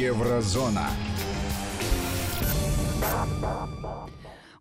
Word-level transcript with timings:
Еврозона. 0.00 0.88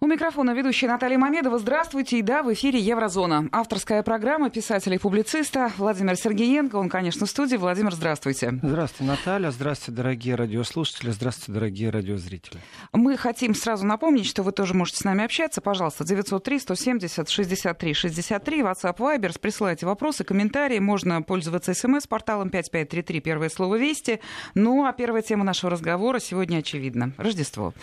У 0.01 0.07
микрофона 0.07 0.51
ведущая 0.51 0.87
Наталья 0.87 1.17
Мамедова. 1.17 1.59
Здравствуйте. 1.59 2.19
И 2.19 2.21
да, 2.21 2.41
в 2.41 2.53
эфире 2.53 2.79
Еврозона. 2.79 3.49
Авторская 3.51 4.01
программа 4.01 4.49
писателя 4.49 4.95
и 4.95 4.97
публициста 4.97 5.73
Владимир 5.75 6.15
Сергеенко. 6.15 6.77
Он, 6.77 6.87
конечно, 6.87 7.25
в 7.25 7.29
студии. 7.29 7.57
Владимир, 7.57 7.93
здравствуйте. 7.93 8.57
Здравствуйте, 8.63 9.11
Наталья. 9.11 9.51
Здравствуйте, 9.51 9.97
дорогие 9.97 10.35
радиослушатели. 10.35 11.11
Здравствуйте, 11.11 11.51
дорогие 11.51 11.89
радиозрители. 11.89 12.61
Мы 12.93 13.17
хотим 13.17 13.53
сразу 13.53 13.85
напомнить, 13.85 14.25
что 14.25 14.41
вы 14.41 14.53
тоже 14.53 14.73
можете 14.73 14.99
с 14.99 15.03
нами 15.03 15.25
общаться. 15.25 15.59
Пожалуйста, 15.59 16.05
903-170-63-63, 16.05 18.61
WhatsApp, 18.61 18.95
Viber. 18.95 19.37
Присылайте 19.37 19.85
вопросы, 19.85 20.23
комментарии. 20.23 20.79
Можно 20.79 21.21
пользоваться 21.21 21.73
смс-порталом 21.73 22.51
5533, 22.51 23.19
первое 23.19 23.49
слово 23.49 23.75
«Вести». 23.75 24.21
Ну, 24.55 24.85
а 24.85 24.93
первая 24.93 25.23
тема 25.23 25.43
нашего 25.43 25.71
разговора 25.71 26.19
сегодня 26.19 26.59
очевидна. 26.59 27.11
Рождество. 27.17 27.73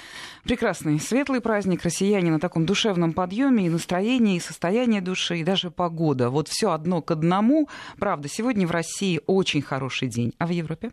Прекрасный, 0.45 0.99
светлый 0.99 1.43
праздник. 1.43 1.85
Россия 1.85 2.06
россияне 2.07 2.31
на 2.31 2.39
таком 2.39 2.67
душевном 2.67 3.13
подъеме 3.13 3.67
и 3.67 3.69
настроении, 3.69 4.37
и 4.37 4.41
состояние 4.41 5.01
души, 5.01 5.39
и 5.39 5.45
даже 5.45 5.71
погода. 5.71 6.31
Вот 6.31 6.49
все 6.49 6.71
одно 6.71 7.03
к 7.03 7.11
одному. 7.11 7.69
Правда, 7.99 8.29
сегодня 8.29 8.67
в 8.67 8.71
России 8.71 9.21
очень 9.27 9.61
хороший 9.61 10.09
день. 10.09 10.33
А 10.39 10.47
в 10.47 10.51
Европе? 10.51 10.93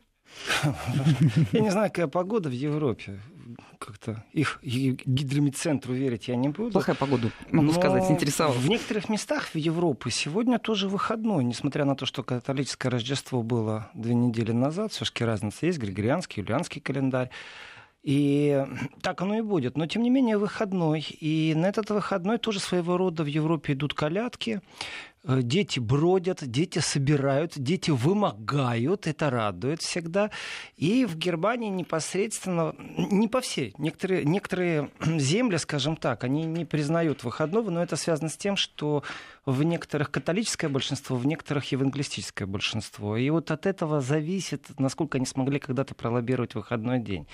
Я 1.51 1.59
не 1.59 1.69
знаю, 1.69 1.89
какая 1.89 2.07
погода 2.07 2.49
в 2.49 2.53
Европе. 2.53 3.19
Как-то 3.77 4.23
их 4.31 4.59
гидромедцентру 4.63 5.93
верить 5.93 6.27
я 6.29 6.35
не 6.35 6.49
буду. 6.49 6.71
Плохая 6.71 6.95
погода, 6.95 7.29
могу 7.51 7.67
Но 7.67 7.73
сказать, 7.73 8.09
интересовала. 8.09 8.55
В 8.55 8.67
некоторых 8.67 9.09
местах 9.09 9.49
в 9.53 9.55
Европе 9.55 10.09
сегодня 10.09 10.57
тоже 10.57 10.87
выходной, 10.87 11.43
несмотря 11.43 11.85
на 11.85 11.95
то, 11.95 12.07
что 12.07 12.23
католическое 12.23 12.91
Рождество 12.91 13.43
было 13.43 13.91
две 13.93 14.15
недели 14.15 14.53
назад, 14.53 14.93
все-таки 14.93 15.23
разница 15.25 15.67
есть, 15.67 15.77
григорианский, 15.77 16.41
юлианский 16.41 16.81
календарь. 16.81 17.29
И 18.03 18.65
так 19.01 19.21
оно 19.21 19.37
и 19.37 19.41
будет. 19.41 19.77
Но, 19.77 19.87
тем 19.87 20.03
не 20.03 20.09
менее, 20.09 20.37
выходной. 20.37 21.05
И 21.19 21.53
на 21.55 21.67
этот 21.67 21.89
выходной 21.89 22.37
тоже 22.37 22.59
своего 22.59 22.97
рода 22.97 23.23
в 23.23 23.27
Европе 23.27 23.73
идут 23.73 23.93
колядки. 23.93 24.61
Э, 25.25 25.41
дети 25.41 25.79
бродят, 25.79 26.39
дети 26.41 26.79
собирают, 26.79 27.53
дети 27.55 27.91
вымогают, 27.91 29.07
это 29.07 29.29
радует 29.29 29.81
всегда. 29.81 30.31
И 30.75 31.05
в 31.05 31.17
Германии 31.17 31.69
непосредственно, 31.69 32.75
не 32.77 33.29
по 33.29 33.39
всей, 33.39 33.73
некоторые, 33.77 34.25
некоторые 34.25 34.89
земли, 35.01 35.57
скажем 35.57 35.95
так, 35.95 36.25
они 36.25 36.43
не 36.43 36.65
признают 36.65 37.23
выходного, 37.23 37.69
но 37.69 37.81
это 37.81 37.95
связано 37.95 38.27
с 38.27 38.35
тем, 38.35 38.57
что 38.57 39.03
в 39.45 39.63
некоторых 39.63 40.11
католическое 40.11 40.69
большинство, 40.69 41.15
в 41.15 41.25
некоторых 41.25 41.71
евангелистическое 41.71 42.45
большинство. 42.45 43.15
И 43.15 43.29
вот 43.29 43.49
от 43.51 43.65
этого 43.65 44.01
зависит, 44.01 44.77
насколько 44.77 45.17
они 45.17 45.25
смогли 45.25 45.59
когда-то 45.59 45.95
пролоббировать 45.95 46.55
выходной 46.55 46.99
день. 46.99 47.27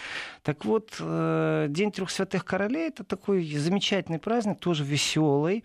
Так 0.44 0.64
вот, 0.66 0.95
э, 1.00 1.67
День 1.70 1.92
трех 1.92 2.10
святых 2.12 2.45
королей 2.45 2.88
это 2.90 3.04
такой 3.04 3.44
замечательный 3.56 4.20
праздник, 4.20 4.60
тоже 4.60 4.84
веселый. 4.84 5.64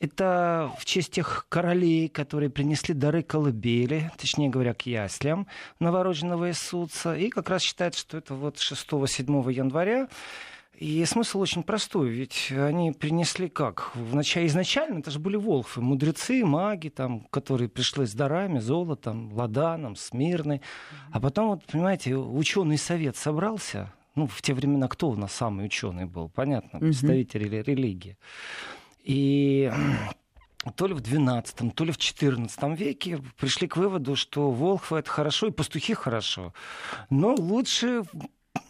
Это 0.00 0.72
в 0.78 0.86
честь 0.86 1.12
тех 1.12 1.44
королей, 1.50 2.08
которые 2.08 2.48
принесли 2.48 2.94
дары 2.94 3.22
колыбели, 3.22 4.10
точнее 4.16 4.48
говоря, 4.48 4.72
к 4.72 4.86
яслям 4.86 5.46
новорожденного 5.78 6.48
Иисуса. 6.48 7.14
И 7.14 7.28
как 7.28 7.50
раз 7.50 7.62
считается, 7.62 8.00
что 8.00 8.16
это 8.16 8.34
вот 8.34 8.56
6-7 8.56 9.52
января. 9.52 10.08
И 10.80 11.04
смысл 11.04 11.40
очень 11.40 11.62
простой, 11.62 12.08
ведь 12.08 12.50
они 12.50 12.92
принесли 12.92 13.50
как? 13.50 13.94
Вначале, 13.94 14.46
изначально 14.46 15.00
это 15.00 15.10
же 15.10 15.18
были 15.18 15.36
волхвы, 15.36 15.82
мудрецы, 15.82 16.42
маги, 16.42 16.88
там, 16.88 17.26
которые 17.28 17.68
пришли 17.68 18.06
с 18.06 18.14
дарами, 18.14 18.60
золотом, 18.60 19.30
ладаном, 19.34 19.94
смирной. 19.94 20.62
А 21.12 21.20
потом, 21.20 21.48
вот, 21.48 21.66
понимаете, 21.66 22.16
ученый 22.16 22.78
совет 22.78 23.18
собрался, 23.18 23.92
ну, 24.14 24.26
в 24.26 24.40
те 24.40 24.54
времена 24.54 24.88
кто 24.88 25.10
у 25.10 25.16
нас 25.16 25.32
самый 25.32 25.66
ученый 25.66 26.06
был? 26.06 26.30
Понятно, 26.30 26.80
представители 26.80 27.58
mm-hmm. 27.58 27.64
религии. 27.64 28.16
И 29.04 29.70
то 30.76 30.86
ли 30.86 30.94
в 30.94 31.00
XII, 31.00 31.70
то 31.72 31.84
ли 31.84 31.92
в 31.92 31.98
XIV 31.98 32.76
веке 32.76 33.20
пришли 33.38 33.68
к 33.68 33.76
выводу, 33.76 34.16
что 34.16 34.50
волхвы 34.50 34.98
это 34.98 35.10
хорошо 35.10 35.48
и 35.48 35.52
пастухи 35.52 35.94
хорошо. 35.94 36.52
Но 37.08 37.34
лучше 37.34 38.02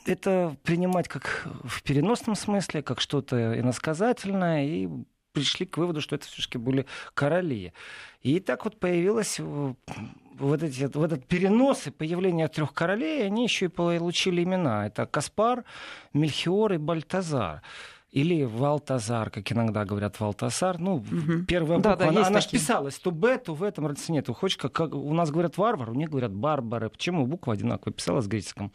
это 0.07 0.57
принимать 0.63 1.09
как 1.09 1.47
в 1.65 1.83
переносном 1.83 2.37
смысле, 2.37 2.83
как 2.83 3.01
что-то 3.01 3.59
иносказательное, 3.59 4.67
и 4.67 4.89
пришли 5.33 5.67
к 5.67 5.79
выводу, 5.79 6.01
что 6.01 6.17
это 6.17 6.27
все-таки 6.27 6.59
были 6.59 6.87
короли. 7.15 7.73
И 8.21 8.41
так 8.41 8.65
вот 8.65 8.79
появилось 8.79 9.39
вот, 9.39 10.63
эти, 10.63 10.91
вот 10.95 11.13
этот 11.13 11.27
перенос 11.27 11.87
и 11.87 11.91
появление 11.91 12.49
трех 12.49 12.73
королей, 12.73 13.25
они 13.25 13.45
еще 13.45 13.67
и 13.67 13.69
получили 13.69 14.43
имена. 14.43 14.87
Это 14.87 15.07
Каспар, 15.07 15.65
Мельхиор 16.13 16.73
и 16.73 16.79
Бальтазар 16.79 17.63
или 18.10 18.43
Валтазар, 18.43 19.31
как 19.31 19.50
иногда 19.53 19.84
говорят 19.84 20.19
Валтасар. 20.19 20.78
Ну, 20.78 20.97
угу. 20.97 21.44
первая 21.47 21.78
буква, 21.78 21.97
да, 21.97 22.04
да, 22.04 22.09
она, 22.09 22.26
она 22.26 22.41
же 22.41 22.48
писалась 22.48 22.98
то 22.98 23.10
Б, 23.10 23.38
то 23.38 23.54
в 23.54 23.62
этом 23.62 23.87
разницы 23.87 24.12
нет. 24.12 24.28
Хочешь, 24.28 24.56
как, 24.56 24.72
как 24.72 24.94
у 24.94 25.12
нас 25.15 25.31
говорят 25.31 25.56
варвар, 25.56 25.91
у 25.91 25.94
них 25.94 26.10
говорят 26.10 26.32
барбары. 26.32 26.91
Почему 26.91 27.26
буква 27.26 27.54
одинаковая 27.54 27.94
писалась 27.94 28.26
греческим 28.26 28.72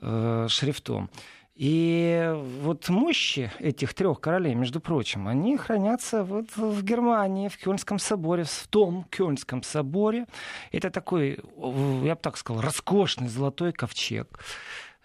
э, 0.00 0.46
шрифтом? 0.48 1.10
И 1.54 2.32
вот 2.62 2.88
мощи 2.88 3.50
этих 3.58 3.92
трех 3.92 4.20
королей, 4.20 4.54
между 4.54 4.80
прочим, 4.80 5.26
они 5.26 5.56
хранятся 5.56 6.22
вот 6.22 6.56
в 6.56 6.84
Германии, 6.84 7.48
в 7.48 7.58
Кёльнском 7.58 7.98
соборе, 7.98 8.44
в 8.44 8.68
том 8.68 9.04
Кёльнском 9.10 9.64
соборе. 9.64 10.26
Это 10.70 10.90
такой, 10.90 11.40
я 12.04 12.14
бы 12.14 12.20
так 12.22 12.36
сказал, 12.36 12.62
роскошный 12.62 13.26
золотой 13.26 13.72
ковчег 13.72 14.38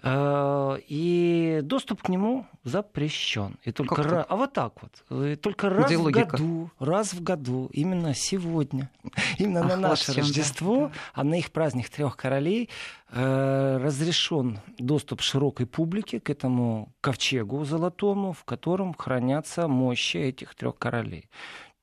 и 0.06 1.62
доступ 1.64 2.02
к 2.02 2.10
нему 2.10 2.46
запрещен. 2.64 3.58
И 3.64 3.72
только 3.72 4.04
раз, 4.04 4.26
а 4.28 4.36
вот 4.36 4.52
так 4.52 4.74
вот. 4.82 5.26
И 5.28 5.36
только 5.36 5.70
раз 5.70 5.88
Где 5.88 5.98
в 5.98 6.02
логика? 6.02 6.26
году, 6.26 6.70
раз 6.80 7.14
в 7.14 7.24
году, 7.24 7.70
именно 7.72 8.14
сегодня, 8.14 8.90
именно 9.38 9.62
Ах, 9.62 9.68
на 9.70 9.78
наше 9.78 10.12
вот 10.12 10.18
Рождество, 10.18 10.88
да. 10.88 10.92
а 11.14 11.24
на 11.24 11.36
их 11.36 11.52
праздник 11.52 11.90
трех 11.90 12.18
королей 12.18 12.70
э, 13.12 13.78
разрешен 13.78 14.60
доступ 14.78 15.22
широкой 15.22 15.68
публике 15.68 16.20
к 16.20 16.30
этому 16.30 16.94
ковчегу 17.00 17.64
золотому, 17.64 18.34
в 18.34 18.44
котором 18.44 18.94
хранятся 18.94 19.68
мощи 19.68 20.18
этих 20.18 20.56
трех 20.56 20.78
королей. 20.78 21.30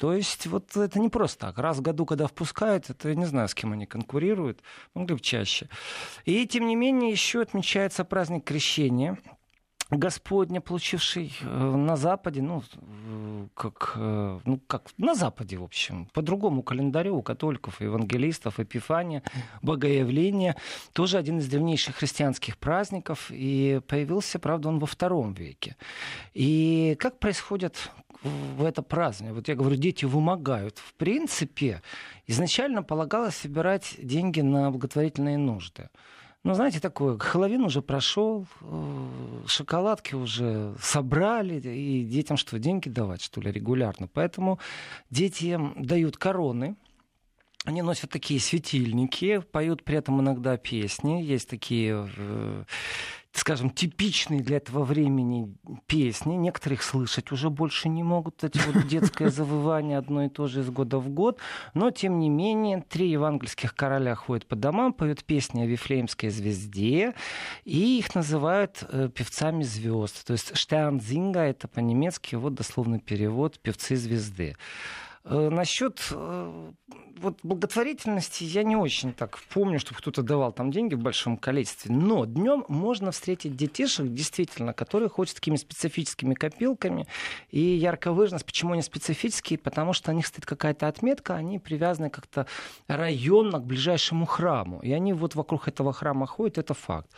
То 0.00 0.14
есть 0.14 0.46
вот 0.46 0.74
это 0.78 0.98
не 0.98 1.10
просто 1.10 1.48
так. 1.48 1.58
Раз 1.58 1.76
в 1.76 1.82
году, 1.82 2.06
когда 2.06 2.26
впускают, 2.26 2.88
это 2.88 3.10
я 3.10 3.14
не 3.14 3.26
знаю, 3.26 3.48
с 3.48 3.54
кем 3.54 3.74
они 3.74 3.84
конкурируют, 3.84 4.62
могли 4.94 5.14
бы 5.14 5.20
чаще. 5.20 5.68
И 6.24 6.46
тем 6.46 6.66
не 6.66 6.74
менее 6.74 7.10
еще 7.10 7.42
отмечается 7.42 8.02
праздник 8.06 8.44
Крещения. 8.44 9.18
Господня, 9.90 10.60
получивший 10.60 11.32
э, 11.42 11.46
на 11.46 11.96
Западе, 11.96 12.42
ну, 12.42 12.62
как, 13.54 13.94
э, 13.96 14.40
ну, 14.44 14.60
как 14.66 14.90
на 14.98 15.14
Западе, 15.14 15.56
в 15.56 15.64
общем, 15.64 16.06
по 16.12 16.22
другому 16.22 16.62
календарю 16.62 17.16
у 17.16 17.22
католиков, 17.22 17.80
евангелистов, 17.80 18.60
Эпифания, 18.60 19.22
Богоявление, 19.62 20.56
тоже 20.92 21.18
один 21.18 21.38
из 21.38 21.48
древнейших 21.48 21.96
христианских 21.96 22.56
праздников, 22.56 23.30
и 23.30 23.80
появился, 23.86 24.38
правда, 24.38 24.68
он 24.68 24.78
во 24.78 24.86
втором 24.86 25.34
веке. 25.34 25.76
И 26.34 26.96
как 26.98 27.18
происходит 27.18 27.90
в 28.22 28.64
это 28.64 28.82
празднование. 28.82 29.34
Вот 29.34 29.48
я 29.48 29.54
говорю, 29.54 29.76
дети 29.76 30.04
вымогают. 30.04 30.78
В 30.78 30.94
принципе, 30.94 31.82
изначально 32.26 32.82
полагалось 32.82 33.36
собирать 33.36 33.96
деньги 33.98 34.40
на 34.40 34.70
благотворительные 34.70 35.38
нужды. 35.38 35.88
Ну, 36.42 36.54
знаете, 36.54 36.80
такое, 36.80 37.18
Хэллоуин 37.18 37.64
уже 37.64 37.82
прошел, 37.82 38.46
э, 38.62 39.42
шоколадки 39.46 40.14
уже 40.14 40.74
собрали, 40.80 41.60
и 41.60 42.02
детям 42.02 42.38
что, 42.38 42.58
деньги 42.58 42.88
давать, 42.88 43.20
что 43.20 43.42
ли, 43.42 43.52
регулярно? 43.52 44.08
Поэтому 44.08 44.58
детям 45.10 45.74
дают 45.76 46.16
короны, 46.16 46.76
они 47.64 47.82
носят 47.82 48.10
такие 48.10 48.40
светильники, 48.40 49.40
поют 49.52 49.84
при 49.84 49.98
этом 49.98 50.18
иногда 50.20 50.56
песни. 50.56 51.22
Есть 51.22 51.50
такие 51.50 52.08
э, 52.16 52.64
скажем, 53.32 53.70
типичные 53.70 54.40
для 54.40 54.56
этого 54.56 54.84
времени 54.84 55.54
песни. 55.86 56.34
Некоторых 56.34 56.82
слышать 56.82 57.30
уже 57.30 57.48
больше 57.48 57.88
не 57.88 58.02
могут. 58.02 58.42
Эти 58.42 58.58
вот 58.58 58.86
детское 58.88 59.30
завывание 59.30 59.98
одно 59.98 60.24
и 60.24 60.28
то 60.28 60.46
же 60.46 60.60
из 60.60 60.70
года 60.70 60.98
в 60.98 61.08
год. 61.08 61.38
Но, 61.74 61.90
тем 61.90 62.18
не 62.18 62.28
менее, 62.28 62.82
три 62.82 63.08
евангельских 63.10 63.74
короля 63.74 64.14
ходят 64.14 64.46
по 64.46 64.56
домам, 64.56 64.92
поют 64.92 65.24
песни 65.24 65.62
о 65.62 65.66
Вифлеемской 65.66 66.30
звезде, 66.30 67.14
и 67.64 67.98
их 67.98 68.14
называют 68.14 68.84
э, 68.88 69.08
певцами 69.14 69.62
звезд. 69.62 70.26
То 70.26 70.32
есть 70.32 70.56
Штернзинга— 70.56 71.40
это 71.40 71.68
по-немецки 71.68 72.34
вот 72.34 72.54
дословный 72.54 72.98
перевод 72.98 73.60
«певцы 73.60 73.96
звезды». 73.96 74.56
Э, 75.24 75.50
насчет 75.50 76.00
э, 76.12 76.72
вот 77.20 77.38
благотворительности 77.42 78.44
я 78.44 78.62
не 78.62 78.76
очень 78.76 79.12
так 79.12 79.38
помню, 79.52 79.78
чтобы 79.78 79.98
кто-то 79.98 80.22
давал 80.22 80.52
там 80.52 80.70
деньги 80.70 80.94
в 80.94 81.00
большом 81.00 81.36
количестве. 81.36 81.94
Но 81.94 82.24
днем 82.24 82.64
можно 82.68 83.10
встретить 83.10 83.54
детишек, 83.54 84.08
действительно, 84.08 84.72
которые 84.72 85.10
ходят 85.10 85.34
такими 85.34 85.56
специфическими 85.56 86.32
копилками. 86.32 87.06
И 87.50 87.60
ярко 87.60 88.12
выражено, 88.12 88.40
почему 88.44 88.72
они 88.72 88.82
специфические, 88.82 89.58
потому 89.58 89.92
что 89.92 90.10
у 90.10 90.14
них 90.14 90.26
стоит 90.26 90.46
какая-то 90.46 90.88
отметка, 90.88 91.34
они 91.34 91.58
привязаны 91.58 92.08
как-то 92.08 92.46
районно 92.86 93.58
к 93.58 93.66
ближайшему 93.66 94.24
храму. 94.24 94.80
И 94.80 94.90
они 94.92 95.12
вот 95.12 95.34
вокруг 95.34 95.68
этого 95.68 95.92
храма 95.92 96.26
ходят, 96.26 96.56
это 96.56 96.72
факт. 96.72 97.10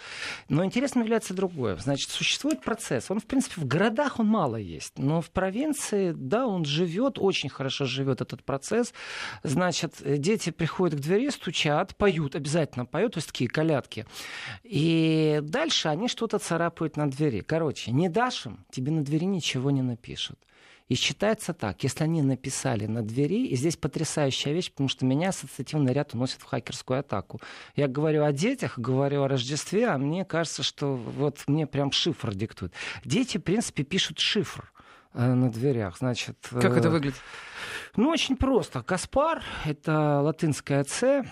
Но 0.48 0.64
интересно 0.64 1.00
является 1.00 1.34
другое. 1.34 1.76
Значит, 1.76 2.10
существует 2.10 2.62
процесс. 2.62 3.10
Он, 3.10 3.20
в 3.20 3.26
принципе, 3.26 3.60
в 3.60 3.66
городах 3.66 4.18
он 4.18 4.26
мало 4.26 4.56
есть. 4.56 4.98
Но 4.98 5.20
в 5.20 5.30
провинции, 5.30 6.12
да, 6.12 6.46
он 6.46 6.64
живет, 6.64 7.18
очень 7.18 7.48
хорошо 7.48 7.84
живет 7.92 8.20
этот 8.20 8.42
процесс. 8.42 8.92
Значит, 9.42 9.94
дети 10.04 10.50
приходят 10.50 10.98
к 10.98 11.02
двери, 11.02 11.30
стучат, 11.30 11.96
поют, 11.96 12.34
обязательно 12.34 12.86
поют, 12.86 13.14
то 13.14 13.18
есть 13.18 13.28
такие 13.28 13.48
колядки. 13.48 14.06
И 14.62 15.40
дальше 15.42 15.88
они 15.88 16.08
что-то 16.08 16.38
царапают 16.38 16.96
на 16.96 17.10
двери. 17.10 17.40
Короче, 17.40 17.92
не 17.92 18.08
дашь 18.08 18.46
им, 18.46 18.64
тебе 18.70 18.90
на 18.92 19.04
двери 19.04 19.24
ничего 19.24 19.70
не 19.70 19.82
напишут. 19.82 20.38
И 20.88 20.94
считается 20.94 21.54
так, 21.54 21.82
если 21.84 22.04
они 22.04 22.22
написали 22.22 22.86
на 22.86 23.02
двери, 23.02 23.46
и 23.46 23.56
здесь 23.56 23.76
потрясающая 23.76 24.52
вещь, 24.52 24.70
потому 24.70 24.88
что 24.88 25.06
меня 25.06 25.30
ассоциативный 25.30 25.92
ряд 25.92 26.14
уносит 26.14 26.40
в 26.40 26.44
хакерскую 26.44 27.00
атаку. 27.00 27.40
Я 27.76 27.88
говорю 27.88 28.24
о 28.24 28.32
детях, 28.32 28.78
говорю 28.78 29.22
о 29.22 29.28
Рождестве, 29.28 29.86
а 29.88 29.98
мне 29.98 30.24
кажется, 30.24 30.62
что 30.62 30.94
вот 30.94 31.44
мне 31.46 31.66
прям 31.66 31.92
шифр 31.92 32.34
диктует. 32.34 32.72
Дети, 33.04 33.38
в 33.38 33.42
принципе, 33.42 33.84
пишут 33.84 34.18
шифр 34.18 34.71
на 35.14 35.50
дверях. 35.50 35.98
Значит, 35.98 36.36
как 36.50 36.76
это 36.76 36.88
э, 36.88 36.90
выглядит? 36.90 37.20
Ну, 37.96 38.08
очень 38.08 38.36
просто. 38.36 38.82
Каспар— 38.82 39.42
это 39.64 40.20
латинское 40.20 40.82
«Ц», 40.84 41.24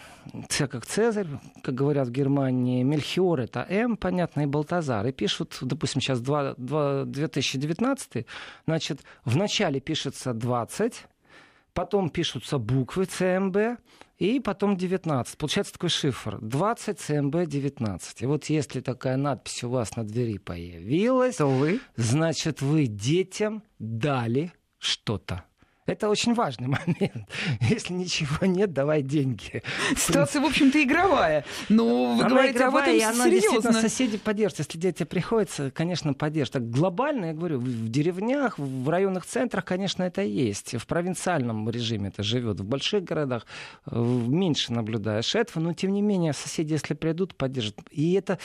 «Ц» 0.49 0.67
как 0.69 0.85
Цезарь, 0.85 1.27
как 1.63 1.75
говорят 1.75 2.09
в 2.09 2.11
Германии. 2.11 2.83
Мельхиор— 2.83 3.41
это 3.41 3.67
«М», 3.69 3.97
понятно, 3.97 4.43
и 4.43 4.47
Балтазар. 4.47 5.07
И 5.07 5.13
пишут, 5.13 5.59
допустим, 5.63 6.01
сейчас 6.01 6.21
2, 6.21 6.55
2, 6.57 7.05
2019, 7.07 8.27
значит, 8.67 9.01
в 9.25 9.37
начале 9.37 9.81
пишется 9.81 10.35
20, 10.35 11.07
потом 11.73 12.11
пишутся 12.11 12.59
буквы 12.59 13.05
ЦМБ, 13.07 13.81
и 14.21 14.39
потом 14.39 14.77
19. 14.77 15.39
Получается 15.39 15.73
такой 15.73 15.89
шифр. 15.89 16.39
20 16.43 17.01
ЦМБ 17.01 17.47
19. 17.47 18.23
И 18.23 18.27
вот 18.27 18.45
если 18.45 18.81
такая 18.81 19.17
надпись 19.17 19.65
у 19.65 19.71
вас 19.71 19.97
на 19.97 20.05
двери 20.05 20.37
появилась, 20.37 21.37
то 21.37 21.47
вы, 21.47 21.81
значит, 21.97 22.61
вы 22.61 22.87
детям 22.87 23.63
дали 23.79 24.53
что-то. 24.79 25.45
Это 25.91 26.09
очень 26.09 26.35
важный 26.35 26.69
момент. 26.87 27.29
Если 27.61 27.93
ничего 27.93 28.47
нет, 28.47 28.73
давай 28.73 29.03
деньги. 29.03 29.63
Ситуация, 29.97 30.41
в 30.41 30.45
общем-то, 30.47 30.83
игровая. 30.83 31.45
Но 31.69 32.15
вы 32.15 32.21
она 32.21 32.29
говорите 32.29 32.59
игровая, 32.59 32.85
об 32.85 32.89
этом 32.89 33.01
и 33.01 33.03
она 33.03 33.25
серьезно. 33.25 33.31
действительно 33.31 33.81
соседи 33.81 34.19
поддержат. 34.19 34.59
Если 34.61 34.79
дети 34.79 35.03
приходится, 35.03 35.71
конечно, 35.71 36.15
поддержат. 36.15 36.55
Так 36.55 36.71
глобально, 36.71 37.27
я 37.27 37.33
говорю, 37.33 37.59
в 37.59 37.89
деревнях, 37.89 38.59
в 38.59 38.89
районных 38.89 39.27
центрах, 39.27 39.65
конечно, 39.65 40.05
это 40.05 40.23
есть. 40.23 40.77
В 40.77 40.87
провинциальном 40.87 41.69
режиме 41.69 42.09
это 42.09 42.23
живет. 42.23 42.61
В 42.61 42.65
больших 42.65 43.03
городах 43.03 43.47
э, 43.87 44.01
меньше 44.01 44.73
наблюдаешь 44.73 45.35
этого, 45.35 45.63
но 45.63 45.73
тем 45.75 45.93
не 45.93 46.03
менее 46.03 46.33
соседи, 46.33 46.73
если 46.73 46.95
придут, 46.95 47.35
поддержат. 47.35 47.77
И 47.91 48.13
это 48.13 48.39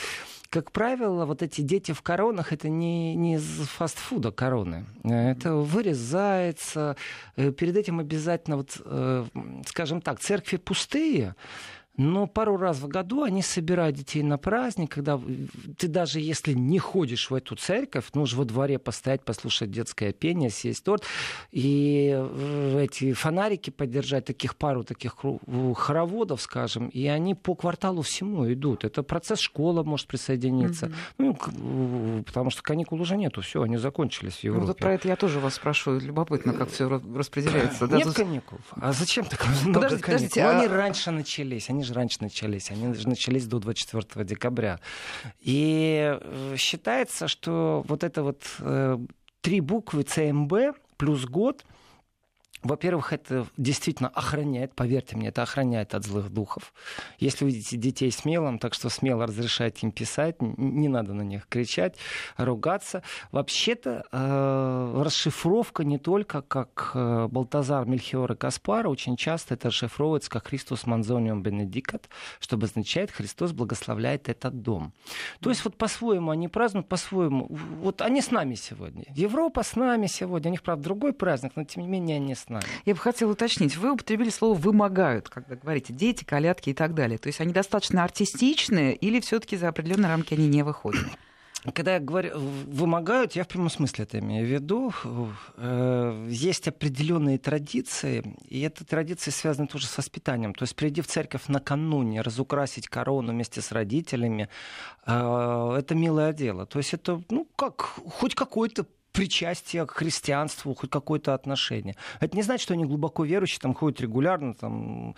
как 0.56 0.72
правило, 0.72 1.26
вот 1.26 1.42
эти 1.44 1.60
дети 1.60 1.92
в 1.92 2.02
коронах, 2.02 2.54
это 2.54 2.70
не, 2.70 3.14
не 3.14 3.36
из 3.36 3.44
фастфуда 3.44 4.32
короны. 4.32 4.86
Это 5.04 5.56
вырезается. 5.56 6.96
Э, 7.36 7.52
перед 7.52 7.76
этим 7.76 8.00
обязательно, 8.00 8.56
вот, 8.56 8.82
э, 8.86 9.26
скажем 9.68 10.00
так, 10.00 10.22
церкви 10.22 10.56
пустые, 10.56 11.36
но 11.98 12.28
пару 12.28 12.58
раз 12.58 12.80
в 12.80 12.88
году 12.88 13.24
они 13.24 13.42
собирают 13.42 13.96
детей 13.96 14.24
на 14.24 14.38
праздник, 14.38 14.92
когда 14.92 15.20
ты 15.78 15.88
даже 15.88 16.20
если 16.20 16.54
не 16.54 16.80
ходишь 16.80 17.30
в 17.30 17.36
эту 17.36 17.56
церковь, 17.56 18.06
нужно 18.14 18.40
во 18.40 18.46
дворе 18.46 18.80
постоять, 18.80 19.24
послушать 19.24 19.72
детское 19.72 20.12
пение, 20.12 20.50
съесть 20.50 20.84
торт, 20.84 21.04
и 21.52 22.10
эти 22.78 23.14
фонарики 23.14 23.70
поддержать, 23.70 24.26
таких 24.26 24.56
пару 24.56 24.84
таких 24.84 25.16
хороводов, 25.76 26.42
скажем, 26.42 26.90
и 26.90 27.08
они 27.08 27.36
по 27.36 27.56
кварталу 27.56 28.02
всему 28.02 28.52
идут. 28.52 28.84
Это 28.84 29.04
процесс, 29.04 29.40
школа 29.40 29.84
может 29.84 30.08
присоединиться. 30.08 30.88
Mm-hmm. 31.18 31.38
Ну, 31.58 32.24
потому 32.24 32.50
что 32.50 32.62
каникул 32.62 33.00
уже 33.00 33.16
нету, 33.16 33.42
все, 33.42 33.62
они 33.62 33.78
закончились 33.78 34.34
в 34.36 34.44
Европе. 34.44 34.62
Ну, 34.62 34.68
вот 34.68 34.78
про 34.78 34.94
это 34.94 35.08
я 35.08 35.16
тоже 35.16 35.40
вас 35.40 35.56
спрошу. 35.56 35.98
Любопытно, 36.00 36.54
как 36.54 36.70
все 36.70 36.90
распределяется. 36.90 37.88
Нет 37.88 38.14
каникул. 38.14 38.58
А 38.72 38.92
зачем 38.92 39.26
так 39.26 39.46
много 39.66 39.88
каникул? 39.88 40.06
Подождите, 40.06 40.42
а... 40.44 40.58
Они 40.58 40.68
раньше 40.68 41.12
начались, 41.12 41.70
они 41.70 41.85
же 41.86 41.94
раньше 41.94 42.18
начались. 42.22 42.72
Они 42.72 42.94
же 42.94 43.08
начались 43.08 43.48
до 43.48 43.60
24 43.60 44.26
декабря. 44.26 44.80
И 45.40 46.18
э, 46.20 46.56
считается, 46.58 47.28
что 47.28 47.84
вот 47.88 48.04
это 48.04 48.24
вот 48.24 48.44
э, 48.60 48.98
три 49.42 49.62
буквы 49.62 50.04
ЦМБ 50.04 50.54
плюс 50.98 51.26
год— 51.26 51.64
во-первых, 52.66 53.14
это 53.14 53.46
действительно 53.58 54.10
охраняет, 54.10 54.74
поверьте 54.74 55.16
мне, 55.16 55.28
это 55.28 55.44
охраняет 55.44 55.94
от 55.94 56.04
злых 56.04 56.32
духов. 56.32 56.74
Если 57.20 57.46
видите 57.46 57.78
детей 57.78 58.12
смелым, 58.12 58.58
так 58.58 58.74
что 58.74 58.90
смело 58.90 59.28
разрешайте 59.28 59.86
им 59.86 59.92
писать, 59.92 60.42
не 60.42 60.90
надо 60.90 61.14
на 61.14 61.22
них 61.22 61.48
кричать, 61.48 61.96
ругаться. 62.38 63.04
Вообще-то 63.32 64.06
э, 64.12 65.02
расшифровка 65.04 65.84
не 65.84 66.00
только 66.00 66.42
как 66.42 66.92
э, 66.96 67.28
Балтазар, 67.30 67.86
Мельхиор 67.86 68.32
и 68.32 68.36
Каспар, 68.36 68.88
очень 68.88 69.16
часто 69.16 69.54
это 69.54 69.68
расшифровывается 69.68 70.32
как 70.32 70.48
Христос 70.48 70.88
Манзониум 70.88 71.44
Бенедикат, 71.44 72.10
что 72.40 72.56
обозначает 72.56 73.12
Христос 73.12 73.52
благословляет 73.52 74.28
этот 74.28 74.64
дом. 74.64 74.92
То 75.40 75.52
есть 75.52 75.64
вот 75.64 75.78
по-своему 75.78 76.32
они 76.32 76.48
празднуют, 76.48 76.88
по-своему. 76.88 77.48
Вот 77.82 78.02
они 78.02 78.22
с 78.22 78.32
нами 78.32 78.56
сегодня. 78.56 79.06
Европа 79.14 79.62
с 79.62 79.76
нами 79.76 80.08
сегодня. 80.08 80.50
У 80.50 80.52
них, 80.52 80.64
правда, 80.64 80.86
другой 80.86 81.14
праздник, 81.14 81.52
но 81.56 81.64
тем 81.64 81.84
не 81.84 81.88
менее 81.88 82.16
они 82.16 82.34
с 82.34 82.50
нами 82.50 82.55
нами. 82.56 82.66
Я 82.86 82.94
бы 82.94 83.00
хотела 83.00 83.32
уточнить. 83.32 83.78
Вы 83.78 83.92
употребили 83.92 84.30
слово 84.30 84.58
«вымогают», 84.58 85.30
когда 85.30 85.56
говорите 85.56 85.94
«дети», 85.94 86.24
«колядки» 86.24 86.72
и 86.72 86.74
так 86.74 86.94
далее. 86.94 87.18
То 87.18 87.28
есть 87.28 87.42
они 87.42 87.54
достаточно 87.54 88.04
артистичные 88.04 88.96
или 88.96 89.20
все 89.20 89.40
таки 89.40 89.58
за 89.58 89.70
определенные 89.70 90.10
рамки 90.10 90.34
они 90.34 90.48
не 90.48 90.64
выходят? 90.64 91.06
Когда 91.74 91.96
я 91.96 92.00
говорю 92.00 92.38
вымогают, 92.38 93.34
я 93.34 93.44
в 93.44 93.48
прямом 93.48 93.70
смысле 93.70 94.04
это 94.04 94.20
имею 94.20 94.46
в 94.46 94.50
виду. 94.50 94.94
Э, 95.58 96.28
есть 96.30 96.68
определенные 96.68 97.40
традиции, 97.40 98.36
и 98.48 98.64
эти 98.64 98.84
традиции 98.84 99.32
связаны 99.32 99.68
тоже 99.68 99.88
с 99.88 99.98
воспитанием. 99.98 100.54
То 100.54 100.64
есть 100.64 100.76
приди 100.76 101.02
в 101.02 101.08
церковь 101.08 101.48
накануне, 101.48 102.22
разукрасить 102.22 102.88
корону 102.88 103.32
вместе 103.32 103.62
с 103.62 103.72
родителями, 103.72 104.48
э, 105.08 105.76
это 105.80 105.96
милое 105.96 106.34
дело. 106.34 106.68
То 106.68 106.78
есть 106.78 106.94
это, 106.94 107.22
ну, 107.30 107.48
как, 107.56 107.82
хоть 107.82 108.36
какой-то 108.36 108.86
причастие 109.16 109.86
к 109.86 109.92
христианству, 109.92 110.76
хоть 110.76 110.90
какое-то 110.90 111.34
отношение. 111.34 111.96
Это 112.20 112.36
не 112.36 112.44
значит, 112.44 112.64
что 112.64 112.74
они 112.74 112.86
глубоко 112.86 113.24
верующие, 113.24 113.60
там 113.62 113.74
ходят 113.74 114.02
регулярно, 114.02 114.54
там, 114.54 115.16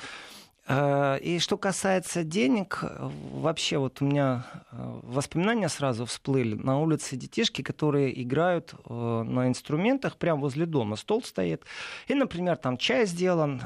э, 0.68 1.20
и 1.20 1.40
что 1.40 1.58
касается 1.58 2.24
денег, 2.24 2.84
вообще 3.34 3.80
вот 3.80 4.00
у 4.02 4.06
меня 4.06 4.46
э, 4.72 5.00
воспоминания 5.02 5.68
сразу 5.68 6.06
всплыли. 6.06 6.54
На 6.54 6.80
улице 6.80 7.16
детишки, 7.16 7.64
которые 7.64 8.22
играют 8.22 8.76
э, 8.88 9.24
на 9.24 9.48
инструментах 9.48 10.18
прямо 10.18 10.42
возле 10.42 10.68
дома. 10.68 10.96
Стол 10.96 11.24
стоит, 11.24 11.64
и, 12.08 12.14
например, 12.14 12.58
там 12.58 12.78
чай 12.78 13.08
сделан, 13.08 13.60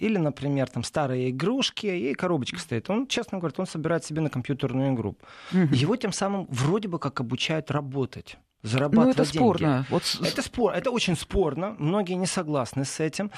или, 0.00 0.16
например, 0.16 0.70
там 0.70 0.82
старые 0.82 1.28
игрушки, 1.28 1.86
и 1.86 2.14
коробочка 2.14 2.58
стоит. 2.58 2.88
Он, 2.88 3.06
честно 3.06 3.38
говоря, 3.38 3.54
он 3.58 3.66
собирает 3.66 4.04
себе 4.04 4.22
на 4.22 4.30
компьютерную 4.30 4.94
игру. 4.94 5.16
Его 5.52 5.96
тем 5.96 6.12
самым 6.12 6.46
вроде 6.48 6.88
бы 6.88 6.98
как 6.98 7.20
обучают 7.20 7.70
работать 7.70 8.38
зарабатывать 8.62 9.16
ну, 9.16 9.22
это 9.22 9.32
деньги. 9.32 9.36
спорно. 9.36 9.86
Вот... 9.88 10.02
Это, 10.22 10.42
спор, 10.42 10.74
это 10.74 10.90
очень 10.90 11.16
спорно, 11.16 11.76
многие 11.78 12.14
не 12.14 12.26
согласны 12.26 12.84
с 12.84 12.98
этим, 13.00 13.30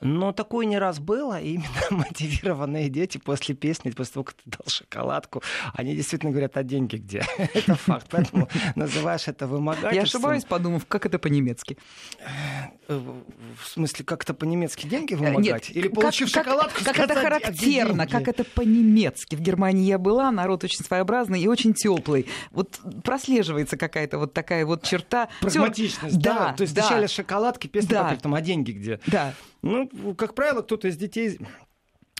но 0.00 0.32
такое 0.32 0.66
не 0.66 0.78
раз 0.78 1.00
было, 1.00 1.40
и 1.40 1.54
именно 1.54 1.68
мотивированные 1.90 2.88
дети 2.88 3.18
после 3.18 3.54
песни, 3.54 3.90
после 3.90 4.14
того, 4.14 4.24
как 4.24 4.34
ты 4.34 4.42
дал 4.50 4.66
шоколадку, 4.66 5.42
они 5.74 5.96
действительно 5.96 6.30
говорят, 6.30 6.56
а 6.56 6.62
деньги 6.62 6.96
где? 6.96 7.24
это 7.54 7.74
факт, 7.74 8.06
поэтому 8.10 8.48
называешь 8.76 9.26
это 9.26 9.46
вымогательством. 9.46 9.96
Я 9.96 10.02
ошибаюсь, 10.02 10.44
подумав, 10.44 10.86
как 10.86 11.06
это 11.06 11.18
по-немецки? 11.18 11.76
Э, 12.88 12.98
в 12.98 13.66
смысле, 13.66 14.04
как 14.04 14.22
это 14.22 14.34
по-немецки 14.34 14.86
деньги 14.86 15.14
вымогать? 15.14 15.68
Нет, 15.68 15.76
Или 15.76 15.88
получив 15.88 16.32
как, 16.32 16.44
шоколадку, 16.44 16.84
Как, 16.84 16.94
сказать, 16.94 17.10
это 17.10 17.20
характерно, 17.20 18.06
как 18.06 18.28
это 18.28 18.44
по-немецки. 18.44 19.34
В 19.34 19.40
Германии 19.40 19.86
я 19.86 19.98
была, 19.98 20.30
народ 20.30 20.62
очень 20.62 20.84
своеобразный 20.84 21.40
и 21.40 21.48
очень 21.48 21.74
теплый. 21.74 22.26
Вот 22.52 22.80
прослеживается 23.02 23.76
какая-то 23.76 24.18
вот 24.18 24.32
такая 24.32 24.67
вот 24.68 24.84
черта. 24.84 25.28
Прагматичность, 25.40 26.18
да. 26.18 26.34
да. 26.34 26.52
То 26.52 26.62
есть 26.62 26.74
да. 26.74 26.82
вначале 26.82 27.08
шоколадки, 27.08 27.66
песня 27.66 27.90
да. 27.90 28.10
потом, 28.14 28.34
а 28.34 28.40
деньги 28.40 28.72
где? 28.72 29.00
Да. 29.06 29.34
Ну, 29.62 29.88
как 30.16 30.34
правило, 30.34 30.62
кто-то 30.62 30.88
из 30.88 30.96
детей 30.96 31.38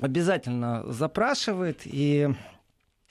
обязательно 0.00 0.84
запрашивает, 0.90 1.82
и 1.84 2.28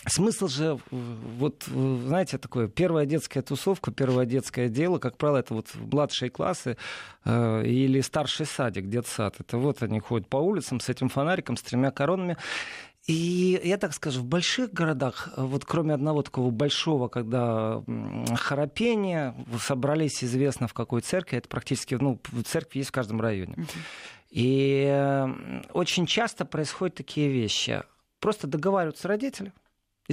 Смысл 0.06 0.48
же, 0.48 0.80
вот, 0.92 1.64
знаете, 1.66 2.38
такое, 2.38 2.68
первая 2.68 3.06
детская 3.06 3.42
тусовка, 3.42 3.92
первое 3.92 4.26
детское 4.26 4.70
дело, 4.70 5.00
как 5.00 5.18
правило, 5.18 5.38
это 5.38 5.54
вот 5.54 5.68
младшие 5.76 6.30
классы 6.30 6.78
э, 7.26 7.66
или 7.66 8.00
старший 8.02 8.46
садик, 8.46 8.88
детсад. 8.88 9.36
Это 9.40 9.58
вот 9.58 9.84
они 9.84 10.00
ходят 10.00 10.30
по 10.30 10.38
улицам 10.38 10.80
с 10.80 10.88
этим 10.88 11.10
фонариком, 11.10 11.58
с 11.58 11.62
тремя 11.62 11.92
коронами. 11.92 12.38
И 13.08 13.62
я 13.64 13.78
так 13.78 13.94
скажу, 13.94 14.20
в 14.20 14.26
больших 14.26 14.74
городах, 14.74 15.30
вот 15.38 15.64
кроме 15.64 15.94
одного 15.94 16.24
такого 16.24 16.52
большого, 16.52 17.08
когда 17.08 17.82
храпение, 18.36 19.34
собрались 19.60 20.24
известно 20.26 20.68
в 20.68 20.74
какой 20.74 21.00
церкви, 21.00 21.38
это 21.38 21.48
практически, 21.48 21.96
ну, 21.96 22.20
церкви 22.46 22.80
есть 22.80 22.90
в 22.90 22.94
каждом 22.94 23.22
районе. 23.22 23.56
И 24.30 25.26
очень 25.72 26.06
часто 26.06 26.44
происходят 26.44 26.96
такие 26.96 27.30
вещи. 27.30 27.82
Просто 28.20 28.46
договариваются 28.46 29.08
родители, 29.08 29.54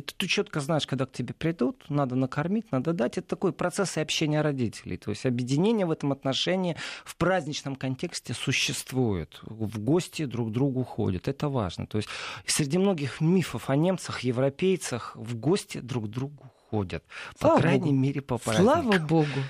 ты, 0.00 0.14
ты 0.16 0.26
четко 0.26 0.60
знаешь, 0.60 0.86
когда 0.86 1.06
к 1.06 1.12
тебе 1.12 1.34
придут, 1.34 1.84
надо 1.88 2.16
накормить, 2.16 2.70
надо 2.72 2.92
дать. 2.92 3.18
Это 3.18 3.28
такой 3.28 3.52
процесс 3.52 3.96
общения 3.96 4.40
родителей. 4.40 4.96
То 4.96 5.10
есть 5.10 5.24
объединение 5.26 5.86
в 5.86 5.90
этом 5.90 6.12
отношении 6.12 6.76
в 7.04 7.16
праздничном 7.16 7.76
контексте 7.76 8.34
существует. 8.34 9.38
В 9.42 9.78
гости 9.78 10.24
друг 10.24 10.50
к 10.50 10.52
другу 10.52 10.84
ходят. 10.84 11.28
Это 11.28 11.48
важно. 11.48 11.86
То 11.86 11.98
есть 11.98 12.08
среди 12.46 12.78
многих 12.78 13.20
мифов 13.20 13.70
о 13.70 13.76
немцах, 13.76 14.20
европейцах 14.20 15.12
в 15.14 15.36
гости 15.36 15.78
друг 15.78 16.06
к 16.06 16.08
другу 16.08 16.50
ходят. 16.70 17.04
Слава 17.38 17.56
по 17.56 17.62
крайней 17.62 17.90
Богу. 17.90 17.94
мере, 17.94 18.20
по 18.20 18.38
праздникам. 18.38 18.82
Слава 18.82 18.98
Богу. 18.98 19.40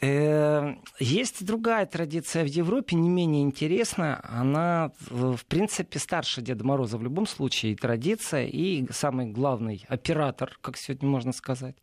Э, 0.00 0.74
есть 0.98 1.44
другая 1.44 1.86
традиция 1.86 2.44
в 2.44 2.48
Европе, 2.48 2.96
не 2.96 3.08
менее 3.08 3.42
интересная. 3.42 4.20
Она, 4.24 4.92
в 5.08 5.44
принципе, 5.46 5.98
старше 5.98 6.42
Деда 6.42 6.64
Мороза 6.64 6.98
в 6.98 7.02
любом 7.02 7.26
случае. 7.26 7.72
И 7.72 7.76
традиция, 7.76 8.46
и 8.46 8.86
самый 8.92 9.26
главный 9.26 9.84
оператор, 9.88 10.58
как 10.60 10.76
сегодня 10.76 11.08
можно 11.08 11.32
сказать, 11.32 11.76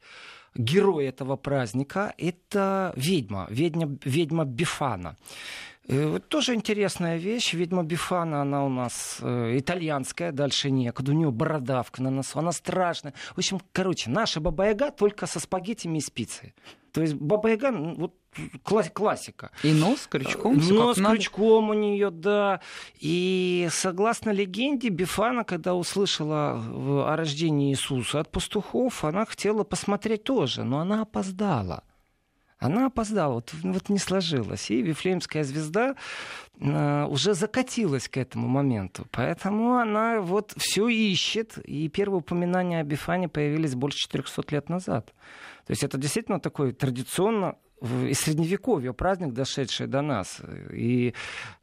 герой 0.55 1.05
этого 1.05 1.35
праздника— 1.35 2.13
это 2.17 2.93
ведьма, 2.95 3.47
ведьма, 3.49 3.97
ведьма 4.03 4.45
Бифана. 4.45 5.17
Э, 5.87 6.07
вот 6.07 6.27
тоже 6.27 6.53
интересная 6.53 7.17
вещь. 7.17 7.53
Ведьма 7.53 7.83
Бифана, 7.83 8.41
она 8.41 8.65
у 8.65 8.69
нас 8.69 9.17
э, 9.21 9.57
итальянская, 9.57 10.31
дальше 10.31 10.71
некуда. 10.71 11.11
У 11.11 11.15
нее 11.15 11.31
бородавка 11.31 12.01
на 12.01 12.09
носу, 12.09 12.39
она 12.39 12.51
страшная. 12.51 13.13
В 13.35 13.37
общем, 13.37 13.59
короче, 13.71 14.09
наша 14.09 14.39
Баба-Яга 14.39 14.91
только 14.91 15.27
со 15.27 15.39
спагеттями 15.39 15.97
и 15.97 16.01
спицей. 16.01 16.53
То 16.91 17.01
есть 17.01 17.15
Баба 17.15 17.49
Яга, 17.49 17.71
ну, 17.71 17.95
вот 17.95 18.13
классика. 18.93 19.51
И 19.63 19.73
нос 19.73 20.07
крючком? 20.07 20.57
Нос 20.57 20.97
крючком 20.97 21.69
у 21.69 21.73
нее, 21.73 22.11
да. 22.11 22.61
И 22.99 23.67
согласно 23.71 24.29
легенде, 24.29 24.89
Бифана, 24.89 25.43
когда 25.43 25.75
услышала 25.75 26.53
о 26.53 27.15
рождении 27.15 27.71
Иисуса 27.71 28.19
от 28.19 28.31
пастухов, 28.31 29.03
она 29.03 29.25
хотела 29.25 29.63
посмотреть 29.63 30.23
тоже, 30.23 30.63
но 30.63 30.79
она 30.79 31.01
опоздала. 31.01 31.83
Она 32.63 32.85
опоздала, 32.85 33.33
вот, 33.33 33.53
вот 33.61 33.89
не 33.89 33.99
сложилось. 33.99 34.71
И 34.71 34.81
Вифлеемская 34.81 35.43
звезда 35.43 35.95
э, 36.61 37.05
уже 37.09 37.33
закатилась 37.33 38.07
к 38.07 38.15
этому 38.15 38.47
моменту. 38.47 39.05
Поэтому 39.11 39.73
она 39.73 40.21
вот 40.21 40.53
все 40.55 40.87
ищет. 40.87 41.57
И 41.57 41.89
первые 41.89 42.19
упоминания 42.19 42.79
о 42.79 42.83
Бифане 42.83 43.27
появились 43.27 43.75
больше 43.75 43.97
400 43.99 44.43
лет 44.51 44.69
назад. 44.69 45.07
То 45.65 45.71
есть 45.71 45.83
это 45.83 45.97
действительно 45.97 46.39
такой 46.39 46.71
традиционно 46.71 47.55
из 47.83 48.19
средневековья 48.19 48.93
праздник, 48.93 49.33
дошедший 49.33 49.87
до 49.87 50.01
нас. 50.01 50.39
И 50.71 51.13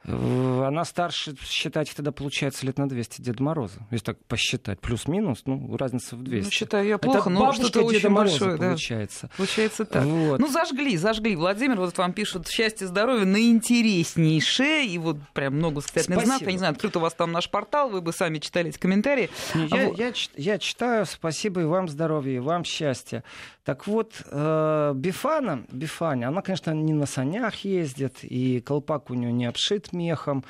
э, 0.04 0.64
она 0.66 0.84
старше, 0.84 1.34
считать 1.42 1.92
тогда 1.94 2.12
получается 2.12 2.66
лет 2.66 2.78
на 2.78 2.88
200 2.88 3.22
Деда 3.22 3.42
Мороза. 3.42 3.86
Если 3.90 4.04
так 4.04 4.24
посчитать. 4.26 4.80
Плюс-минус, 4.80 5.42
ну, 5.46 5.76
разница 5.76 6.16
в 6.16 6.22
200. 6.22 6.44
Ну, 6.44 6.50
считаю 6.50 6.86
я 6.86 6.98
плохо, 6.98 7.20
Это 7.20 7.30
но 7.30 7.52
что-то 7.52 7.82
очень 7.82 8.00
Деда 8.00 8.10
большое. 8.10 8.56
Да. 8.56 8.68
Получается. 8.68 9.30
Получается 9.36 9.84
так. 9.84 10.04
Вот. 10.04 10.40
Ну, 10.40 10.48
зажгли, 10.48 10.96
зажгли. 10.96 11.36
Владимир, 11.36 11.76
вот 11.76 11.96
вам 11.96 12.12
пишут 12.12 12.48
счастье, 12.48 12.86
здоровье, 12.86 13.24
наинтереснейшее. 13.24 14.86
И 14.86 14.98
вот 14.98 15.16
прям 15.32 15.54
много 15.54 15.80
сказательных 15.80 16.24
знаков. 16.26 16.46
Я 16.46 16.52
не 16.52 16.58
знаю, 16.58 16.72
открыт 16.72 16.96
у 16.96 17.00
вас 17.00 17.14
там 17.14 17.32
наш 17.32 17.50
портал, 17.50 17.88
вы 17.90 18.02
бы 18.02 18.12
сами 18.12 18.38
читали 18.38 18.68
эти 18.68 18.78
комментарии. 18.78 19.30
Не, 19.54 19.68
а 19.70 19.76
я, 19.76 19.88
вот... 19.88 19.98
я, 19.98 20.12
я 20.36 20.58
читаю, 20.58 21.06
спасибо 21.06 21.62
и 21.62 21.64
вам 21.64 21.88
здоровья, 21.88 22.36
и 22.36 22.38
вам 22.38 22.64
счастья. 22.64 23.24
Так 23.70 23.86
вот, 23.86 24.24
э, 24.26 24.92
Бифана, 24.96 25.64
Бифаня, 25.70 26.26
она, 26.26 26.42
конечно, 26.42 26.72
не 26.72 26.92
на 26.92 27.06
санях 27.06 27.54
ездит, 27.58 28.24
и 28.24 28.60
колпак 28.60 29.10
у 29.10 29.14
нее 29.14 29.32
не 29.32 29.46
обшит 29.46 29.92
мехом. 29.92 30.44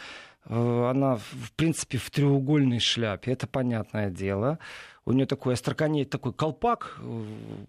Э, 0.46 0.88
она, 0.90 1.16
в 1.16 1.52
принципе, 1.54 1.98
в 1.98 2.10
треугольной 2.10 2.78
шляпе, 2.78 3.32
это 3.32 3.46
понятное 3.46 4.08
дело. 4.08 4.58
У 5.10 5.12
нее 5.12 5.26
такой 5.26 5.54
остроконей, 5.54 6.04
такой 6.04 6.32
колпак, 6.32 6.96
э, 7.00 7.24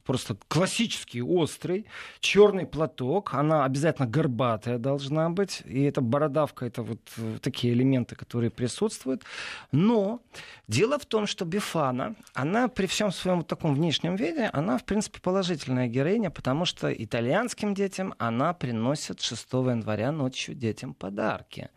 просто 0.06 0.38
классический, 0.48 1.24
острый, 1.24 1.88
черный 2.20 2.68
платок. 2.68 3.34
Она 3.34 3.66
обязательно 3.66 4.08
горбатая 4.08 4.78
должна 4.78 5.32
быть. 5.32 5.64
И 5.66 5.82
эта 5.82 6.02
бородавка, 6.02 6.68
это 6.68 6.84
вот 6.84 7.00
э, 7.18 7.40
такие 7.42 7.74
элементы, 7.74 8.16
которые 8.16 8.52
присутствуют. 8.52 9.24
Но 9.72 10.22
дело 10.68 11.00
в 11.00 11.06
том, 11.08 11.26
что 11.26 11.44
Бифана, 11.46 12.16
она 12.36 12.68
при 12.68 12.86
всем 12.86 13.12
своем 13.12 13.44
таком 13.44 13.74
внешнем 13.74 14.18
виде, 14.18 14.48
она, 14.54 14.78
в 14.78 14.84
принципе, 14.84 15.20
положительная 15.20 15.88
героиня, 15.88 16.30
потому 16.30 16.66
что 16.66 16.94
итальянским 16.94 17.74
детям 17.74 18.14
она 18.20 18.54
приносит 18.54 19.20
6 19.20 19.54
января 19.54 20.12
ночью 20.12 20.54
детям 20.54 20.94
подарки. 20.94 21.70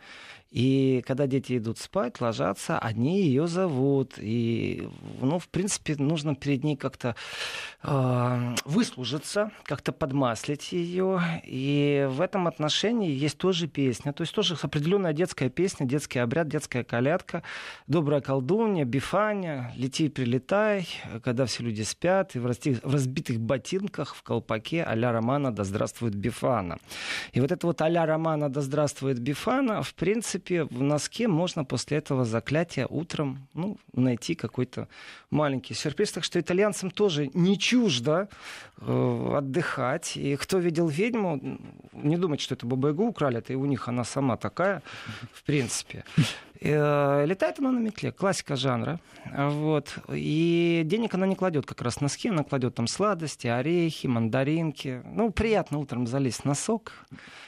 И 0.55 1.03
когда 1.05 1.27
дети 1.27 1.59
идут 1.59 1.79
спать, 1.79 2.21
ложатся, 2.21 2.79
они 2.79 3.21
ее 3.21 3.49
зовут. 3.49 4.13
И, 4.19 4.89
ну, 5.21 5.41
в 5.41 5.49
принципе, 5.49 5.97
нужно 5.97 6.37
перед 6.37 6.63
ней 6.63 6.77
как-то 6.77 7.17
э, 7.83 8.55
выслужиться, 8.65 9.51
как-то 9.65 9.91
подмаслить 9.91 10.71
ее. 10.71 11.21
И 11.43 12.07
в 12.09 12.21
этом 12.21 12.47
отношении 12.47 13.11
есть 13.11 13.37
тоже 13.37 13.67
песня. 13.67 14.13
То 14.13 14.23
есть 14.23 14.33
тоже 14.33 14.57
определенная 14.63 15.13
детская 15.13 15.51
песня, 15.51 15.87
детский 15.87 16.21
обряд, 16.21 16.47
детская 16.47 16.85
колядка. 16.85 17.43
Добрая 17.89 18.21
колдунья, 18.21 18.85
бифаня, 18.85 19.73
лети, 19.75 20.09
прилетай, 20.09 20.87
когда 21.25 21.47
все 21.47 21.65
люди 21.65 21.83
спят, 21.83 22.37
и 22.37 22.39
в, 22.39 22.47
расти, 22.47 22.79
в 22.81 22.93
разбитых 22.93 23.41
ботинках, 23.41 24.15
в 24.15 24.23
колпаке 24.23 24.85
а-ля 24.85 25.11
Романа 25.11 25.53
«Да 25.53 25.65
здравствует 25.65 26.15
Бифана». 26.15 26.79
И 27.33 27.41
вот 27.41 27.51
это 27.51 27.67
вот 27.67 27.83
а-ля 27.83 28.07
Романа 28.07 28.49
«Да 28.49 28.61
здравствует 28.61 29.19
Бифана», 29.19 29.83
в 29.83 29.95
принципе, 29.95 30.44
принципе, 30.45 30.65
в 30.65 30.83
носке 30.83 31.29
можно 31.29 31.65
после 31.65 31.99
этого 31.99 32.25
заклятия 32.25 32.87
утром 32.87 33.47
ну, 33.55 33.77
найти 33.95 34.35
какой-то 34.35 34.89
маленький 35.31 35.75
сюрприз. 35.75 36.13
Так 36.13 36.25
что 36.25 36.39
итальянцам 36.39 36.91
тоже 36.91 37.31
не 37.35 37.59
чуждо 37.59 38.29
э, 38.79 39.35
отдыхать. 39.37 40.17
И 40.17 40.37
кто 40.37 40.59
видел 40.59 40.89
ведьму, 40.89 41.41
не 41.93 42.17
думать, 42.17 42.41
что 42.41 42.55
это 42.55 42.67
Баба-Ягу 42.67 43.07
украли, 43.09 43.39
это 43.39 43.53
и 43.53 43.57
у 43.57 43.67
них 43.67 43.89
она 43.89 44.05
сама 44.05 44.37
такая, 44.37 44.83
в 45.33 45.43
принципе. 45.43 46.05
Э, 46.61 47.25
летает 47.27 47.59
она 47.59 47.73
на 47.73 47.79
метле, 47.79 48.13
классика 48.13 48.57
жанра. 48.57 49.01
Вот. 49.33 49.99
И 50.09 50.83
денег 50.85 51.15
она 51.15 51.27
не 51.27 51.35
кладет 51.35 51.67
как 51.67 51.83
раз 51.83 52.01
носки, 52.01 52.29
она 52.29 52.45
кладет 52.45 52.75
там 52.75 52.87
сладости, 52.87 53.47
орехи, 53.47 54.07
мандаринки. 54.07 55.03
Ну, 55.05 55.31
приятно 55.31 55.79
утром 55.79 56.07
залезть 56.07 56.45
на 56.45 56.55
сок. 56.55 56.93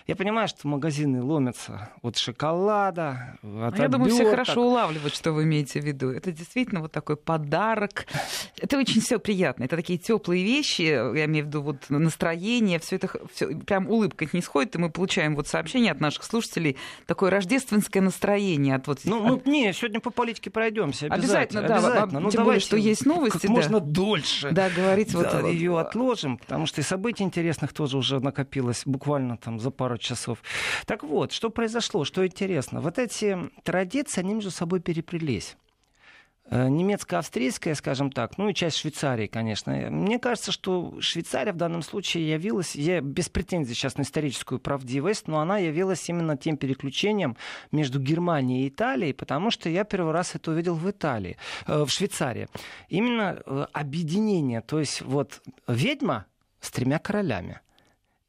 Я 0.07 0.17
понимаю, 0.17 0.49
что 0.49 0.69
магазины 0.69 1.23
ломятся 1.23 1.91
от 2.03 2.17
шоколада, 2.17 3.39
от 3.43 3.79
Я 3.79 3.89
думаю, 3.89 4.11
все 4.11 4.29
хорошо 4.29 4.67
улавливают, 4.67 5.15
что 5.15 5.33
вы 5.33 5.45
имеете 5.45 5.81
в 5.81 5.85
виду. 5.85 6.11
Это 6.11 6.33
действительно 6.33 6.81
вот 6.81 6.93
такой 6.93 7.17
подарок. 7.17 8.07
Это 8.61 8.79
очень 8.79 9.01
все 9.01 9.19
приятно. 9.19 9.65
Это 9.65 9.77
такие 9.77 9.99
теплые 9.99 10.45
вещи, 10.45 10.83
я 10.83 11.25
имею 11.27 11.45
в 11.45 11.49
виду 11.49 11.63
вот 11.63 11.91
настроение, 11.91 12.79
все 12.79 12.97
это 12.97 13.09
все, 13.33 13.49
прям 13.49 13.89
улыбка 13.89 14.27
не 14.33 14.43
сходит, 14.43 14.75
и 14.77 14.79
мы 14.79 14.91
получаем 14.91 15.35
вот 15.37 15.47
сообщение 15.47 15.93
от 15.93 16.01
наших 16.01 16.25
слушателей, 16.25 16.77
такое 17.07 17.31
рождественское 17.31 18.03
настроение 18.03 18.75
от 18.75 18.87
вот 18.87 18.96
ну, 19.05 19.23
мы, 19.23 19.51
не, 19.51 19.73
сегодня 19.73 20.01
по 20.01 20.11
политике 20.11 20.51
пройдемся. 20.51 21.07
Обязательно, 21.07 21.61
обязательно. 21.61 21.69
да. 21.69 21.77
Обязательно. 21.77 22.21
Ну, 22.21 22.31
Тем 22.31 22.45
более, 22.45 22.61
что 22.61 22.77
есть 22.77 23.07
новости. 23.07 23.39
Как 23.39 23.43
да. 23.43 23.53
можно 23.53 23.81
дольше. 23.81 24.51
Да, 24.51 24.71
говорить 24.71 25.13
да, 25.13 25.41
вот 25.41 25.51
ее 25.53 25.79
отложим, 25.79 26.39
потому 26.39 26.67
что 26.67 26.81
и 26.81 26.85
событий 26.85 27.25
интересных 27.25 27.73
тоже 27.73 27.97
уже 27.97 28.21
накопилось 28.21 28.83
буквально 28.85 29.37
там 29.37 29.59
за 29.59 29.71
пару 29.71 29.99
часов. 29.99 30.39
Так 30.87 31.03
вот, 31.03 31.33
что 31.33 31.51
произошло, 31.51 32.05
что 32.05 32.27
интересно. 32.27 32.81
Вот 32.81 32.99
эти 32.99 33.39
традиции, 33.63 34.21
они 34.21 34.35
между 34.35 34.51
собой 34.51 34.81
переплелись. 34.81 35.57
Э, 36.49 36.69
немецко-австрийская, 36.69 37.75
скажем 37.75 38.13
так, 38.13 38.39
ну 38.39 38.49
и 38.49 38.55
часть 38.55 38.77
Швейцарии, 38.77 39.27
конечно. 39.27 39.73
Мне 39.91 40.21
кажется, 40.21 40.53
что 40.53 40.95
Швейцария 41.01 41.53
в 41.53 41.57
данном 41.57 41.83
случае 41.83 42.31
явилась, 42.31 42.77
я 42.77 43.01
без 43.01 43.29
претензий 43.29 43.75
сейчас 43.75 43.97
на 43.97 44.03
историческую 44.03 44.61
правдивость, 44.61 45.27
но 45.27 45.41
она 45.41 45.59
явилась 45.59 46.09
именно 46.09 46.37
тем 46.37 46.57
переключением 46.57 47.37
между 47.73 47.99
Германией 47.99 48.67
и 48.67 48.69
Италией, 48.69 49.13
потому 49.13 49.51
что 49.51 49.69
я 49.69 49.83
первый 49.83 50.13
раз 50.13 50.37
это 50.37 50.53
увидел 50.53 50.77
в 50.77 50.89
Италии, 50.89 51.37
э, 51.67 51.83
в 51.83 51.89
Швейцарии. 51.89 52.47
Именно 52.89 53.43
э, 53.45 53.67
объединение, 53.73 54.61
то 54.61 54.79
есть 54.79 55.03
вот 55.03 55.43
ведьма 55.67 56.27
с 56.61 56.71
тремя 56.71 57.01
королями. 57.01 57.61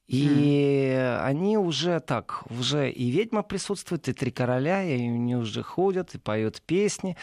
И 0.08 0.26
mm. 0.26 1.22
они 1.24 1.58
уже 1.58 2.00
так, 2.00 2.44
уже 2.50 2.90
и 2.90 3.10
ведьма 3.10 3.44
присутствует, 3.44 4.08
и 4.08 4.14
три 4.14 4.32
короля, 4.32 4.82
и 4.82 4.94
они 4.94 5.36
уже 5.36 5.64
ходят, 5.64 6.16
и 6.16 6.18
поют 6.18 6.62
песни. 6.62 7.18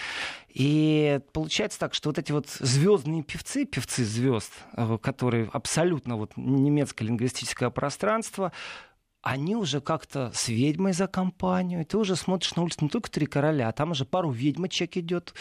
И 0.51 1.21
получается 1.33 1.79
так, 1.79 1.95
что 1.95 2.11
вот 2.11 2.19
эти 2.19 2.31
вот 2.33 2.49
звездные 2.49 3.23
певцы, 3.23 3.65
певцы 3.65 4.05
звезд, 4.05 4.53
э, 4.77 4.99
которые 5.01 5.49
абсолютно 5.51 6.17
вот 6.17 6.33
немецкое 6.37 7.09
лингвистическое 7.09 7.71
пространство, 7.71 8.53
они 9.23 9.57
уже 9.57 9.81
как-то 9.81 10.31
с 10.35 10.49
ведьмой 10.49 10.93
за 10.93 11.07
компанию. 11.07 11.81
И 11.81 11.85
ты 11.85 11.97
уже 11.97 12.17
смотришь 12.17 12.55
на 12.55 12.65
улицу 12.65 12.81
не 12.83 12.91
только 12.91 13.11
три 13.11 13.25
короля, 13.25 13.69
а 13.69 13.73
там 13.73 13.93
уже 13.93 14.05
пару 14.05 14.31
ведьмочек 14.31 14.99
идет. 14.99 15.33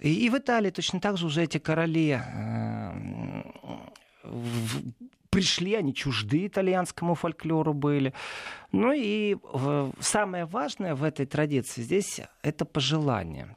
И, 0.00 0.26
и 0.26 0.28
в 0.28 0.36
Италии 0.36 0.70
точно 0.70 0.98
так 0.98 1.16
же 1.16 1.26
уже 1.26 1.44
эти 1.44 1.58
короли 1.58 2.20
э, 2.20 3.32
пришли, 5.30 5.74
они 5.74 5.94
чужды 5.94 6.46
итальянскому 6.46 7.14
фольклору 7.14 7.72
были. 7.72 8.12
Ну 8.72 8.92
и 8.92 9.36
самое 10.00 10.44
важное 10.44 10.94
в 10.94 11.04
этой 11.04 11.26
традиции 11.26 11.82
здесь 11.82 12.20
это 12.42 12.64
пожелание. 12.64 13.56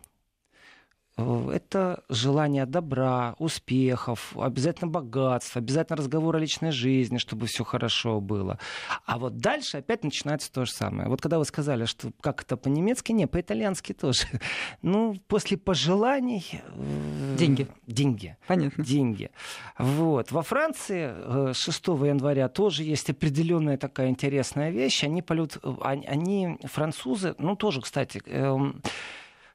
Э, 1.15 1.51
это 1.53 2.03
желание 2.09 2.65
добра, 2.65 3.35
успехов, 3.37 4.35
обязательно 4.35 4.89
богатства, 4.89 5.59
обязательно 5.59 5.97
разговор 5.97 6.35
о 6.35 6.39
личной 6.39 6.71
жизни, 6.71 7.17
чтобы 7.17 7.45
все 7.45 7.63
хорошо 7.63 8.19
было. 8.19 8.57
А 9.05 9.19
вот 9.19 9.37
дальше 9.37 9.77
опять 9.77 10.03
начинается 10.03 10.51
то 10.51 10.65
же 10.65 10.71
самое. 10.71 11.09
Вот 11.09 11.21
когда 11.21 11.37
вы 11.37 11.45
сказали, 11.45 11.85
что 11.85 12.11
как 12.21 12.41
это 12.41 12.57
по-немецки, 12.57 13.11
не, 13.11 13.27
по-итальянски 13.27 13.93
тоже. 13.93 14.23
Ну, 14.81 15.15
после 15.27 15.57
пожеланий... 15.57 16.45
Э, 16.51 17.35
деньги. 17.37 17.67
Деньги. 17.87 18.37
Понятно. 18.47 18.83
Деньги. 18.83 19.31
Вот. 19.77 20.31
Во 20.31 20.41
Франции 20.41 21.53
6 21.53 21.87
э, 21.87 21.91
января 22.07 22.49
тоже 22.49 22.83
есть 22.83 23.09
определенная 23.09 23.77
такая 23.77 24.09
интересная 24.09 24.71
вещь. 24.71 25.03
Они 25.03 25.21
полют... 25.21 25.57
Они, 25.81 26.57
французы, 26.63 27.35
ну, 27.37 27.55
тоже, 27.55 27.81
кстати, 27.81 28.21
эм, 28.25 28.81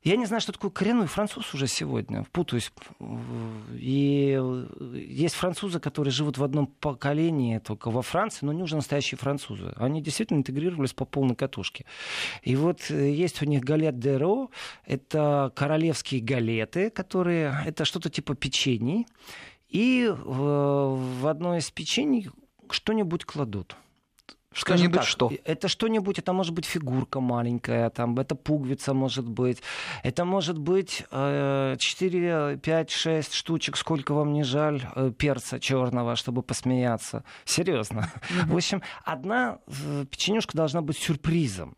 я 0.08 0.16
не 0.16 0.26
знаю, 0.26 0.40
что 0.40 0.52
такое 0.52 0.70
коренной 0.70 1.06
француз 1.06 1.52
уже 1.54 1.66
сегодня. 1.66 2.24
Путаюсь. 2.32 2.72
И 3.74 4.40
есть 4.94 5.34
французы, 5.34 5.80
которые 5.80 6.12
живут 6.12 6.38
в 6.38 6.44
одном 6.44 6.66
поколении 6.66 7.58
только 7.58 7.90
во 7.90 8.00
Франции, 8.00 8.46
но 8.46 8.52
не 8.52 8.62
уже 8.62 8.76
настоящие 8.76 9.18
французы. 9.18 9.74
Они 9.76 10.00
действительно 10.00 10.38
интегрировались 10.38 10.94
по 10.94 11.04
полной 11.04 11.36
катушке. 11.36 11.84
И 12.42 12.56
вот 12.56 12.90
э, 12.90 13.10
есть 13.10 13.42
у 13.42 13.44
них 13.44 13.62
галет 13.62 13.98
де 13.98 14.16
ро. 14.16 14.50
Это 14.86 15.52
королевские 15.54 16.22
галеты, 16.22 16.88
которые... 16.88 17.54
Это 17.66 17.84
что-то 17.84 18.08
типа 18.08 18.34
печений. 18.34 19.06
И 19.68 20.10
в 20.10 21.28
одно 21.28 21.56
из 21.56 21.70
печений 21.70 22.30
что-нибудь 22.70 23.26
кладут. 23.26 23.76
Что-нибудь 24.52 25.04
что? 25.04 25.30
Это 25.44 25.68
что-нибудь, 25.68 26.18
это 26.18 26.32
может 26.32 26.54
быть 26.54 26.64
фигурка 26.64 27.20
маленькая, 27.20 27.90
там, 27.90 28.18
это 28.18 28.34
пуговица 28.34 28.94
может 28.94 29.28
быть, 29.28 29.62
это 30.02 30.24
может 30.24 30.58
быть 30.58 31.04
э, 31.10 31.76
4, 31.78 32.58
5, 32.58 32.90
6 32.90 33.34
штучек, 33.34 33.76
сколько 33.76 34.14
вам 34.14 34.32
не 34.32 34.42
жаль, 34.42 34.82
э, 34.96 35.12
перца 35.16 35.60
черного, 35.60 36.16
чтобы 36.16 36.42
посмеяться. 36.42 37.24
Серьезно. 37.44 38.10
Mm-hmm. 38.28 38.46
В 38.46 38.56
общем, 38.56 38.82
одна 39.04 39.58
э, 39.66 40.04
печенюшка 40.10 40.56
должна 40.56 40.80
быть 40.80 40.96
сюрпризом. 40.98 41.76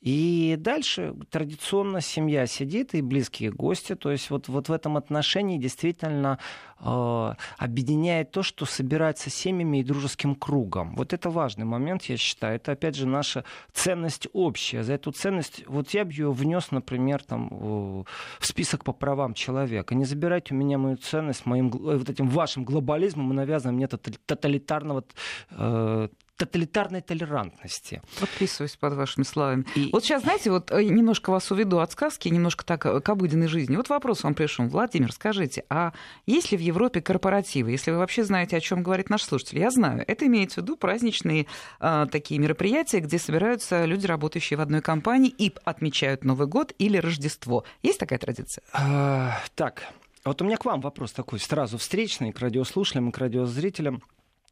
И 0.00 0.54
дальше 0.58 1.14
традиционно 1.30 2.00
семья 2.00 2.46
сидит 2.46 2.94
и 2.94 3.02
близкие 3.02 3.50
гости. 3.50 3.96
То 3.96 4.12
есть 4.12 4.30
вот, 4.30 4.48
вот 4.48 4.68
в 4.68 4.72
этом 4.72 4.96
отношении 4.96 5.58
действительно 5.58 6.38
э, 6.78 7.34
объединяет 7.58 8.30
то, 8.30 8.44
что 8.44 8.64
собирается 8.64 9.28
семьями 9.28 9.78
и 9.78 9.82
дружеским 9.82 10.36
кругом. 10.36 10.94
Вот 10.94 11.12
это 11.12 11.30
важный 11.30 11.64
момент, 11.64 12.04
я 12.04 12.16
считаю. 12.16 12.56
Это, 12.56 12.72
опять 12.72 12.94
же, 12.94 13.06
наша 13.08 13.44
ценность 13.72 14.28
общая. 14.32 14.84
За 14.84 14.92
эту 14.92 15.10
ценность, 15.10 15.64
вот 15.66 15.90
я 15.90 16.04
бы 16.04 16.12
ее 16.12 16.30
внес, 16.30 16.70
например, 16.70 17.24
там, 17.24 17.48
в 17.50 18.06
список 18.46 18.84
по 18.84 18.92
правам 18.92 19.34
человека. 19.34 19.96
Не 19.96 20.04
забирайте 20.04 20.54
у 20.54 20.56
меня 20.56 20.78
мою 20.78 20.96
ценность 20.96 21.44
моим 21.44 21.70
вот 21.70 22.08
этим 22.08 22.28
вашим 22.28 22.64
глобализмом 22.64 23.32
и 23.32 23.34
навязыванием 23.34 23.78
мне 23.78 23.88
тоталитарного 23.88 25.04
э, 25.50 26.08
тоталитарной 26.38 27.02
толерантности. 27.02 28.00
Подписываюсь 28.20 28.76
под 28.76 28.94
вашими 28.94 29.24
словами. 29.24 29.64
И... 29.74 29.90
Вот 29.92 30.04
сейчас, 30.04 30.22
знаете, 30.22 30.50
вот 30.50 30.70
э, 30.70 30.84
немножко 30.84 31.30
вас 31.30 31.50
уведу 31.50 31.80
от 31.80 31.92
сказки, 31.92 32.28
немножко 32.28 32.64
так 32.64 32.86
э, 32.86 33.00
к 33.00 33.08
обыденной 33.08 33.48
жизни. 33.48 33.76
Вот 33.76 33.88
вопрос 33.88 34.22
вам 34.22 34.34
пришел. 34.34 34.66
Владимир, 34.66 35.12
скажите, 35.12 35.64
а 35.68 35.92
есть 36.26 36.52
ли 36.52 36.56
в 36.56 36.60
Европе 36.60 37.00
корпоративы? 37.00 37.72
Если 37.72 37.90
вы 37.90 37.98
вообще 37.98 38.24
знаете, 38.24 38.56
о 38.56 38.60
чем 38.60 38.82
говорит 38.84 39.10
наш 39.10 39.24
слушатель, 39.24 39.58
я 39.58 39.70
знаю. 39.70 40.04
Это 40.06 40.26
имеется 40.26 40.60
в 40.60 40.62
виду 40.62 40.76
праздничные 40.76 41.46
а, 41.80 42.06
такие 42.06 42.38
мероприятия, 42.40 43.00
где 43.00 43.18
собираются 43.18 43.84
люди, 43.84 44.06
работающие 44.06 44.56
в 44.56 44.60
одной 44.60 44.80
компании, 44.80 45.34
и 45.36 45.52
отмечают 45.64 46.24
Новый 46.24 46.46
год 46.46 46.72
или 46.78 46.98
Рождество. 46.98 47.64
Есть 47.82 47.98
такая 47.98 48.20
традиция? 48.20 48.62
А, 48.72 49.40
так, 49.56 49.82
вот 50.24 50.40
у 50.40 50.44
меня 50.44 50.56
к 50.56 50.64
вам 50.64 50.80
вопрос 50.80 51.12
такой, 51.12 51.40
сразу 51.40 51.78
встречный, 51.78 52.32
к 52.32 52.38
радиослушателям 52.38 53.08
и 53.08 53.12
к 53.12 53.18
радиозрителям. 53.18 54.02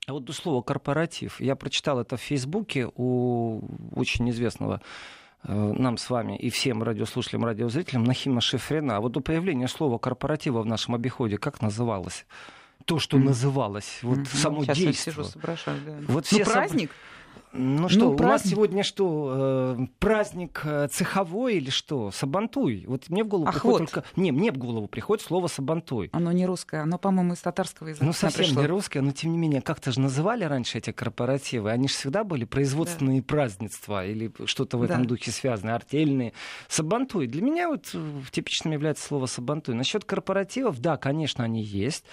А 0.08 0.12
вот 0.12 0.24
до 0.24 0.32
слова 0.32 0.62
корпоратив. 0.62 1.40
Я 1.40 1.56
прочитал 1.56 1.98
это 1.98 2.16
в 2.16 2.20
Фейсбуке 2.20 2.88
у 2.94 3.60
очень 3.92 4.30
известного 4.30 4.80
э, 5.42 5.52
нам 5.52 5.96
с 5.96 6.08
вами 6.08 6.38
и 6.38 6.48
всем 6.48 6.84
радиослушателям, 6.84 7.44
радиозрителям 7.44 8.04
Нахима 8.04 8.40
Шефрена. 8.40 8.98
А 8.98 9.00
вот 9.00 9.12
до 9.12 9.20
появления 9.20 9.66
слова 9.66 9.98
корпоратива 9.98 10.62
в 10.62 10.66
нашем 10.66 10.94
обиходе 10.94 11.38
как 11.38 11.60
называлось? 11.60 12.24
То, 12.84 13.00
что 13.00 13.16
mm. 13.16 13.24
называлось, 13.24 13.98
вот 14.02 14.18
mm-hmm. 14.18 14.36
само 14.36 14.62
Сейчас 14.62 14.78
действие. 14.78 15.14
Я 15.16 15.24
сижу, 15.24 15.40
да. 15.84 15.96
Вот 16.06 16.14
ну, 16.30 16.38
все 16.38 16.44
праздник? 16.44 16.90
Соб... 16.90 17.15
Ну 17.58 17.88
что, 17.88 18.00
ну, 18.00 18.10
у 18.12 18.18
нас 18.18 18.42
сегодня 18.44 18.82
что, 18.82 19.76
э, 19.78 19.86
праздник 19.98 20.62
э, 20.64 20.88
цеховой 20.90 21.56
или 21.56 21.70
что? 21.70 22.10
Сабантуй. 22.10 22.84
Вот 22.86 23.08
мне 23.08 23.24
в 23.24 23.28
голову 23.28 23.48
Ах, 23.48 23.54
приходит 23.54 23.80
вот. 23.80 23.90
только... 23.90 24.08
Не, 24.16 24.32
мне 24.32 24.52
в 24.52 24.58
голову 24.58 24.86
приходит 24.88 25.24
слово 25.24 25.46
сабантуй. 25.46 26.10
Оно 26.12 26.32
не 26.32 26.46
русское, 26.46 26.82
оно, 26.82 26.98
по-моему, 26.98 27.34
из 27.34 27.40
татарского 27.40 27.88
языка 27.88 28.04
Ну, 28.04 28.12
совсем 28.12 28.44
пришло. 28.44 28.62
не 28.62 28.68
русское, 28.68 29.00
но 29.00 29.12
тем 29.12 29.32
не 29.32 29.38
менее, 29.38 29.62
как-то 29.62 29.92
же 29.92 30.00
называли 30.00 30.44
раньше 30.44 30.78
эти 30.78 30.92
корпоративы. 30.92 31.70
Они 31.70 31.88
же 31.88 31.94
всегда 31.94 32.24
были 32.24 32.44
производственные 32.44 33.20
да. 33.20 33.26
празднества 33.26 34.06
или 34.06 34.32
что-то 34.44 34.78
в 34.78 34.82
этом 34.82 35.02
да. 35.02 35.08
духе 35.08 35.30
связанное, 35.30 35.74
артельные. 35.74 36.32
Сабантуй. 36.68 37.26
Для 37.26 37.42
меня 37.42 37.68
вот 37.68 37.90
э, 37.94 38.20
типичным 38.30 38.74
является 38.74 39.06
слово 39.06 39.26
сабантуй. 39.26 39.74
Насчет 39.74 40.04
корпоративов, 40.04 40.80
да, 40.80 40.96
конечно, 40.96 41.44
они 41.44 41.62
есть. 41.62 42.04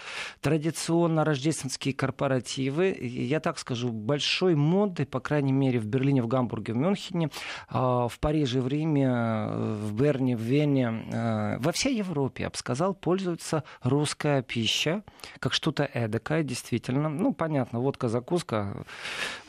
Традиционно 0.42 1.26
рождественские 1.26 1.94
корпоративы, 1.94 2.98
я 3.02 3.40
так 3.40 3.60
скажу, 3.60 3.90
большой 3.90 4.56
моды, 4.56 5.06
по 5.06 5.20
крайней 5.20 5.33
мере, 5.42 5.80
в 5.80 5.86
Берлине, 5.86 6.22
в 6.22 6.28
Гамбурге, 6.28 6.74
в 6.74 6.78
Мюнхене, 6.78 7.30
а, 7.70 8.08
в 8.08 8.20
Париже, 8.20 8.62
в 8.62 8.68
Риме, 8.68 9.48
в 9.48 9.94
Берне, 9.94 10.36
в 10.36 10.42
Вене, 10.42 11.06
а, 11.14 11.58
во 11.60 11.72
всей 11.72 11.98
Европе, 11.98 12.44
я 12.44 12.50
бы 12.50 12.58
сказал, 12.58 12.94
пользуется 12.94 13.64
русская 13.82 14.42
пища, 14.42 15.04
как 15.40 15.54
что-то 15.54 15.84
эдакое, 15.84 16.44
действительно. 16.44 17.10
Ну, 17.10 17.34
понятно, 17.34 17.80
водка, 17.80 18.08
закуска. 18.08 18.86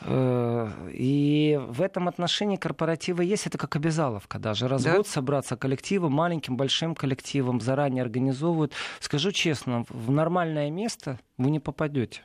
Э, 0.02 0.70
и 0.92 1.60
в 1.68 1.82
этом 1.82 2.08
отношении 2.08 2.56
корпоративы 2.56 3.24
есть, 3.24 3.46
это 3.46 3.58
как 3.58 3.76
обязаловка 3.76 4.38
даже. 4.38 4.68
Раз 4.68 4.84
да? 4.84 5.02
собраться 5.04 5.56
коллективом, 5.56 6.12
маленьким, 6.12 6.56
большим 6.56 6.94
коллективом, 6.94 7.60
заранее 7.60 8.02
организовывают. 8.02 8.72
Скажу 9.00 9.32
честно, 9.32 9.84
в 9.88 10.10
нормальное 10.10 10.70
место 10.70 11.18
вы 11.38 11.50
не 11.50 11.60
попадете 11.60 12.22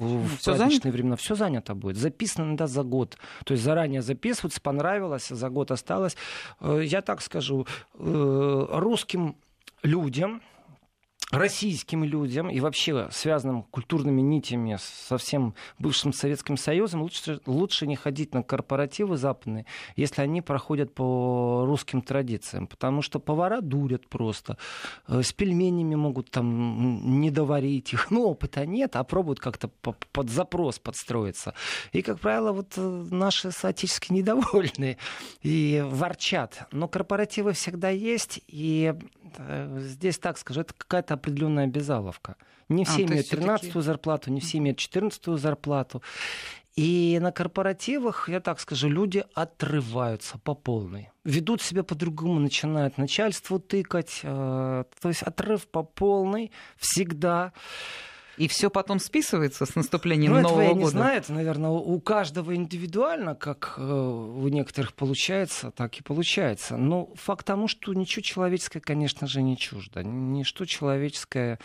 в 0.00 0.38
все 0.38 0.54
праздничные 0.54 0.80
занято? 0.80 0.90
времена. 0.90 1.16
Все 1.16 1.34
занято 1.34 1.74
будет. 1.74 1.96
Записано 1.96 2.46
иногда 2.46 2.66
за 2.66 2.82
год. 2.82 3.16
То 3.44 3.52
есть 3.52 3.62
заранее 3.64 4.02
записывается, 4.02 4.60
понравилось, 4.60 5.28
за 5.28 5.48
год 5.50 5.70
осталось. 5.70 6.16
Э, 6.60 6.82
я 6.84 7.02
так 7.02 7.20
скажу, 7.22 7.66
э, 7.94 8.66
русским 8.70 9.36
людям, 9.82 10.42
российским 11.30 12.02
людям 12.04 12.50
и 12.50 12.60
вообще 12.60 13.08
связанным 13.10 13.62
культурными 13.62 14.20
нитями 14.20 14.78
со 14.80 15.16
всем 15.16 15.54
бывшим 15.78 16.12
Советским 16.12 16.56
Союзом 16.56 17.02
лучше, 17.02 17.40
лучше 17.46 17.86
не 17.86 17.96
ходить 17.96 18.34
на 18.34 18.42
корпоративы 18.42 19.16
западные, 19.16 19.66
если 19.96 20.22
они 20.22 20.42
проходят 20.42 20.92
по 20.92 21.64
русским 21.66 22.02
традициям. 22.02 22.66
Потому 22.66 23.02
что 23.02 23.20
повара 23.20 23.60
дурят 23.60 24.08
просто. 24.08 24.58
Э, 25.06 25.22
с 25.22 25.32
пельменями 25.32 25.94
могут 25.94 26.30
там 26.30 27.20
не 27.20 27.30
доварить 27.30 27.92
их. 27.92 28.10
Ну, 28.20 28.26
опыта 28.26 28.66
нет, 28.66 28.96
а 28.96 29.04
пробуют 29.04 29.38
как-то 29.38 29.68
под 29.68 30.30
запрос 30.30 30.80
подстроиться. 30.80 31.54
И, 31.92 32.02
как 32.02 32.18
правило, 32.18 32.50
вот 32.50 32.72
э, 32.76 32.80
наши 32.80 33.52
соотечественники 33.52 34.20
недовольны 34.20 34.98
и 35.42 35.84
ворчат. 35.86 36.66
Но 36.72 36.88
корпоративы 36.88 37.52
всегда 37.52 37.90
есть, 37.90 38.40
и 38.48 38.94
Э, 39.38 39.78
здесь 39.80 40.18
так 40.18 40.38
скажу, 40.38 40.62
это 40.62 40.74
какая-то 40.74 41.14
определенная 41.20 41.64
обязаловка. 41.64 42.36
Не 42.68 42.84
все 42.84 43.02
а, 43.02 43.06
имеют 43.06 43.32
13-ю 43.32 43.80
зарплату, 43.80 44.30
не 44.32 44.40
все 44.40 44.58
имеют 44.58 44.78
14-ю 44.78 45.36
зарплату. 45.36 46.02
И 46.76 47.18
на 47.20 47.32
корпоративах, 47.32 48.28
я 48.28 48.40
так 48.40 48.60
скажу, 48.60 48.88
люди 48.88 49.24
отрываются 49.34 50.38
по 50.38 50.54
полной. 50.54 51.10
Ведут 51.24 51.62
себя 51.62 51.82
по-другому, 51.82 52.38
начинают 52.38 52.96
начальству 52.96 53.58
тыкать. 53.58 54.20
Э, 54.22 54.84
то 55.00 55.08
есть 55.08 55.22
отрыв 55.22 55.66
по 55.66 55.82
полной 55.82 56.52
всегда. 56.76 57.52
И 58.40 58.48
все 58.48 58.70
потом 58.70 59.00
списывается 59.00 59.66
с 59.66 59.74
наступлением 59.74 60.32
ну, 60.32 60.40
Нового 60.40 60.62
этого 60.62 60.62
я 60.62 60.68
года. 60.70 60.84
не 60.84 60.90
знаю, 60.90 61.18
это, 61.18 61.32
наверное, 61.34 61.68
у 61.68 62.00
каждого 62.00 62.56
индивидуально, 62.56 63.34
как 63.34 63.74
э, 63.76 63.82
у 63.82 64.48
некоторых 64.48 64.94
получается, 64.94 65.70
так 65.70 65.98
и 65.98 66.02
получается. 66.02 66.78
Но 66.78 67.10
факт 67.16 67.44
тому, 67.44 67.68
что 67.68 67.92
ничего 67.92 68.22
человеческое, 68.22 68.80
конечно 68.80 69.26
же, 69.26 69.42
не 69.42 69.58
чуждо. 69.58 70.02
Ничто 70.02 70.64
человеческое 70.64 71.58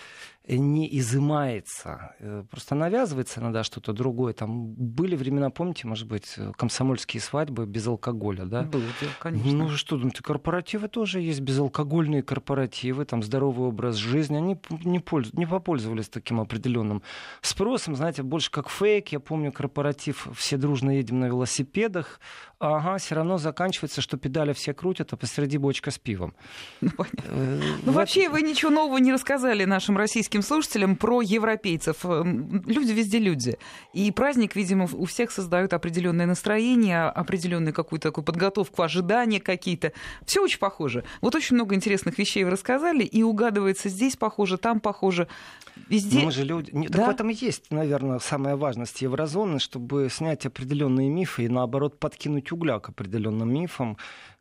не 0.47 0.87
изымается. 0.99 2.15
Э, 2.19 2.43
просто 2.49 2.75
навязывается 2.75 3.39
иногда 3.39 3.63
что-то 3.63 3.93
другое. 3.93 4.33
Там 4.33 4.67
были 4.73 5.15
времена, 5.15 5.49
помните, 5.49 5.87
может 5.87 6.07
быть, 6.07 6.35
комсомольские 6.57 7.21
свадьбы 7.21 7.65
без 7.65 7.87
алкоголя, 7.87 8.45
да? 8.45 8.63
Было 8.63 8.83
конечно. 9.19 9.51
Ну 9.51 9.69
что, 9.69 9.97
думаете, 9.97 10.21
корпоративы 10.21 10.87
тоже 10.87 11.21
есть, 11.21 11.41
безалкогольные 11.41 12.23
корпоративы, 12.23 13.05
там 13.05 13.23
здоровый 13.23 13.67
образ 13.67 13.95
жизни. 13.95 14.37
Они 14.37 14.57
не, 14.83 14.99
польз... 14.99 15.33
не 15.33 15.45
попользовались 15.45 16.09
таким 16.09 16.39
определенным 16.39 17.01
спросом, 17.41 17.95
знаете, 17.95 18.23
больше 18.23 18.51
как 18.51 18.69
фейк. 18.69 19.09
Я 19.09 19.19
помню 19.19 19.51
корпоратив 19.51 20.27
«Все 20.35 20.57
дружно 20.57 20.91
едем 20.91 21.19
на 21.19 21.25
велосипедах». 21.25 22.19
Ага, 22.59 22.97
все 22.97 23.15
равно 23.15 23.37
заканчивается, 23.37 24.01
что 24.01 24.17
педали 24.17 24.53
все 24.53 24.73
крутят, 24.73 25.11
а 25.11 25.17
посреди 25.17 25.57
бочка 25.57 25.91
с 25.91 25.99
пивом. 25.99 26.33
Ну, 26.81 26.89
понятно. 26.91 27.61
ну 27.83 27.91
вообще 27.91 28.29
вы 28.29 28.41
ничего 28.41 28.71
нового 28.71 28.97
не 28.97 29.11
рассказали 29.11 29.65
нашим 29.65 29.97
российским 29.97 30.34
слушателям 30.41 30.95
про 30.95 31.21
европейцев. 31.21 32.05
Эм, 32.05 32.63
люди 32.65 32.91
везде 32.91 33.19
люди. 33.19 33.57
И 33.93 34.11
праздник, 34.11 34.55
видимо, 34.55 34.87
у 34.91 35.05
всех 35.05 35.31
создают 35.31 35.73
определенное 35.73 36.25
настроение, 36.25 37.03
определенную 37.03 37.73
какую-то 37.73 38.09
такую 38.09 38.23
подготовку, 38.25 38.81
ожидания 38.81 39.39
какие-то. 39.39 39.93
Все 40.25 40.41
очень 40.41 40.59
похоже. 40.59 41.03
Вот 41.21 41.35
очень 41.35 41.55
много 41.55 41.75
интересных 41.75 42.17
вещей 42.17 42.43
вы 42.43 42.51
рассказали, 42.51 43.03
и 43.03 43.23
угадывается 43.23 43.89
здесь 43.89 44.15
похоже, 44.15 44.57
там 44.57 44.79
похоже. 44.79 45.27
Везде... 45.89 46.23
Мы 46.23 46.31
же 46.31 46.43
люди... 46.43 46.71
Да? 46.73 46.87
Так 46.89 47.07
в 47.07 47.09
этом 47.09 47.29
и 47.29 47.33
есть, 47.33 47.71
наверное, 47.71 48.19
самая 48.19 48.55
важность 48.55 49.01
еврозоны, 49.01 49.59
чтобы 49.59 50.07
снять 50.09 50.45
определенные 50.45 51.09
мифы 51.09 51.45
и, 51.45 51.49
наоборот, 51.49 51.99
подкинуть 51.99 52.51
угля 52.51 52.79
к 52.79 52.89
определенным 52.89 53.53
мифам, 53.53 53.97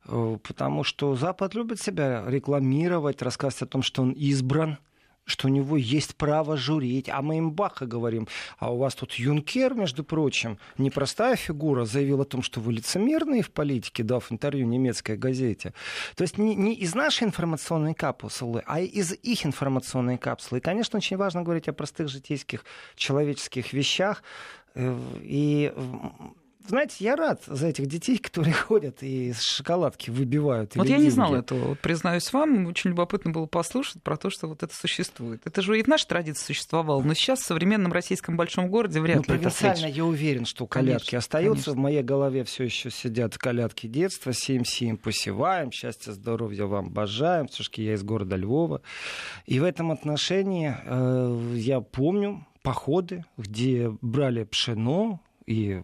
э, 0.07 0.39
потому 0.43 0.85
что 0.85 1.17
Запад 1.17 1.55
любит 1.55 1.81
себя 1.81 2.25
рекламировать, 2.27 3.23
рассказывать 3.23 3.63
о 3.63 3.67
том, 3.67 3.83
что 3.83 4.03
он 4.03 4.13
избран, 4.13 4.79
что 5.25 5.49
у 5.49 5.51
него 5.51 5.77
есть 5.77 6.17
право 6.17 6.57
журить. 6.57 7.09
А 7.09 7.23
мы 7.23 7.39
им 7.39 7.53
баха 7.53 7.87
говорим. 7.87 8.29
А 8.59 8.73
у 8.73 8.79
вас 8.79 8.95
тут 8.95 9.15
Юнкер, 9.15 9.75
между 9.75 10.05
прочим, 10.05 10.59
непростая 10.79 11.37
фигура, 11.37 11.85
заявил 11.85 12.21
о 12.21 12.25
том, 12.25 12.43
что 12.43 12.61
вы 12.61 12.75
лицемерные 12.75 13.43
в 13.43 13.51
политике, 13.51 14.03
дав 14.03 14.31
интервью 14.31 14.67
немецкой 14.67 15.17
газете. 15.17 15.73
То 16.17 16.23
есть 16.23 16.39
не, 16.39 16.55
не 16.55 16.75
из 16.75 16.95
нашей 16.95 17.25
информационной 17.25 17.95
капсулы, 17.95 18.63
а 18.67 18.81
из 18.81 19.13
их 19.13 19.47
информационной 19.47 20.19
капсулы. 20.19 20.59
И, 20.59 20.63
конечно, 20.63 20.97
очень 20.99 21.17
важно 21.17 21.43
говорить 21.43 21.69
о 21.69 21.73
простых 21.73 22.09
житейских 22.09 22.65
человеческих 22.97 23.73
вещах. 23.73 24.23
Э, 24.75 24.97
и 25.23 25.73
знаете, 26.67 26.97
я 27.01 27.17
рад 27.17 27.43
за 27.47 27.69
этих 27.69 27.87
детей, 27.87 28.19
которые 28.23 28.55
ходят 28.55 29.03
и 29.03 29.33
с 29.33 29.43
шоколадки 29.43 30.11
выбивают. 30.11 30.77
Вот 30.77 30.85
я 30.87 30.97
деньги. 30.97 31.05
не 31.05 31.11
знала 31.11 31.37
этого. 31.37 31.69
Вот, 31.69 31.81
признаюсь 31.81 32.33
вам, 32.33 32.67
очень 32.67 32.91
любопытно 32.91 33.31
было 33.31 33.47
послушать 33.47 34.03
про 34.03 34.17
то, 34.17 34.31
что 34.31 34.47
вот 34.47 34.63
это 34.63 34.75
существует. 34.75 35.43
Это 35.45 35.63
же 35.63 35.79
и 35.79 35.83
в 35.83 35.89
нашей 35.89 36.07
традиции 36.07 36.45
существовало, 36.45 37.03
но 37.03 37.15
сейчас 37.15 37.41
в 37.41 37.47
современном 37.47 37.93
российском 37.93 38.37
большом 38.37 38.69
городе 38.69 39.01
вряд 39.01 39.17
ну, 39.17 39.23
ли 39.35 39.39
провинциально 39.39 39.87
я 39.87 40.05
уверен, 40.05 40.47
что 40.47 40.67
колядки 40.67 41.11
конечно, 41.11 41.19
остаются. 41.19 41.65
Конечно. 41.65 41.73
В 41.73 41.77
моей 41.77 42.03
голове 42.03 42.45
все 42.45 42.65
еще 42.65 42.91
сидят 42.91 43.37
колядки 43.37 43.87
детства. 43.87 44.33
Сим-сим 44.33 44.97
посеваем, 44.97 45.71
счастья, 45.71 46.13
здоровья 46.13 46.65
вам 46.65 46.91
бажаем. 46.91 47.49
Все-таки 47.49 47.85
я 47.85 47.95
из 47.95 48.03
города 48.03 48.37
Львова. 48.37 48.83
И 49.47 49.61
в 49.61 49.65
этом 49.65 49.91
отношении 49.91 50.75
э, 50.85 51.55
я 51.57 51.81
помню 51.81 52.47
походы, 52.63 53.25
где 53.37 53.91
брали 54.01 54.45
пшено 54.45 55.21
и 55.47 55.83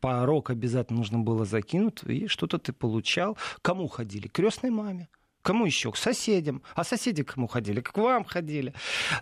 порог 0.00 0.50
обязательно 0.50 0.98
нужно 0.98 1.18
было 1.18 1.44
закинуть, 1.44 2.02
и 2.04 2.26
что-то 2.26 2.58
ты 2.58 2.72
получал. 2.72 3.36
Кому 3.62 3.88
ходили? 3.88 4.28
Крестной 4.28 4.70
маме. 4.70 5.08
Кому 5.42 5.66
еще? 5.66 5.92
К 5.92 5.96
соседям. 5.96 6.62
А 6.74 6.84
соседи 6.84 7.22
к 7.22 7.34
кому 7.34 7.48
ходили? 7.48 7.80
К 7.80 7.96
вам 7.98 8.24
ходили. 8.24 8.72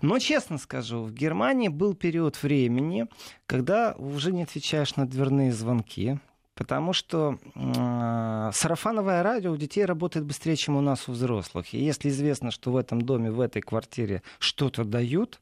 Но, 0.02 0.20
честно 0.20 0.56
скажу, 0.58 1.02
в 1.02 1.12
Германии 1.12 1.66
был 1.68 1.94
период 1.94 2.40
времени, 2.40 3.08
когда 3.46 3.94
уже 3.98 4.30
не 4.30 4.44
отвечаешь 4.44 4.94
на 4.94 5.04
дверные 5.04 5.52
звонки, 5.52 6.18
потому 6.54 6.92
что 6.92 7.38
э, 7.56 8.50
сарафановое 8.54 9.24
радио 9.24 9.50
у 9.50 9.56
детей 9.56 9.84
работает 9.84 10.24
быстрее, 10.24 10.54
чем 10.54 10.76
у 10.76 10.80
нас 10.80 11.08
у 11.08 11.12
взрослых. 11.12 11.74
И 11.74 11.82
если 11.82 12.08
известно, 12.08 12.52
что 12.52 12.70
в 12.70 12.76
этом 12.76 13.00
доме, 13.00 13.32
в 13.32 13.40
этой 13.40 13.60
квартире 13.60 14.22
что-то 14.38 14.84
дают, 14.84 15.40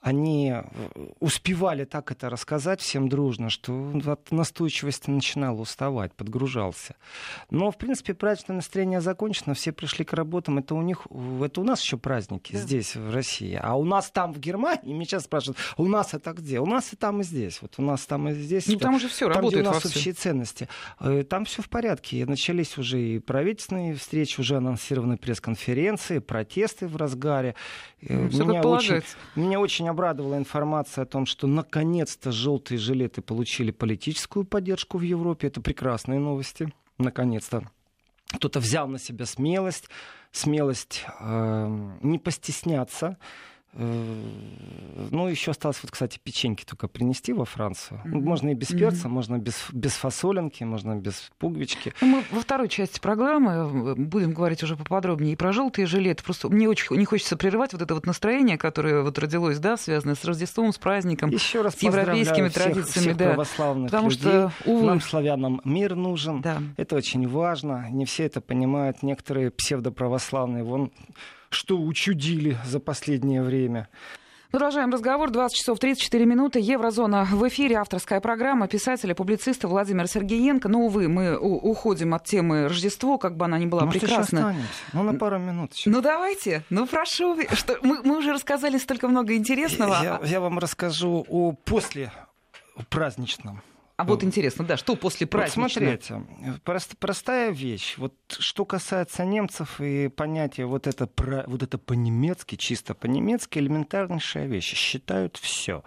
они 0.00 0.50
э, 0.54 0.62
успевали 1.20 1.84
так 1.84 2.10
это 2.10 2.30
рассказать 2.30 2.80
всем 2.80 3.08
дружно, 3.10 3.50
что 3.50 3.92
от 4.06 4.32
настойчивости 4.32 5.10
начинал 5.10 5.60
уставать, 5.60 6.14
подгружался. 6.14 6.96
Но, 7.50 7.70
в 7.70 7.76
принципе, 7.76 8.14
праздничное 8.14 8.56
настроение 8.56 9.02
закончено, 9.02 9.52
все 9.52 9.72
пришли 9.72 10.06
к 10.06 10.14
работам. 10.14 10.58
Это 10.58 10.74
у 10.74 10.80
них, 10.80 11.06
это 11.42 11.60
у 11.60 11.64
нас 11.64 11.82
еще 11.82 11.98
праздники 11.98 12.52
да. 12.52 12.58
здесь, 12.58 12.96
в 12.96 13.12
России. 13.12 13.58
А 13.60 13.74
у 13.74 13.84
нас 13.84 14.10
там, 14.10 14.32
в 14.32 14.38
Германии, 14.38 14.80
меня 14.92 15.04
сейчас 15.04 15.24
спрашивают, 15.24 15.58
у 15.76 15.86
нас 15.86 16.14
это 16.14 16.32
где? 16.32 16.60
У 16.60 16.66
нас 16.66 16.92
и 16.94 16.96
там, 16.96 17.20
и 17.20 17.24
здесь. 17.24 17.60
Вот 17.60 17.74
у 17.76 17.82
нас 17.82 18.06
там 18.06 18.28
и 18.28 18.32
здесь. 18.32 18.68
Ну, 18.68 18.78
там 18.78 18.94
уже 18.94 19.08
все 19.08 19.28
работает. 19.28 19.62
Где 19.62 19.70
у 19.70 19.72
нас 19.72 19.84
общие 19.84 20.14
ценности. 20.14 20.68
Э, 20.98 21.24
там 21.24 21.44
все 21.44 21.60
в 21.60 21.68
порядке. 21.68 22.24
Начались 22.24 22.78
уже 22.78 23.00
и 23.00 23.18
правительственные 23.18 23.96
встречи, 23.96 24.40
уже 24.40 24.56
анонсированы 24.56 25.18
пресс-конференции, 25.18 26.20
протесты 26.20 26.86
в 26.86 26.96
разгаре. 26.96 27.54
Ну, 28.00 28.28
меня, 28.46 28.62
очень, 28.62 29.02
меня 29.34 29.60
очень 29.60 29.89
обрадовала 29.90 30.36
информация 30.36 31.02
о 31.02 31.06
том, 31.06 31.26
что 31.26 31.46
наконец-то 31.46 32.32
желтые 32.32 32.78
жилеты 32.78 33.22
получили 33.22 33.70
политическую 33.70 34.44
поддержку 34.44 34.98
в 34.98 35.02
Европе. 35.02 35.48
Это 35.48 35.60
прекрасные 35.60 36.18
новости. 36.18 36.72
Наконец-то 36.98 37.62
кто-то 38.32 38.60
взял 38.60 38.88
на 38.88 38.98
себя 38.98 39.26
смелость, 39.26 39.88
смелость 40.30 41.04
э, 41.20 41.88
не 42.02 42.18
постесняться 42.18 43.18
ну, 43.72 45.28
еще 45.28 45.52
осталось, 45.52 45.78
вот, 45.82 45.92
кстати, 45.92 46.18
печеньки 46.22 46.64
только 46.64 46.88
принести 46.88 47.32
во 47.32 47.44
Францию. 47.44 48.02
Mm-hmm. 48.04 48.20
Можно 48.20 48.48
и 48.50 48.54
без 48.54 48.68
перца, 48.68 49.06
mm-hmm. 49.06 49.10
можно 49.10 49.38
без, 49.38 49.66
без 49.72 49.92
фасолинки, 49.92 50.64
можно 50.64 50.96
без 50.96 51.30
пуговички. 51.38 51.92
Ну, 52.00 52.06
мы 52.08 52.24
во 52.32 52.40
второй 52.40 52.68
части 52.68 52.98
программы 52.98 53.52
э, 53.52 53.94
будем 53.94 54.32
говорить 54.32 54.64
уже 54.64 54.76
поподробнее 54.76 55.34
и 55.34 55.36
про 55.36 55.52
желтые 55.52 55.86
жилеты. 55.86 56.24
Просто 56.24 56.48
мне 56.48 56.68
очень 56.68 56.96
не 56.96 57.04
хочется 57.04 57.36
прерывать 57.36 57.72
вот 57.72 57.82
это 57.82 57.94
вот 57.94 58.06
настроение, 58.06 58.58
которое 58.58 59.02
вот 59.02 59.18
родилось, 59.18 59.58
да, 59.60 59.76
связанное 59.76 60.16
с 60.16 60.24
Рождеством, 60.24 60.72
с 60.72 60.78
праздником, 60.78 61.30
еще 61.30 61.62
раз 61.62 61.76
с 61.76 61.82
европейскими 61.82 62.48
всех, 62.48 62.64
традициями. 62.64 63.04
Всех 63.04 63.16
да. 63.16 63.26
православных 63.26 63.90
Потому 63.90 64.10
людей. 64.10 64.22
что, 64.22 64.52
увы... 64.64 64.86
Нам, 64.86 65.00
славянам, 65.00 65.60
мир 65.64 65.94
нужен. 65.94 66.40
Да. 66.40 66.60
Это 66.76 66.96
очень 66.96 67.28
важно. 67.28 67.86
Не 67.90 68.04
все 68.04 68.24
это 68.24 68.40
понимают. 68.40 69.04
Некоторые 69.04 69.52
псевдоправославные, 69.52 70.64
вон 70.64 70.90
что 71.50 71.76
учудили 71.78 72.56
за 72.64 72.80
последнее 72.80 73.42
время. 73.42 73.88
Продолжаем 74.50 74.90
разговор. 74.90 75.30
20 75.30 75.56
часов 75.56 75.78
34 75.78 76.26
минуты. 76.26 76.58
Еврозона 76.58 77.24
в 77.24 77.46
эфире. 77.46 77.76
Авторская 77.76 78.20
программа 78.20 78.66
писателя, 78.66 79.14
публициста 79.14 79.68
Владимира 79.68 80.06
Сергеенко. 80.06 80.68
Но, 80.68 80.80
увы, 80.80 81.08
мы 81.08 81.38
уходим 81.38 82.14
от 82.14 82.24
темы 82.24 82.66
Рождество, 82.66 83.16
как 83.16 83.36
бы 83.36 83.44
она 83.44 83.58
ни 83.58 83.66
была 83.66 83.84
Может, 83.84 84.00
прекрасна. 84.00 84.56
Ну, 84.92 85.02
на 85.04 85.14
пару 85.14 85.38
минут. 85.38 85.74
Еще. 85.74 85.90
Ну, 85.90 86.00
давайте. 86.00 86.64
Ну, 86.68 86.86
прошу. 86.86 87.38
Что... 87.52 87.78
Мы, 87.82 88.02
мы 88.02 88.18
уже 88.18 88.32
рассказали 88.32 88.78
столько 88.78 89.06
много 89.06 89.36
интересного. 89.36 90.02
Я, 90.02 90.20
я 90.24 90.40
вам 90.40 90.58
расскажу 90.58 91.24
о 91.28 91.52
после 91.52 92.12
праздничном. 92.88 93.62
А 94.00 94.04
вот 94.04 94.24
интересно, 94.24 94.64
да, 94.64 94.78
что 94.78 94.96
после 94.96 95.26
праздника? 95.26 95.60
Вот 95.60 95.72
смотрите, 95.72 96.22
прост, 96.64 96.96
простая 96.98 97.50
вещь. 97.50 97.98
Вот 97.98 98.14
что 98.28 98.64
касается 98.64 99.26
немцев 99.26 99.78
и 99.78 100.08
понятия 100.08 100.64
вот 100.64 100.86
это, 100.86 101.06
про, 101.06 101.44
вот 101.46 101.62
это 101.62 101.76
по-немецки, 101.76 102.56
чисто 102.56 102.94
по-немецки, 102.94 103.58
элементарнейшая 103.58 104.46
вещь. 104.46 104.72
Считают 104.72 105.36
все. 105.36 105.84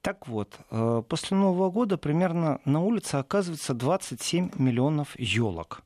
Так 0.00 0.28
вот, 0.28 0.56
э, 0.70 1.02
после 1.06 1.36
Нового 1.36 1.70
года 1.70 1.98
примерно 1.98 2.58
на 2.64 2.80
улице 2.80 3.16
оказывается 3.16 3.74
27 3.74 4.52
миллионов 4.56 5.08
елок. 5.18 5.82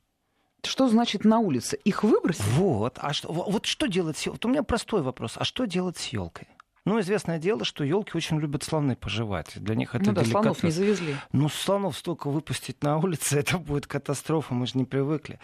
Что 0.63 0.89
значит 0.89 1.25
на 1.25 1.41
улице? 1.41 1.79
Их 1.83 2.05
выбросить? 2.05 2.45
Вот. 2.45 2.99
А 3.01 3.13
что, 3.13 3.33
вот 3.33 3.67
что 3.67 3.87
делать 3.87 4.17
с 4.19 4.27
Вот 4.27 4.45
у 4.45 4.49
меня 4.49 4.63
простой 4.63 5.03
вопрос. 5.03 5.35
А 5.37 5.45
что 5.45 5.65
делать 5.65 5.97
с 5.97 6.07
елкой? 6.09 6.47
Ну, 6.87 7.01
известное 7.01 7.39
дело, 7.41 7.65
что 7.65 7.83
елки 7.83 8.17
очень 8.17 8.39
любят 8.39 8.63
слоны 8.63 8.95
пожевать. 8.95 9.53
Для 9.57 9.75
них 9.75 9.97
это 9.97 10.07
ну 10.07 10.13
да, 10.13 10.25
слонов 10.25 10.63
не 10.63 10.71
завезли. 10.71 11.17
Ну, 11.33 11.49
слонов 11.49 11.99
столько 11.99 12.31
выпустить 12.31 12.81
на 12.83 12.99
улице, 12.99 13.39
это 13.41 13.59
будет 13.59 13.89
катастрофа, 13.89 14.55
мы 14.55 14.69
же 14.69 14.79
не 14.79 14.85
привыкли. 14.85 15.41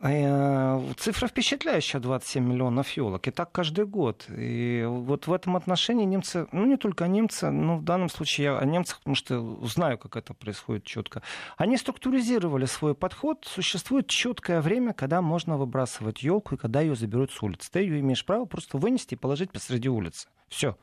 Э, 0.00 0.92
цифра 0.96 1.28
впечатляющая, 1.28 2.00
27 2.00 2.44
миллионов 2.44 2.90
елок. 2.90 3.26
И 3.28 3.30
так 3.30 3.52
каждый 3.52 3.86
год. 3.86 4.26
И 4.28 4.84
вот 4.86 5.26
в 5.26 5.32
этом 5.32 5.56
отношении 5.56 6.04
немцы, 6.04 6.46
ну 6.52 6.66
не 6.66 6.76
только 6.76 7.06
немцы, 7.06 7.50
но 7.50 7.76
в 7.76 7.84
данном 7.84 8.08
случае 8.08 8.44
я 8.44 8.58
о 8.58 8.64
немцах, 8.64 8.98
потому 8.98 9.14
что 9.14 9.64
знаю, 9.66 9.96
как 9.98 10.16
это 10.16 10.34
происходит 10.34 10.84
четко. 10.84 11.22
Они 11.56 11.76
структуризировали 11.76 12.66
свой 12.66 12.94
подход. 12.94 13.46
Существует 13.48 14.08
четкое 14.08 14.60
время, 14.60 14.92
когда 14.92 15.22
можно 15.22 15.56
выбрасывать 15.56 16.22
елку 16.22 16.56
и 16.56 16.58
когда 16.58 16.80
ее 16.80 16.96
заберут 16.96 17.30
с 17.30 17.42
улицы. 17.42 17.70
Ты 17.70 17.80
ее 17.80 18.00
имеешь 18.00 18.26
право 18.26 18.44
просто 18.44 18.78
вынести 18.78 19.14
и 19.14 19.16
положить 19.16 19.52
посреди 19.52 19.88
улицы. 19.88 20.28
Все. 20.48 20.76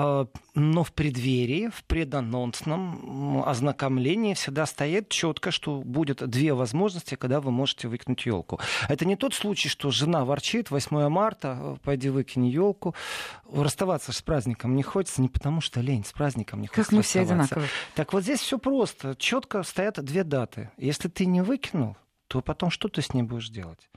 А, 0.00 0.28
но 0.54 0.84
в 0.84 0.92
преддверии, 0.92 1.70
в 1.74 1.82
преданонсном 1.82 3.42
ознакомлении 3.44 4.34
всегда 4.34 4.64
стоит 4.64 5.08
четко, 5.08 5.50
что 5.50 5.80
будет 5.80 6.24
две 6.28 6.54
возможности, 6.54 7.16
когда 7.16 7.40
вы 7.40 7.50
можете 7.50 7.88
выкинуть 7.88 8.24
елку. 8.24 8.60
Это 8.88 9.04
не 9.04 9.16
тот 9.16 9.34
случай, 9.34 9.68
что 9.68 9.90
жена 9.90 10.24
ворчит, 10.24 10.70
8 10.70 11.08
марта, 11.08 11.78
пойди 11.82 12.10
выкинь 12.10 12.46
елку. 12.46 12.94
Расставаться 13.52 14.12
с 14.12 14.22
праздником 14.22 14.76
не 14.76 14.84
хочется, 14.84 15.20
не 15.20 15.28
потому 15.28 15.60
что 15.60 15.80
лень, 15.80 16.04
с 16.04 16.12
праздником 16.12 16.60
не 16.60 16.68
хочется 16.68 16.90
Как 16.90 16.96
мы 16.96 17.02
все 17.02 17.22
одинаковые. 17.22 17.68
Так 17.96 18.12
вот 18.12 18.22
здесь 18.22 18.38
все 18.38 18.56
просто. 18.56 19.16
Четко 19.16 19.64
стоят 19.64 20.00
две 20.04 20.22
даты. 20.22 20.70
Если 20.76 21.08
ты 21.08 21.26
не 21.26 21.40
выкинул, 21.40 21.96
то 22.28 22.40
потом 22.40 22.70
что 22.70 22.86
ты 22.88 23.02
с 23.02 23.14
ней 23.14 23.24
будешь 23.24 23.48
делать? 23.48 23.90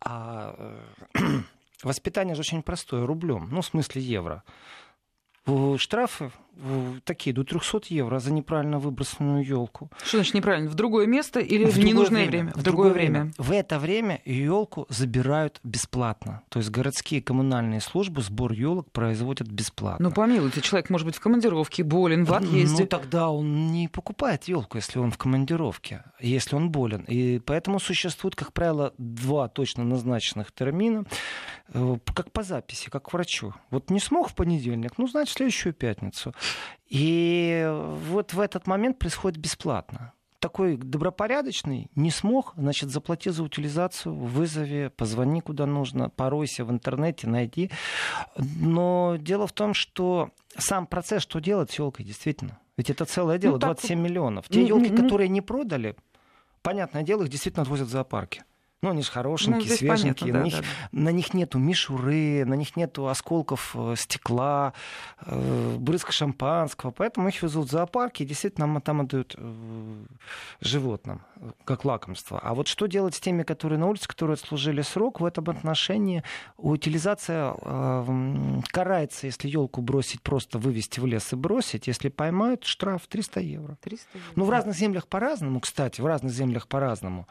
А 0.00 0.82
э, 1.14 1.20
воспитание 1.84 2.34
же 2.34 2.40
очень 2.40 2.64
простое, 2.64 3.06
рублем, 3.06 3.50
ну, 3.52 3.60
в 3.60 3.66
смысле 3.66 4.02
евро. 4.02 4.42
Штрафы 5.78 6.30
такие 7.04 7.34
до 7.34 7.44
300 7.44 7.82
евро 7.88 8.18
за 8.18 8.32
неправильно 8.32 8.78
выбросенную 8.78 9.44
елку. 9.44 9.90
Что 10.02 10.18
значит 10.18 10.34
неправильно? 10.34 10.68
В 10.68 10.74
другое 10.74 11.06
место 11.06 11.40
или 11.40 11.64
в, 11.64 11.74
в 11.74 11.78
ненужное 11.78 12.26
время? 12.26 12.30
время? 12.30 12.52
В, 12.52 12.56
в 12.58 12.62
другое 12.62 12.92
время. 12.92 13.20
время. 13.20 13.32
В 13.38 13.52
это 13.52 13.78
время 13.78 14.20
елку 14.24 14.86
забирают 14.88 15.60
бесплатно. 15.62 16.42
То 16.48 16.58
есть 16.58 16.70
городские 16.70 17.22
коммунальные 17.22 17.80
службы 17.80 18.22
сбор 18.22 18.52
елок 18.52 18.90
производят 18.90 19.48
бесплатно. 19.48 20.08
Ну, 20.08 20.14
помилуйте, 20.14 20.60
человек 20.60 20.90
может 20.90 21.06
быть 21.06 21.16
в 21.16 21.20
командировке, 21.20 21.84
болен, 21.84 22.24
в 22.24 22.32
отъезде. 22.32 22.82
Ну, 22.82 22.88
тогда 22.88 23.30
он 23.30 23.70
не 23.72 23.88
покупает 23.88 24.44
елку, 24.44 24.78
если 24.78 24.98
он 24.98 25.10
в 25.10 25.18
командировке, 25.18 26.04
если 26.20 26.56
он 26.56 26.70
болен. 26.70 27.04
И 27.06 27.38
поэтому 27.38 27.78
существует, 27.78 28.34
как 28.34 28.52
правило, 28.52 28.92
два 28.98 29.48
точно 29.48 29.84
назначенных 29.84 30.52
термина, 30.52 31.04
э, 31.68 31.96
как 32.14 32.32
по 32.32 32.42
записи, 32.42 32.90
как 32.90 33.04
к 33.04 33.12
врачу. 33.12 33.54
Вот 33.70 33.90
не 33.90 34.00
смог 34.00 34.28
в 34.28 34.34
понедельник, 34.34 34.98
ну, 34.98 35.06
значит, 35.06 35.37
следующую 35.38 35.72
пятницу. 35.72 36.34
И 36.86 37.66
вот 38.10 38.32
в 38.32 38.40
этот 38.40 38.66
момент 38.66 38.98
происходит 38.98 39.38
бесплатно. 39.38 40.12
Такой 40.40 40.76
добропорядочный 40.76 41.90
не 41.96 42.10
смог, 42.10 42.52
значит, 42.56 42.90
заплати 42.90 43.30
за 43.30 43.42
утилизацию, 43.42 44.14
вызови, 44.14 44.90
позвони 44.96 45.40
куда 45.40 45.66
нужно, 45.66 46.10
поройся 46.10 46.64
в 46.64 46.70
интернете, 46.70 47.26
найди. 47.26 47.70
Но 48.36 49.16
дело 49.18 49.46
в 49.46 49.52
том, 49.52 49.74
что 49.74 50.30
сам 50.56 50.86
процесс, 50.86 51.22
что 51.22 51.40
делать 51.40 51.72
с 51.72 51.78
елкой, 51.78 52.04
действительно. 52.04 52.58
Ведь 52.76 52.90
это 52.90 53.04
целое 53.04 53.38
дело, 53.38 53.54
ну, 53.54 53.58
27 53.58 53.98
так... 53.98 54.08
миллионов. 54.08 54.48
Те 54.48 54.62
елки, 54.62 54.90
которые 54.94 55.28
не 55.28 55.40
продали, 55.40 55.96
понятное 56.62 57.02
дело, 57.02 57.24
их 57.24 57.28
действительно 57.28 57.62
отвозят 57.62 57.88
в 57.88 57.90
зоопарки. 57.90 58.44
Ну, 58.80 58.90
они 58.90 59.02
же 59.02 59.10
хорошенькие, 59.10 59.70
ну, 59.70 59.76
свеженькие. 59.76 60.32
Понятно, 60.32 60.38
на, 60.38 60.44
них, 60.44 60.54
да, 60.54 60.60
да. 60.92 61.00
на 61.00 61.08
них 61.08 61.34
нету 61.34 61.58
мишуры, 61.58 62.44
на 62.44 62.54
них 62.54 62.76
нету 62.76 63.08
осколков 63.08 63.74
э, 63.74 63.94
стекла, 63.96 64.72
э, 65.26 65.76
брызг 65.78 66.12
шампанского. 66.12 66.92
Поэтому 66.92 67.26
их 67.26 67.42
везут 67.42 67.66
в 67.66 67.70
зоопарки 67.72 68.22
и 68.22 68.26
действительно 68.26 68.80
там 68.80 69.00
отдают 69.00 69.34
э, 69.36 70.04
животным, 70.60 71.22
как 71.64 71.84
лакомство. 71.84 72.38
А 72.40 72.54
вот 72.54 72.68
что 72.68 72.86
делать 72.86 73.16
с 73.16 73.20
теми, 73.20 73.42
которые 73.42 73.80
на 73.80 73.88
улице, 73.88 74.06
которые 74.06 74.34
отслужили 74.34 74.82
срок, 74.82 75.20
в 75.20 75.24
этом 75.24 75.50
отношении 75.50 76.22
утилизация 76.56 77.54
э, 77.60 78.60
карается, 78.68 79.26
если 79.26 79.48
елку 79.48 79.82
бросить, 79.82 80.22
просто 80.22 80.60
вывести 80.60 81.00
в 81.00 81.06
лес 81.06 81.32
и 81.32 81.36
бросить. 81.36 81.88
Если 81.88 82.10
поймают, 82.10 82.62
штраф 82.62 83.08
300 83.08 83.40
евро. 83.40 83.76
300 83.80 84.06
евро. 84.14 84.32
Ну, 84.36 84.44
в 84.44 84.50
разных 84.50 84.76
землях 84.76 85.08
по-разному, 85.08 85.58
кстати, 85.58 86.00
в 86.00 86.06
разных 86.06 86.32
землях 86.32 86.68
по-разному. 86.68 87.26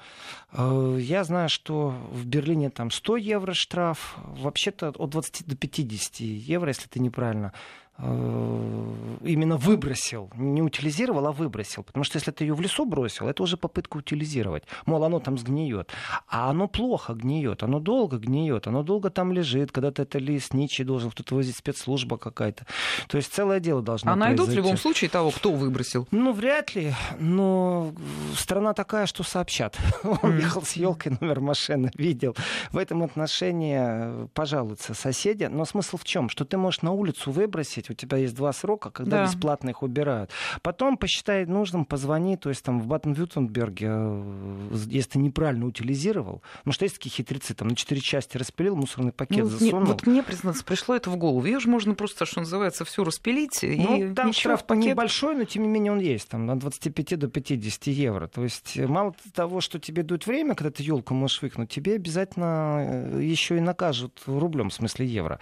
Э, 0.52 0.98
я 1.00 1.24
знаю, 1.24 1.37
знаю, 1.38 1.50
что 1.50 1.90
в 2.12 2.26
Берлине 2.26 2.72
там 2.72 2.90
100 2.90 3.18
евро 3.18 3.54
штраф, 3.54 4.18
вообще-то 4.18 4.90
от 4.90 5.10
20 5.10 5.46
до 5.46 5.56
50 5.56 6.20
евро, 6.22 6.70
если 6.70 6.88
ты 6.88 7.00
неправильно 7.00 7.54
именно 8.00 9.58
выбросил, 9.58 10.30
не 10.36 10.62
утилизировал, 10.62 11.28
а 11.28 11.32
выбросил. 11.32 11.84
Потому 11.84 12.04
что 12.04 12.18
если 12.18 12.32
ты 12.32 12.44
ее 12.44 12.54
в 12.54 12.62
лесу 12.62 12.86
бросил, 12.86 13.28
это 13.28 13.42
уже 13.42 13.58
попытка 13.58 13.98
утилизировать. 13.98 14.64
Мол, 14.86 15.04
оно 15.04 15.20
там 15.20 15.38
сгниет. 15.38 15.90
А 16.28 16.50
оно 16.50 16.68
плохо 16.68 17.14
гниет, 17.14 17.64
оно 17.64 17.80
долго 17.80 18.18
гниет, 18.18 18.68
оно 18.68 18.84
долго 18.84 19.10
там 19.10 19.32
лежит. 19.32 19.72
Когда-то 19.72 20.04
это 20.04 20.20
лес 20.20 20.54
ничий 20.54 20.84
должен 20.86 21.10
кто-то 21.12 21.36
возить, 21.36 21.58
спецслужба 21.58 22.18
какая-то. 22.18 22.66
То 23.08 23.18
есть 23.18 23.34
целое 23.34 23.60
дело 23.60 23.82
должно 23.82 24.12
А 24.12 24.16
произойти. 24.16 24.38
найдут 24.38 24.54
в 24.54 24.58
любом 24.58 24.78
случае 24.78 25.10
того, 25.10 25.32
кто 25.32 25.52
выбросил? 25.52 26.08
Ну, 26.12 26.34
вряд 26.34 26.76
ли. 26.76 26.94
Но 27.20 27.94
страна 28.36 28.74
такая, 28.74 29.08
что 29.08 29.24
сообщат. 29.24 29.76
Он 30.22 30.38
ехал 30.38 30.62
с 30.62 30.74
елкой, 30.74 31.18
номер 31.20 31.40
машины 31.40 31.92
видел. 31.96 32.36
В 32.72 32.78
этом 32.78 33.02
отношении 33.04 33.78
э, 33.80 34.28
пожалуются 34.34 34.94
соседи. 34.94 35.46
Но 35.46 35.66
смысл 35.66 35.98
в 35.98 36.04
чем? 36.04 36.30
Что 36.30 36.46
ты 36.46 36.58
можешь 36.58 36.82
на 36.84 36.92
улицу 36.92 37.32
выбросить, 37.32 37.87
у 37.90 37.94
тебя 37.94 38.18
есть 38.18 38.36
два 38.36 38.54
срока, 38.54 38.90
когда 38.90 39.18
да. 39.18 39.26
бесплатно 39.26 39.70
их 39.70 39.84
убирают. 39.84 40.32
Потом 40.62 40.98
посчитай 40.98 41.46
нужным, 41.46 41.86
позвони, 41.86 42.38
то 42.38 42.50
есть 42.50 42.64
там 42.64 42.80
в 42.80 42.88
Баттен-Вюртемберге, 42.88 43.88
э, 43.90 44.76
если 44.88 45.12
ты 45.12 45.20
неправильно 45.20 45.66
утилизировал, 45.66 46.42
ну 46.66 46.72
что 46.72 46.86
есть 46.86 46.96
такие 46.96 47.12
хитрецы, 47.12 47.54
там 47.54 47.70
на 47.70 47.76
четыре 47.76 48.02
части 48.02 48.38
распилил, 48.38 48.76
мусорный 48.76 49.12
пакет 49.12 49.44
ну, 49.44 49.50
засунул. 49.50 49.82
Не, 49.82 49.86
вот 49.88 50.08
мне, 50.08 50.24
признаться, 50.24 50.64
пришло 50.64 50.96
это 50.96 51.10
в 51.10 51.18
голову. 51.18 51.46
Ее 51.46 51.60
же 51.60 51.70
можно 51.70 51.94
просто, 51.96 52.26
что 52.26 52.40
называется, 52.40 52.86
все 52.86 53.04
распилить. 53.04 53.60
Ну, 53.62 54.12
и 54.12 54.14
там 54.14 54.34
штраф 54.34 54.66
пакет... 54.66 54.86
небольшой, 54.86 55.36
но 55.36 55.46
тем 55.46 55.64
не 55.64 55.70
менее 55.70 55.92
он 55.92 56.00
есть, 56.00 56.30
там 56.30 56.50
от 56.50 56.60
25 56.60 57.20
до 57.20 57.28
50 57.28 57.88
евро. 57.88 58.28
То 58.28 58.44
есть 58.44 58.78
э, 58.78 58.88
мало 58.88 59.14
того, 59.34 59.62
что 59.62 59.80
тебе 59.80 60.04
дают 60.04 60.26
время, 60.26 60.56
когда 60.56 60.72
ты 60.72 60.84
елку 60.84 61.14
можешь 61.14 61.42
выкнуть, 61.42 61.70
тебе 61.70 61.96
обязательно 61.96 63.12
э, 63.14 63.22
еще 63.24 63.58
и 63.58 63.60
накажут 63.60 64.22
рублем, 64.26 64.70
в 64.70 64.74
смысле 64.74 65.06
евро. 65.06 65.40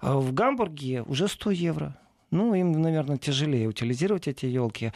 А 0.00 0.18
в 0.18 0.32
Гамбурге 0.32 1.02
уже 1.02 1.28
100 1.28 1.50
евро 1.50 1.75
евро. 1.76 1.96
Ну, 2.30 2.54
им, 2.54 2.72
наверное, 2.72 3.18
тяжелее 3.18 3.68
утилизировать 3.68 4.28
эти 4.28 4.46
елки. 4.46 4.92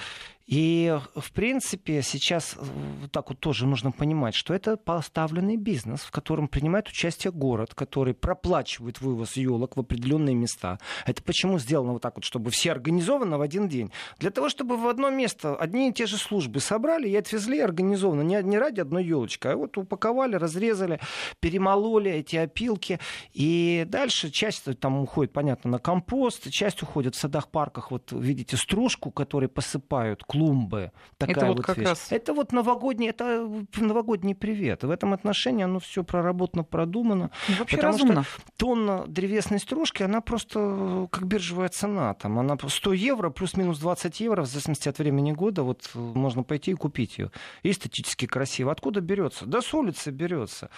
И, 0.51 0.99
в 1.15 1.31
принципе, 1.31 2.03
сейчас 2.03 2.57
э, 2.57 2.65
вот 3.03 3.13
так 3.13 3.29
вот 3.29 3.39
тоже 3.39 3.69
нужно 3.69 3.93
понимать, 3.93 4.35
что 4.35 4.53
это 4.53 4.77
поставленный 4.77 5.57
бизнес, 5.57 6.01
в 6.01 6.11
котором 6.11 6.49
принимает 6.49 6.89
участие 6.89 7.31
город, 7.31 7.73
который 7.73 8.15
проплачивает 8.15 9.01
вывоз 9.01 9.37
елок 9.37 9.77
в 9.77 9.81
определенные 9.81 10.35
места. 10.35 10.81
Это 11.07 11.23
почему 11.23 11.61
сделано 11.61 11.93
вот 11.93 12.03
так 12.03 12.17
вот, 12.17 12.25
чтобы 12.25 12.51
все 12.51 12.73
организовано 12.73 13.39
в 13.39 13.43
один 13.43 13.69
день? 13.69 13.93
Для 14.19 14.31
того, 14.31 14.49
чтобы 14.49 14.77
в 14.77 14.89
одно 14.89 15.09
место 15.11 15.55
одни 15.55 15.89
и 15.89 15.93
те 15.93 16.07
же 16.07 16.17
службы 16.17 16.59
собрали 16.59 17.09
и 17.09 17.15
отвезли 17.15 17.61
организованно, 17.61 18.23
не, 18.23 18.43
не 18.43 18.59
ради 18.59 18.81
одной 18.81 19.05
елочки, 19.05 19.47
а 19.47 19.55
вот 19.55 19.79
упаковали, 19.79 20.35
разрезали, 20.35 20.99
перемололи 21.39 22.11
эти 22.11 22.35
опилки. 22.35 22.99
И 23.33 23.85
дальше 23.87 24.31
часть 24.31 24.65
там 24.81 24.99
уходит, 24.99 25.33
понятно, 25.33 25.71
на 25.71 25.79
компост, 25.79 26.51
часть 26.51 26.83
уходит 26.83 27.15
в 27.15 27.21
садах, 27.21 27.51
парках. 27.51 27.93
Вот 27.93 28.11
видите 28.11 28.57
стружку, 28.57 29.13
которой 29.13 29.49
посыпают 29.49 30.25
клуб 30.25 30.40
клумбы. 30.41 30.93
Такая 31.19 31.37
это 31.37 31.47
вот, 31.47 31.57
вот 31.59 31.67
как 31.67 31.79
вещь. 31.79 31.89
раз... 31.89 32.13
Это 32.13 32.33
вот 32.33 32.53
новогодний, 32.53 33.09
это 33.09 33.49
новогодний 33.77 34.35
привет. 34.35 34.85
В 34.85 34.91
этом 34.91 35.13
отношении 35.13 35.65
оно 35.65 35.79
все 35.79 36.03
проработано, 36.03 36.65
продумано. 36.65 37.31
Ну, 37.49 37.55
вообще 37.59 37.77
потому 37.77 37.93
разумно. 37.93 38.23
что 38.23 38.43
тонна 38.57 39.05
древесной 39.07 39.59
стружки, 39.59 40.03
она 40.03 40.21
просто 40.21 41.09
как 41.11 41.27
биржевая 41.27 41.69
цена. 41.69 42.15
Там 42.15 42.39
она 42.39 42.57
100 42.67 42.93
евро 42.95 43.31
плюс-минус 43.31 43.79
20 43.79 44.21
евро, 44.21 44.43
в 44.43 44.47
зависимости 44.47 44.89
от 44.89 44.99
времени 44.99 45.33
года, 45.33 45.63
вот 45.63 45.91
можно 45.95 46.43
пойти 46.43 46.73
и 46.73 46.75
купить 46.75 47.19
ее. 47.19 47.31
эстетически 47.63 48.27
красиво. 48.27 48.73
Откуда 48.73 49.01
берется? 49.01 49.47
Да 49.47 49.61
с 49.61 49.75
улицы 49.75 50.11
берется. 50.11 50.71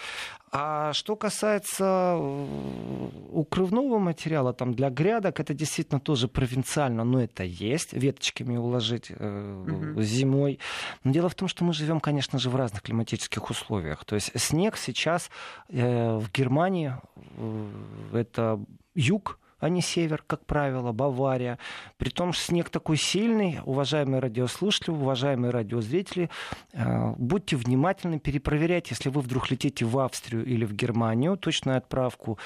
А 0.55 0.93
что 0.93 1.15
касается 1.15 2.15
э, 2.15 3.09
укрывного 3.31 3.97
материала 3.97 4.53
там 4.53 4.75
для 4.75 4.91
грядок, 4.91 5.39
это 5.39 5.55
действительно 5.55 5.99
тоже 5.99 6.27
провинциально, 6.27 7.03
но 7.03 7.23
это 7.23 7.43
есть. 7.43 7.93
Веточками 7.93 8.55
уложить 8.57 9.07
э, 9.09 9.42
угу. 9.43 10.01
зимой. 10.01 10.59
Но 11.03 11.11
дело 11.11 11.29
в 11.29 11.35
том, 11.35 11.47
что 11.47 11.63
мы 11.63 11.73
живем, 11.73 11.99
конечно 11.99 12.39
же, 12.39 12.49
в 12.49 12.55
разных 12.55 12.81
климатических 12.81 13.49
условиях. 13.49 14.05
То 14.05 14.15
есть 14.15 14.31
снег 14.39 14.77
сейчас 14.77 15.29
э, 15.69 16.17
в 16.17 16.31
Германии 16.31 16.95
э, 17.15 17.69
это 18.13 18.59
юг, 18.95 19.39
а 19.63 19.69
не 19.69 19.81
север, 19.81 20.23
как 20.27 20.45
правило, 20.45 20.91
Бавария. 20.91 21.57
При 21.97 22.09
том, 22.09 22.33
что 22.33 22.45
снег 22.45 22.69
такой 22.69 22.97
сильный, 22.97 23.59
уважаемые 23.63 24.19
радиослушатели, 24.19 24.91
уважаемые 24.91 25.51
радиозрители, 25.51 26.29
э, 26.73 27.13
будьте 27.17 27.55
внимательны, 27.55 28.19
перепроверяйте, 28.19 28.89
если 28.91 29.09
вы 29.09 29.21
вдруг 29.21 29.51
летите 29.51 29.85
в 29.85 29.97
Австрию 29.99 30.45
или 30.45 30.65
в 30.65 30.73
Германию, 30.73 31.37
точную 31.37 31.77
отправку 31.77 32.37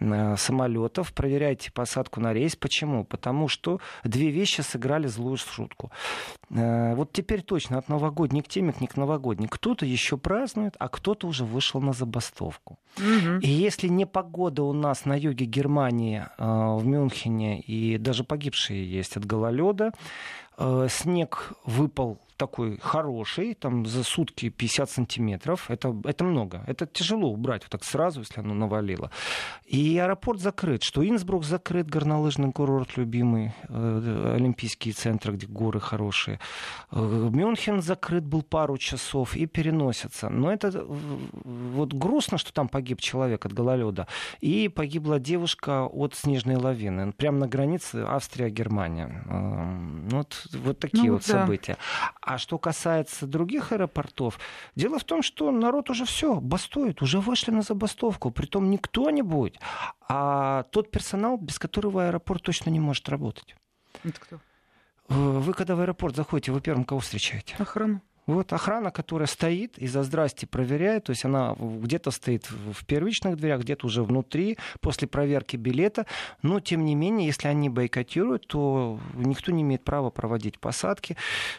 э, 0.00 0.36
самолетов, 0.36 1.12
проверяйте 1.12 1.70
посадку 1.70 2.20
на 2.20 2.32
рейс. 2.32 2.56
Почему? 2.56 3.04
Потому 3.04 3.46
что 3.46 3.80
две 4.02 4.30
вещи 4.30 4.62
сыграли 4.62 5.06
злую 5.06 5.36
шутку. 5.36 5.92
Э, 6.50 6.94
вот 6.96 7.12
теперь 7.12 7.42
точно 7.42 7.78
от 7.78 7.88
новогодних 7.88 8.48
темик 8.48 8.80
не 8.80 8.88
к 8.88 8.96
новогодним. 8.96 9.48
Кто-то 9.48 9.86
еще 9.86 10.16
празднует, 10.16 10.74
а 10.80 10.88
кто-то 10.88 11.28
уже 11.28 11.44
вышел 11.44 11.80
на 11.80 11.92
забастовку. 11.92 12.78
Угу. 12.98 13.38
И 13.42 13.48
если 13.48 13.88
не 13.88 14.06
погода 14.06 14.64
у 14.64 14.72
нас 14.72 15.04
на 15.04 15.16
юге 15.16 15.46
Германии 15.46 16.26
в 16.72 16.86
Мюнхене, 16.86 17.60
и 17.60 17.98
даже 17.98 18.24
погибшие 18.24 18.90
есть 18.90 19.16
от 19.16 19.24
гололеда. 19.24 19.92
Э, 20.58 20.86
снег 20.90 21.52
выпал 21.64 22.18
такой 22.36 22.78
хороший, 22.78 23.54
там 23.54 23.86
за 23.86 24.04
сутки 24.04 24.48
50 24.48 24.90
сантиметров. 24.90 25.70
Это, 25.70 25.94
это 26.04 26.24
много. 26.24 26.64
Это 26.66 26.86
тяжело 26.86 27.28
убрать 27.28 27.62
вот 27.62 27.70
так 27.70 27.84
сразу, 27.84 28.20
если 28.20 28.40
оно 28.40 28.54
навалило. 28.54 29.10
И 29.66 29.98
аэропорт 29.98 30.40
закрыт. 30.40 30.82
Что 30.82 31.06
Инсбрук 31.06 31.44
закрыт, 31.44 31.88
горнолыжный 31.88 32.52
курорт 32.52 32.96
любимый, 32.96 33.52
э, 33.68 34.34
олимпийские 34.36 34.94
центры, 34.94 35.34
где 35.34 35.46
горы 35.46 35.80
хорошие. 35.80 36.40
Э, 36.90 37.30
Мюнхен 37.32 37.82
закрыт 37.82 38.24
был 38.24 38.42
пару 38.42 38.76
часов 38.78 39.36
и 39.36 39.46
переносится. 39.46 40.28
Но 40.28 40.52
это 40.52 40.68
э, 40.68 40.84
вот 41.44 41.92
грустно, 41.92 42.38
что 42.38 42.52
там 42.52 42.68
погиб 42.68 43.00
человек 43.00 43.46
от 43.46 43.52
гололеда. 43.52 44.06
И 44.40 44.68
погибла 44.68 45.18
девушка 45.18 45.84
от 45.84 46.14
снежной 46.14 46.56
лавины. 46.56 47.12
Прямо 47.12 47.38
на 47.38 47.48
границе 47.48 48.04
Австрия-Германия. 48.06 49.24
Э, 49.26 50.08
вот, 50.10 50.46
вот 50.52 50.78
такие 50.78 51.06
ну, 51.06 51.14
вот 51.14 51.26
да. 51.26 51.40
события. 51.40 51.76
А 52.26 52.38
что 52.38 52.58
касается 52.58 53.26
других 53.26 53.72
аэропортов, 53.72 54.40
дело 54.74 54.98
в 54.98 55.04
том, 55.04 55.22
что 55.22 55.50
народ 55.50 55.90
уже 55.90 56.06
все, 56.06 56.40
бастует, 56.40 57.02
уже 57.02 57.20
вышли 57.20 57.50
на 57.50 57.60
забастовку. 57.60 58.30
Притом 58.30 58.70
не 58.70 58.78
кто-нибудь, 58.78 59.60
а 60.08 60.62
тот 60.70 60.90
персонал, 60.90 61.36
без 61.36 61.58
которого 61.58 62.06
аэропорт 62.06 62.42
точно 62.42 62.70
не 62.70 62.80
может 62.80 63.10
работать. 63.10 63.54
Это 64.04 64.18
кто? 64.18 64.40
Вы 65.08 65.52
когда 65.52 65.76
в 65.76 65.80
аэропорт 65.80 66.16
заходите, 66.16 66.50
вы 66.50 66.62
первым 66.62 66.84
кого 66.84 67.00
встречаете? 67.00 67.56
Охрану. 67.58 68.00
Вот 68.26 68.52
охрана, 68.52 68.90
которая 68.90 69.26
стоит 69.26 69.76
и 69.78 69.86
за 69.86 70.02
здрасте 70.02 70.46
проверяет, 70.46 71.04
то 71.04 71.10
есть 71.10 71.24
она 71.24 71.54
где-то 71.58 72.10
стоит 72.10 72.50
в 72.50 72.84
первичных 72.86 73.36
дверях, 73.36 73.60
где-то 73.60 73.86
уже 73.86 74.02
внутри, 74.02 74.56
после 74.80 75.06
проверки 75.06 75.56
билета, 75.56 76.06
но 76.42 76.60
тем 76.60 76.84
не 76.84 76.94
менее, 76.94 77.26
если 77.26 77.48
они 77.48 77.68
бойкотируют, 77.68 78.46
то 78.46 78.98
никто 79.14 79.52
не 79.52 79.62
имеет 79.62 79.84
права 79.84 80.10
проводить 80.10 80.58
посадки. 80.58 81.16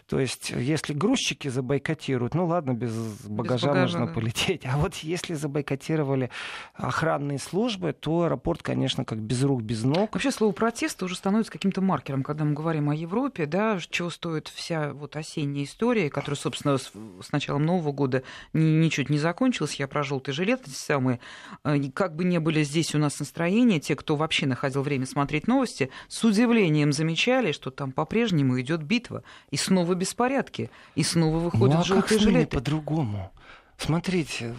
То 0.08 0.19
есть 0.19 0.49
если 0.49 0.93
грузчики 0.93 1.47
забойкотируют, 1.47 2.34
ну 2.34 2.47
ладно, 2.47 2.73
без 2.73 2.93
багажа, 3.25 3.67
без 3.67 3.73
багажа 3.73 3.82
можно 3.99 4.08
да. 4.08 4.13
полететь. 4.13 4.65
А 4.65 4.78
вот 4.78 4.95
если 4.95 5.36
забойкотировали 5.36 6.32
охранные 6.73 7.38
службы, 7.38 7.93
то 7.93 8.23
аэропорт, 8.23 8.63
конечно, 8.63 9.06
как 9.06 9.19
без 9.19 9.43
рук, 9.43 9.62
без 9.62 9.84
ног. 9.84 10.13
Вообще 10.13 10.32
слово 10.32 10.51
протест 10.51 11.04
уже 11.04 11.15
становится 11.15 11.51
каким-то 11.51 11.82
маркером, 11.82 12.23
когда 12.23 12.43
мы 12.43 12.54
говорим 12.54 12.89
о 12.89 12.95
Европе, 12.95 13.45
да, 13.45 13.78
чего 13.89 14.10
стоит 14.10 14.47
вся 14.47 14.93
вот 14.93 15.15
осенняя 15.15 15.65
история, 15.65 16.10
которая, 16.10 16.38
собственно, 16.38 16.55
собственно, 16.56 16.78
с, 16.78 16.91
с 17.28 17.32
началом 17.32 17.65
Нового 17.65 17.91
года 17.91 18.24
ничуть 18.54 19.10
не 19.10 19.18
закончилось. 19.18 19.76
Я 19.76 19.88
про 19.88 20.04
желтый 20.04 20.34
жилет, 20.34 20.62
эти 20.65 20.76
самые. 20.76 21.20
Э, 21.63 21.78
как 21.94 22.15
бы 22.15 22.24
не 22.24 22.39
были 22.39 22.63
здесь 22.63 22.96
у 22.96 22.98
нас 22.98 23.20
настроения, 23.20 23.80
те, 23.80 23.96
кто 23.96 24.15
вообще 24.15 24.46
находил 24.46 24.82
время 24.82 25.06
смотреть 25.06 25.48
новости, 25.48 25.89
с 26.08 26.24
удивлением 26.24 26.94
замечали, 26.94 27.52
что 27.52 27.72
там 27.72 27.91
по-прежнему 27.91 28.60
идет 28.60 28.84
битва. 28.84 29.24
И 29.52 29.58
снова 29.58 29.94
беспорядки. 29.96 30.72
И 30.96 31.04
снова 31.04 31.38
выходят 31.38 31.76
ну, 31.76 31.82
а 31.82 31.84
желтые 31.84 32.20
как 32.20 32.28
жилеты. 32.28 32.58
по-другому? 32.58 33.32
Смотрите, 33.78 34.56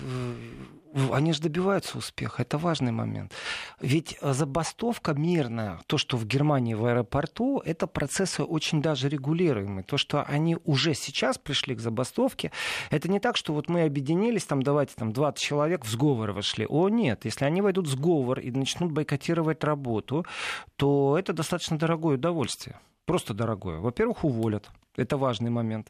они 1.13 1.33
же 1.33 1.43
добиваются 1.43 1.99
успеха, 1.99 2.43
это 2.43 2.59
важный 2.59 2.93
момент. 2.93 3.33
Ведь 3.81 4.19
забастовка 4.21 5.15
мирная, 5.15 5.81
то, 5.87 5.99
что 5.99 6.17
в 6.17 6.27
Германии 6.27 6.75
в 6.75 6.85
аэропорту, 6.85 7.61
это 7.65 7.87
процессы 7.87 8.43
очень 8.43 8.83
даже 8.83 9.09
регулируемые. 9.09 9.85
То, 9.85 9.97
что 9.97 10.23
они 10.23 10.57
уже 10.65 10.95
сейчас 10.95 11.39
пришли 11.39 11.75
к 11.75 11.81
забастовке, 11.81 12.51
это 12.91 13.09
не 13.09 13.21
так, 13.21 13.37
что 13.37 13.53
вот 13.53 13.69
мы 13.69 13.83
объединились, 13.85 14.45
там 14.45 14.63
давайте 14.63 14.95
там 14.95 15.13
20 15.13 15.41
человек 15.41 15.85
в 15.85 15.89
сговор 15.89 16.33
вошли. 16.33 16.67
О, 16.67 16.89
нет, 16.89 17.25
если 17.25 17.45
они 17.45 17.61
войдут 17.61 17.87
в 17.87 17.91
сговор 17.91 18.41
и 18.41 18.51
начнут 18.51 18.93
бойкотировать 18.93 19.65
работу, 19.65 20.25
то 20.77 21.17
это 21.19 21.33
достаточно 21.33 21.79
дорогое 21.79 22.17
удовольствие. 22.17 22.79
Просто 23.05 23.35
дорогое. 23.35 23.79
Во-первых, 23.79 24.25
уволят. 24.25 24.69
Это 24.97 25.17
важный 25.17 25.51
момент. 25.51 25.89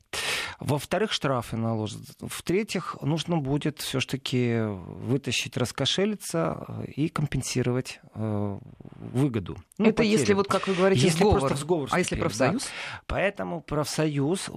Во-вторых, 0.60 1.12
штрафы 1.12 1.56
наложат. 1.56 2.00
В-третьих, 2.20 2.96
нужно 3.02 3.36
будет 3.38 3.80
все-таки 3.80 4.62
вытащить, 4.62 5.56
раскошелиться 5.56 6.84
и 6.86 7.08
компенсировать 7.08 8.00
э, 8.14 8.58
выгоду. 8.96 9.56
Ну, 9.78 9.86
Это 9.86 9.96
потери. 9.98 10.12
если, 10.12 10.32
вот 10.32 10.48
как 10.48 10.68
вы 10.68 10.74
говорите, 10.74 11.02
если 11.02 11.18
сговор. 11.18 11.40
Просто 11.40 11.56
сговор 11.58 11.88
а 11.92 11.98
если 11.98 12.16
профсоюз? 12.16 12.62
Да? 12.62 13.00
Поэтому 13.06 13.60
профсоюз 13.60 14.50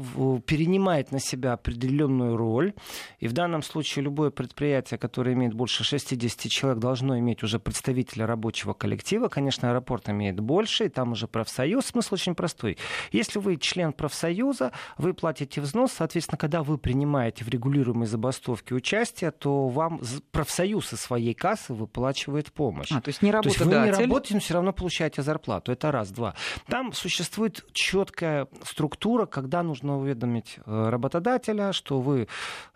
перенимает 0.46 1.12
на 1.12 1.20
себя 1.20 1.54
определенную 1.54 2.38
роль. 2.38 2.74
И 3.20 3.28
в 3.28 3.34
данном 3.34 3.62
случае 3.62 4.04
любое 4.06 4.30
предприятие, 4.30 4.98
которое 4.98 5.34
имеет 5.34 5.54
больше 5.54 5.84
60 5.84 6.50
человек, 6.50 6.80
должно 6.80 7.20
иметь 7.20 7.44
уже 7.44 7.60
представителя 7.60 8.28
рабочего 8.28 8.74
коллектива. 8.74 9.28
Конечно, 9.28 9.70
аэропорт 9.70 10.08
имеет 10.10 10.40
больше, 10.40 10.86
и 10.86 10.90
там 10.90 11.12
уже 11.12 11.28
профсоюз. 11.28 11.88
Смысл 11.88 12.14
очень 12.14 12.34
простой. 12.34 12.78
Если 13.12 13.40
вы 13.40 13.58
член 13.58 13.92
профсоюза, 13.92 14.72
вы 14.98 15.14
платите 15.14 15.60
взнос, 15.60 15.92
соответственно, 15.92 16.38
когда 16.38 16.64
вы 16.64 16.78
принимаете 16.78 17.44
в 17.44 17.50
регулируемой 17.50 18.08
забастовке 18.08 18.74
участие, 18.74 19.32
то 19.32 19.68
вам 19.68 20.00
профсоюз 20.32 20.94
из 20.94 21.02
своей 21.02 21.34
кассы 21.34 21.74
выплачивает 21.74 22.54
помощь. 22.54 22.92
А, 22.92 23.02
то 23.02 23.10
есть 23.10 23.22
не 23.22 23.32
работаете, 23.32 23.66
вы 23.66 23.72
не 23.72 23.92
работаете, 23.92 24.36
но 24.36 24.40
все 24.40 24.54
равно 24.54 24.72
получаете 24.72 25.09
зарплату. 25.18 25.72
Это 25.72 25.92
раз. 25.92 26.12
Два. 26.12 26.34
Там 26.68 26.94
существует 26.94 27.66
четкая 27.74 28.48
структура, 28.64 29.26
когда 29.26 29.64
нужно 29.64 29.98
уведомить 29.98 30.60
э, 30.66 30.90
работодателя, 30.90 31.74
что 31.74 32.00
вы 32.00 32.28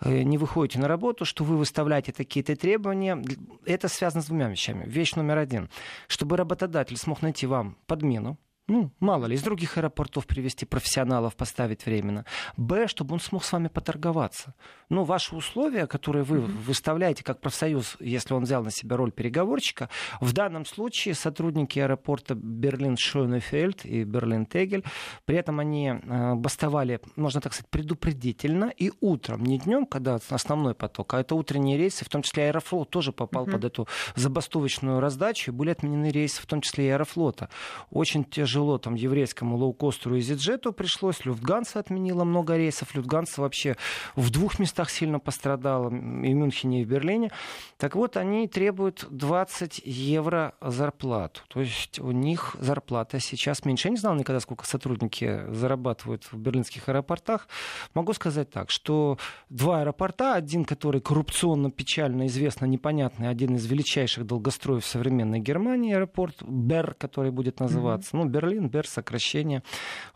э, 0.02 0.24
не 0.24 0.38
выходите 0.38 0.80
на 0.80 0.88
работу, 0.88 1.26
что 1.26 1.44
вы 1.44 1.58
выставляете 1.58 2.12
такие-то 2.12 2.56
требования. 2.56 3.24
Это 3.66 3.88
связано 3.88 4.22
с 4.22 4.28
двумя 4.28 4.50
вещами. 4.50 4.86
Вещь 4.86 5.16
номер 5.16 5.38
один. 5.38 5.70
Чтобы 6.08 6.38
работодатель 6.38 6.98
смог 6.98 7.22
найти 7.22 7.48
вам 7.48 7.78
подмену, 7.88 8.38
ну, 8.68 8.92
мало 9.02 9.26
ли, 9.26 9.36
из 9.36 9.44
других 9.44 9.78
аэропортов 9.78 10.26
привести 10.26 10.66
профессионалов, 10.66 11.36
поставить 11.36 11.86
временно. 11.86 12.24
Б, 12.56 12.88
чтобы 12.88 13.14
он 13.14 13.20
смог 13.20 13.44
с 13.44 13.52
вами 13.52 13.68
поторговаться. 13.68 14.56
Ну, 14.90 15.04
ваши 15.04 15.36
условия, 15.36 15.86
которые 15.86 16.24
вы 16.24 16.38
mm-hmm. 16.38 16.58
выставляете 16.62 17.26
как 17.26 17.42
профсоюз, 17.42 17.98
если 18.00 18.34
он 18.34 18.44
взял 18.44 18.64
на 18.64 18.72
себя 18.72 18.96
роль 18.96 19.12
переговорщика, 19.12 19.90
в 20.22 20.32
данном 20.32 20.66
случае 20.66 21.14
сотрудники 21.14 21.78
аэропорта 21.80 22.36
Берлин-Шонефельд 22.36 23.86
и 23.86 24.06
Берлин-Тегель, 24.06 24.86
при 25.26 25.36
этом 25.36 25.60
они 25.60 25.90
э, 25.90 26.34
бастовали, 26.36 27.02
можно 27.18 27.42
так 27.42 27.54
сказать, 27.54 27.70
предупредительно 27.70 28.72
и 28.78 28.94
утром, 29.02 29.44
не 29.44 29.60
днем, 29.60 29.86
когда 29.86 30.20
основной 30.30 30.74
поток, 30.74 31.14
а 31.16 31.20
это 31.20 31.36
утренние 31.36 31.78
рейсы, 31.78 32.06
в 32.06 32.10
том 32.10 32.22
числе 32.22 32.46
Аэрофлот 32.46 32.90
тоже 32.90 33.12
попал 33.12 33.46
mm-hmm. 33.46 33.52
под 33.52 33.66
эту 33.66 33.88
забастовочную 34.16 35.02
раздачу, 35.02 35.52
и 35.52 35.54
были 35.54 35.72
отменены 35.72 36.12
рейсы, 36.12 36.42
в 36.42 36.46
том 36.46 36.62
числе 36.62 36.88
и 36.88 36.90
Аэрофлота. 36.90 37.50
Очень 37.90 38.24
тяжело 38.24 38.53
тяжело 38.54 38.78
там 38.78 38.94
еврейскому 38.94 39.58
лоукостеру 39.58 40.18
EasyJet 40.18 40.72
пришлось. 40.74 41.26
Люфтганса 41.26 41.80
отменила 41.80 42.24
много 42.24 42.56
рейсов. 42.56 42.94
Люфтганса 42.94 43.42
вообще 43.42 43.76
в 44.16 44.30
двух 44.30 44.60
местах 44.60 44.92
сильно 44.92 45.20
пострадала, 45.20 45.90
и 45.90 45.92
в 45.92 46.36
Мюнхене, 46.36 46.82
и 46.82 46.86
в 46.86 46.88
Берлине. 46.88 47.32
Так 47.78 47.96
вот, 47.96 48.16
они 48.16 48.48
требуют 48.48 49.08
20 49.10 49.82
евро 49.86 50.54
зарплату. 50.62 51.42
То 51.48 51.62
есть 51.62 52.00
у 52.00 52.12
них 52.12 52.56
зарплата 52.60 53.20
сейчас 53.20 53.66
меньше. 53.66 53.88
Я 53.88 53.92
не 53.92 53.98
знал 53.98 54.14
никогда, 54.14 54.40
сколько 54.40 54.68
сотрудники 54.68 55.46
зарабатывают 55.50 56.26
в 56.32 56.38
берлинских 56.38 56.90
аэропортах. 56.90 57.48
Могу 57.96 58.14
сказать 58.14 58.52
так, 58.52 58.70
что 58.70 59.18
два 59.50 59.82
аэропорта, 59.82 60.36
один, 60.36 60.64
который 60.64 61.02
коррупционно, 61.02 61.72
печально, 61.72 62.28
известно, 62.28 62.66
непонятный, 62.66 63.30
один 63.30 63.56
из 63.56 63.66
величайших 63.66 64.28
долгостроев 64.28 64.86
современной 64.86 65.40
Германии, 65.40 65.96
аэропорт 65.96 66.44
Бер, 66.44 66.94
который 66.94 67.32
будет 67.32 67.60
называться. 67.60 68.16
Mm-hmm. 68.16 68.24
Ну, 68.24 68.30
Берлин, 68.44 68.68
Бер, 68.68 68.88
сокращение. 68.88 69.64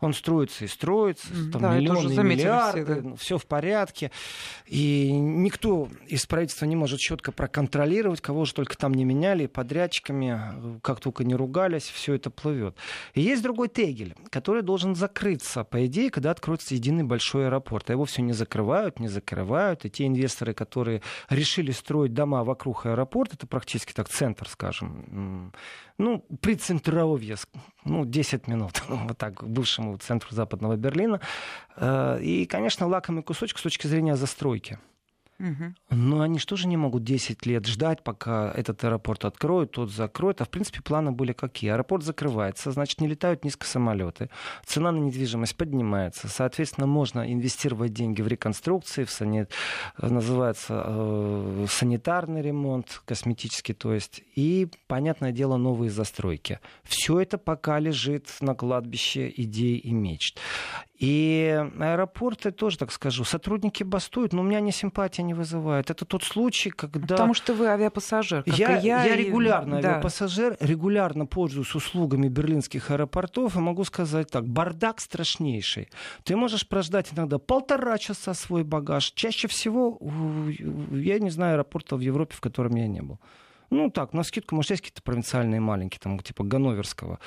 Он 0.00 0.12
строится 0.12 0.64
и 0.64 0.68
строится, 0.68 1.28
там 1.50 1.62
да, 1.62 1.76
миллионы 1.76 2.12
и 2.12 2.18
миллиарды, 2.18 2.84
все, 2.84 3.00
да. 3.00 3.16
все 3.16 3.38
в 3.38 3.46
порядке. 3.46 4.10
И 4.66 5.10
никто 5.10 5.88
из 6.06 6.26
правительства 6.26 6.66
не 6.66 6.76
может 6.76 7.00
четко 7.00 7.32
проконтролировать, 7.32 8.20
кого 8.20 8.44
же 8.44 8.54
только 8.54 8.76
там 8.76 8.92
не 8.92 9.04
меняли, 9.04 9.46
подрядчиками, 9.46 10.78
как 10.82 11.00
только 11.00 11.24
не 11.24 11.34
ругались, 11.34 11.84
все 11.84 12.14
это 12.14 12.30
плывет. 12.30 12.76
И 13.14 13.22
есть 13.22 13.42
другой 13.42 13.68
Тегель, 13.68 14.14
который 14.30 14.62
должен 14.62 14.94
закрыться, 14.94 15.64
по 15.64 15.86
идее, 15.86 16.10
когда 16.10 16.30
откроется 16.30 16.74
единый 16.74 17.04
большой 17.04 17.46
аэропорт. 17.46 17.88
А 17.88 17.94
его 17.94 18.04
все 18.04 18.22
не 18.22 18.32
закрывают, 18.32 19.00
не 19.00 19.08
закрывают. 19.08 19.84
И 19.84 19.90
те 19.90 20.06
инвесторы, 20.06 20.52
которые 20.52 21.02
решили 21.30 21.70
строить 21.70 22.12
дома 22.12 22.44
вокруг 22.44 22.86
аэропорта, 22.86 23.36
это 23.36 23.46
практически 23.46 23.92
так 23.92 24.08
центр, 24.08 24.48
скажем, 24.48 25.52
ну, 25.98 26.24
при 26.40 26.54
Центровье, 26.54 27.36
ну, 27.84 28.04
10 28.18 28.48
минут, 28.48 28.82
вот 28.88 29.16
так, 29.16 29.34
к 29.34 29.42
бывшему 29.44 29.96
центру 29.98 30.34
Западного 30.34 30.76
Берлина. 30.76 31.20
Э, 31.76 32.18
и, 32.20 32.46
конечно, 32.46 32.86
лакомый 32.88 33.22
кусочек 33.22 33.58
с 33.58 33.62
точки 33.62 33.86
зрения 33.86 34.16
застройки. 34.16 34.78
Но 35.90 36.20
они 36.20 36.38
что 36.38 36.56
же 36.56 36.66
не 36.66 36.76
могут 36.76 37.04
10 37.04 37.46
лет 37.46 37.66
ждать, 37.66 38.02
пока 38.02 38.52
этот 38.52 38.82
аэропорт 38.82 39.24
откроют, 39.24 39.72
тот 39.72 39.90
закроют. 39.90 40.40
А 40.40 40.44
в 40.44 40.50
принципе 40.50 40.82
планы 40.82 41.12
были 41.12 41.32
какие? 41.32 41.70
Аэропорт 41.70 42.02
закрывается, 42.02 42.72
значит, 42.72 43.00
не 43.00 43.06
летают 43.06 43.44
низко 43.44 43.66
самолеты, 43.66 44.30
цена 44.66 44.90
на 44.90 44.98
недвижимость 44.98 45.56
поднимается. 45.56 46.28
Соответственно, 46.28 46.86
можно 46.86 47.32
инвестировать 47.32 47.92
деньги 47.92 48.20
в 48.22 48.28
реконструкции, 48.28 49.04
в 49.04 49.10
сани... 49.10 49.46
называется 50.00 50.82
э, 50.86 51.66
санитарный 51.68 52.42
ремонт, 52.42 53.02
косметический, 53.04 53.74
то 53.74 53.94
есть, 53.94 54.22
и, 54.34 54.68
понятное 54.88 55.32
дело, 55.32 55.56
новые 55.56 55.90
застройки. 55.90 56.58
Все 56.82 57.20
это 57.20 57.38
пока 57.38 57.78
лежит 57.78 58.28
на 58.40 58.54
кладбище 58.54 59.32
идей 59.36 59.76
и 59.76 59.92
мечт. 59.92 60.38
И 60.98 61.64
аэропорты 61.78 62.50
тоже, 62.50 62.76
так 62.76 62.90
скажу, 62.90 63.22
сотрудники 63.22 63.84
бастуют, 63.84 64.32
но 64.32 64.40
у 64.40 64.44
меня 64.44 64.58
не 64.58 64.72
симпатия 64.72 65.22
не 65.28 65.34
вызывает. 65.34 65.90
Это 65.90 66.04
тот 66.04 66.24
случай, 66.24 66.70
когда... 66.70 67.14
Потому 67.14 67.34
что 67.34 67.54
вы 67.54 67.66
авиапассажир, 67.66 68.42
как 68.42 68.58
я, 68.58 68.78
и 68.78 68.86
я. 68.86 69.04
Я 69.04 69.14
и... 69.14 69.24
регулярно 69.24 69.80
да. 69.80 69.90
авиапассажир, 69.90 70.56
регулярно 70.60 71.26
пользуюсь 71.26 71.74
услугами 71.74 72.28
берлинских 72.28 72.90
аэропортов, 72.90 73.56
и 73.56 73.58
могу 73.60 73.84
сказать 73.84 74.30
так, 74.30 74.48
бардак 74.48 75.00
страшнейший. 75.00 75.88
Ты 76.24 76.34
можешь 76.34 76.66
прождать 76.66 77.12
иногда 77.14 77.38
полтора 77.38 77.98
часа 77.98 78.34
свой 78.34 78.64
багаж. 78.64 79.12
Чаще 79.12 79.46
всего, 79.46 79.98
я 80.90 81.18
не 81.18 81.30
знаю 81.30 81.54
аэропорта 81.54 81.96
в 81.96 82.00
Европе, 82.00 82.34
в 82.34 82.40
котором 82.40 82.74
я 82.76 82.88
не 82.88 83.02
был. 83.02 83.18
Ну, 83.70 83.90
так, 83.90 84.14
на 84.14 84.22
скидку, 84.22 84.54
может, 84.54 84.70
есть 84.70 84.82
какие-то 84.82 85.02
провинциальные 85.02 85.60
маленькие, 85.60 86.00
там, 86.02 86.18
типа 86.18 86.42
Ганноверского. 86.42 87.18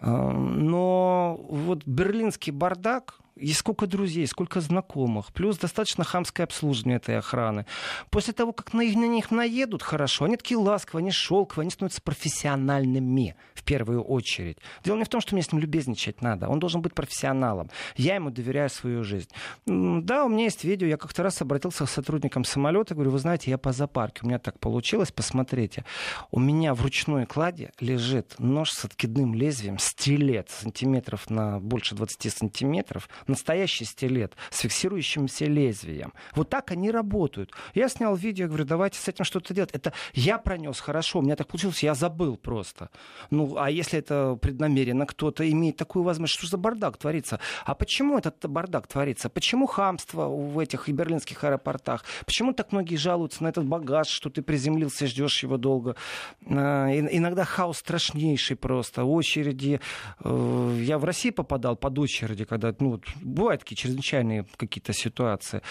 Но 0.00 1.40
вот 1.50 1.84
берлинский 1.86 2.52
бардак, 2.52 3.18
и 3.38 3.52
сколько 3.52 3.86
друзей, 3.86 4.26
сколько 4.26 4.60
знакомых, 4.60 5.32
плюс 5.32 5.58
достаточно 5.58 6.04
хамское 6.04 6.44
обслуживание 6.44 6.96
этой 6.96 7.18
охраны. 7.18 7.66
После 8.10 8.32
того, 8.32 8.52
как 8.52 8.72
на, 8.72 8.82
на 8.82 9.06
них 9.06 9.30
наедут 9.30 9.82
хорошо, 9.82 10.24
они 10.24 10.36
такие 10.36 10.58
ласковые, 10.58 11.02
они 11.02 11.10
шелковые, 11.10 11.62
они 11.62 11.70
становятся 11.70 12.02
профессиональными 12.02 13.36
в 13.54 13.62
первую 13.62 14.02
очередь. 14.02 14.58
Дело 14.84 14.96
не 14.96 15.04
в 15.04 15.08
том, 15.08 15.20
что 15.20 15.34
мне 15.34 15.42
с 15.42 15.52
ним 15.52 15.60
любезничать 15.60 16.22
надо, 16.22 16.48
он 16.48 16.58
должен 16.58 16.82
быть 16.82 16.94
профессионалом. 16.94 17.70
Я 17.96 18.14
ему 18.16 18.30
доверяю 18.30 18.70
свою 18.70 19.04
жизнь. 19.04 19.28
Да, 19.66 20.24
у 20.24 20.28
меня 20.28 20.44
есть 20.44 20.64
видео, 20.64 20.86
я 20.86 20.96
как-то 20.96 21.22
раз 21.22 21.40
обратился 21.42 21.86
к 21.86 21.90
сотрудникам 21.90 22.44
самолета, 22.44 22.94
говорю, 22.94 23.10
вы 23.10 23.18
знаете, 23.18 23.50
я 23.50 23.58
по 23.58 23.72
зоопарке, 23.72 24.20
у 24.22 24.26
меня 24.26 24.38
так 24.38 24.58
получилось, 24.58 25.12
посмотрите. 25.12 25.84
У 26.30 26.40
меня 26.40 26.74
в 26.74 26.82
ручной 26.82 27.26
кладе 27.26 27.72
лежит 27.80 28.34
нож 28.38 28.70
с 28.70 28.84
откидным 28.84 29.34
лезвием, 29.34 29.78
стилет 29.78 30.50
сантиметров 30.50 31.30
на 31.30 31.60
больше 31.60 31.94
20 31.94 32.32
сантиметров, 32.32 33.08
настоящий 33.28 33.84
стилет 33.84 34.34
с 34.50 34.60
фиксирующимся 34.60 35.44
лезвием. 35.44 36.12
Вот 36.34 36.48
так 36.48 36.70
они 36.70 36.90
работают. 36.90 37.52
Я 37.74 37.88
снял 37.88 38.14
видео, 38.16 38.46
говорю, 38.46 38.64
давайте 38.64 38.98
с 38.98 39.08
этим 39.08 39.24
что-то 39.24 39.54
делать. 39.54 39.70
Это 39.72 39.92
я 40.14 40.38
пронес 40.38 40.80
хорошо, 40.80 41.18
у 41.18 41.22
меня 41.22 41.36
так 41.36 41.48
получилось, 41.48 41.82
я 41.82 41.94
забыл 41.94 42.36
просто. 42.36 42.90
Ну, 43.30 43.56
а 43.56 43.70
если 43.70 43.98
это 43.98 44.36
преднамеренно 44.40 45.06
кто-то 45.06 45.48
имеет 45.50 45.76
такую 45.76 46.02
возможность, 46.02 46.38
что 46.38 46.46
за 46.46 46.58
бардак 46.58 46.96
творится? 46.96 47.40
А 47.64 47.74
почему 47.74 48.18
этот 48.18 48.44
бардак 48.48 48.86
творится? 48.86 49.28
Почему 49.28 49.66
хамство 49.66 50.26
в 50.28 50.58
этих 50.58 50.88
и 50.88 50.92
берлинских 50.92 51.44
аэропортах? 51.44 52.04
Почему 52.24 52.52
так 52.52 52.72
многие 52.72 52.96
жалуются 52.96 53.42
на 53.42 53.48
этот 53.48 53.64
багаж, 53.66 54.08
что 54.08 54.30
ты 54.30 54.42
приземлился, 54.42 55.06
ждешь 55.06 55.42
его 55.42 55.56
долго? 55.56 55.96
А, 56.46 56.88
иногда 56.90 57.44
хаос 57.44 57.78
страшнейший 57.78 58.56
просто. 58.56 59.04
Очереди. 59.04 59.80
Э, 60.20 60.78
я 60.82 60.98
в 60.98 61.04
России 61.04 61.30
попадал 61.30 61.76
под 61.76 61.98
очереди, 61.98 62.44
когда 62.44 62.74
ну, 62.78 63.00
бывают 63.22 63.62
такие 63.62 63.76
чрезвычайные 63.76 64.46
какие-то 64.56 64.92
ситуации. 64.92 65.62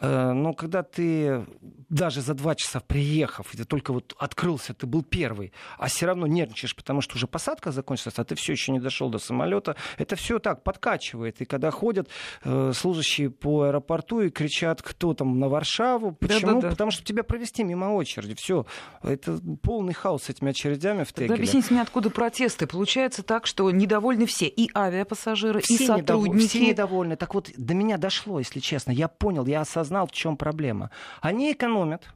Э, 0.00 0.32
но 0.32 0.52
когда 0.52 0.82
ты 0.82 1.46
даже 1.88 2.20
за 2.20 2.34
два 2.34 2.54
часа 2.54 2.80
приехав, 2.80 3.54
и 3.54 3.56
ты 3.56 3.64
только 3.64 3.92
вот 3.92 4.14
открылся, 4.18 4.74
ты 4.74 4.86
был 4.86 5.02
первый, 5.02 5.52
а 5.78 5.86
все 5.86 6.06
равно 6.06 6.26
нервничаешь, 6.26 6.74
потому 6.74 7.00
что 7.00 7.16
уже 7.16 7.26
посадка 7.26 7.72
закончилась, 7.72 8.18
а 8.18 8.24
ты 8.24 8.34
все 8.34 8.52
еще 8.52 8.72
не 8.72 8.80
дошел 8.80 9.08
до 9.08 9.18
самолета, 9.18 9.76
это 9.98 10.16
все 10.16 10.38
так 10.38 10.62
подкачивает. 10.62 11.40
И 11.40 11.44
когда 11.44 11.70
ходят 11.70 12.08
э, 12.42 12.72
служащие 12.74 13.30
по 13.30 13.62
аэропорту 13.62 14.20
и 14.20 14.30
кричат, 14.30 14.82
кто 14.82 15.14
там 15.14 15.38
на 15.38 15.48
Варшаву, 15.48 16.12
почему? 16.12 16.54
Да-да-да. 16.54 16.70
Потому 16.70 16.90
что 16.90 17.04
тебя 17.04 17.22
провести 17.22 17.64
мимо 17.64 17.86
очереди. 17.86 18.34
Все. 18.34 18.66
Это 19.02 19.38
полный 19.62 19.94
хаос 19.94 20.24
с 20.24 20.30
этими 20.30 20.50
очередями 20.50 21.04
в 21.04 21.12
Тегеле. 21.12 21.28
Да 21.28 21.34
объясните 21.34 21.68
мне, 21.70 21.82
откуда 21.82 22.10
протесты. 22.10 22.66
Получается 22.66 23.22
так, 23.22 23.46
что 23.46 23.70
недовольны 23.70 24.26
все, 24.26 24.46
и 24.46 24.70
авиапассажиры, 24.74 25.60
все 25.60 25.74
и 25.74 25.86
сотрудники. 25.86 26.48
все 26.48 26.68
недовольны 26.68 26.93
довольны. 26.94 27.16
Так 27.16 27.34
вот, 27.34 27.50
до 27.56 27.74
меня 27.74 27.98
дошло, 27.98 28.38
если 28.38 28.60
честно. 28.60 28.92
Я 28.92 29.08
понял, 29.08 29.46
я 29.46 29.62
осознал, 29.62 30.06
в 30.06 30.12
чем 30.12 30.36
проблема. 30.36 30.90
Они 31.20 31.52
экономят 31.52 32.08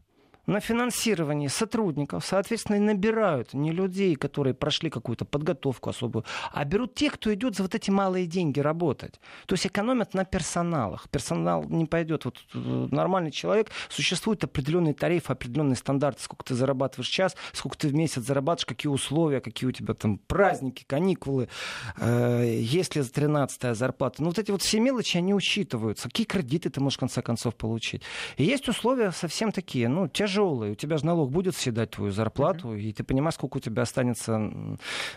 на 0.49 0.61
финансирование 0.61 1.51
сотрудников, 1.51 2.25
соответственно, 2.25 2.77
и 2.77 2.81
набирают 2.81 3.53
не 3.53 3.71
людей, 3.71 4.17
которые 4.17 4.55
прошли 4.55 4.89
какую-то 4.89 5.27
подготовку 5.27 5.91
особую, 5.91 6.25
а 6.53 6.65
берут 6.65 6.95
тех, 6.95 7.13
кто 7.13 7.33
идет 7.35 7.55
за 7.55 7.63
вот 7.63 7.75
эти 7.75 7.91
малые 7.91 8.27
деньги 8.27 8.59
работать. 8.59 9.21
То 9.47 9.55
есть 9.55 9.67
экономят 9.67 10.15
на 10.15 10.25
персоналах. 10.25 11.09
Персонал 11.11 11.65
не 11.65 11.85
пойдет. 11.85 12.25
Вот 12.25 12.39
э, 12.55 12.89
нормальный 12.91 13.31
человек, 13.31 13.69
существует 13.91 14.43
определенный 14.43 14.95
тариф, 14.95 15.31
определенные 15.31 15.77
стандарты, 15.77 16.23
сколько 16.23 16.45
ты 16.47 16.55
зарабатываешь 16.55 17.09
час, 17.09 17.37
сколько 17.53 17.77
ты 17.77 17.89
в 17.89 17.95
месяц 17.95 18.23
зарабатываешь, 18.23 18.67
какие 18.67 18.91
условия, 18.91 19.41
какие 19.41 19.69
у 19.69 19.73
тебя 19.73 19.93
там 19.93 20.17
праздники, 20.17 20.85
каникулы, 20.87 21.51
э, 21.99 22.59
есть 22.59 22.97
ли 22.97 23.03
13 23.03 23.77
зарплата. 23.77 24.23
Ну 24.23 24.29
вот 24.29 24.39
эти 24.39 24.51
вот 24.51 24.63
все 24.63 24.81
мелочи, 24.81 25.19
они 25.19 25.35
учитываются. 25.35 26.09
Какие 26.09 26.27
кредиты 26.27 26.71
ты 26.71 26.81
можешь 26.81 26.97
в 26.97 27.01
конце 27.01 27.21
концов 27.21 27.55
получить. 27.55 28.03
И 28.39 28.45
есть 28.45 28.67
условия 28.67 29.13
совсем 29.13 29.53
такие, 29.53 29.89
ну, 29.89 30.09
те 30.09 30.27
же 30.27 30.38
тяжелый. 30.39 30.73
У 30.73 30.75
тебя 30.75 30.99
же 30.99 31.07
налог 31.07 31.31
будет 31.31 31.57
съедать 31.57 31.91
твою 31.91 32.13
зарплату, 32.13 32.75
uh-huh. 32.75 32.81
и 32.81 32.93
ты 32.93 33.05
понимаешь, 33.05 33.35
сколько 33.35 33.57
у 33.57 33.61
тебя 33.61 33.83
останется 33.83 34.51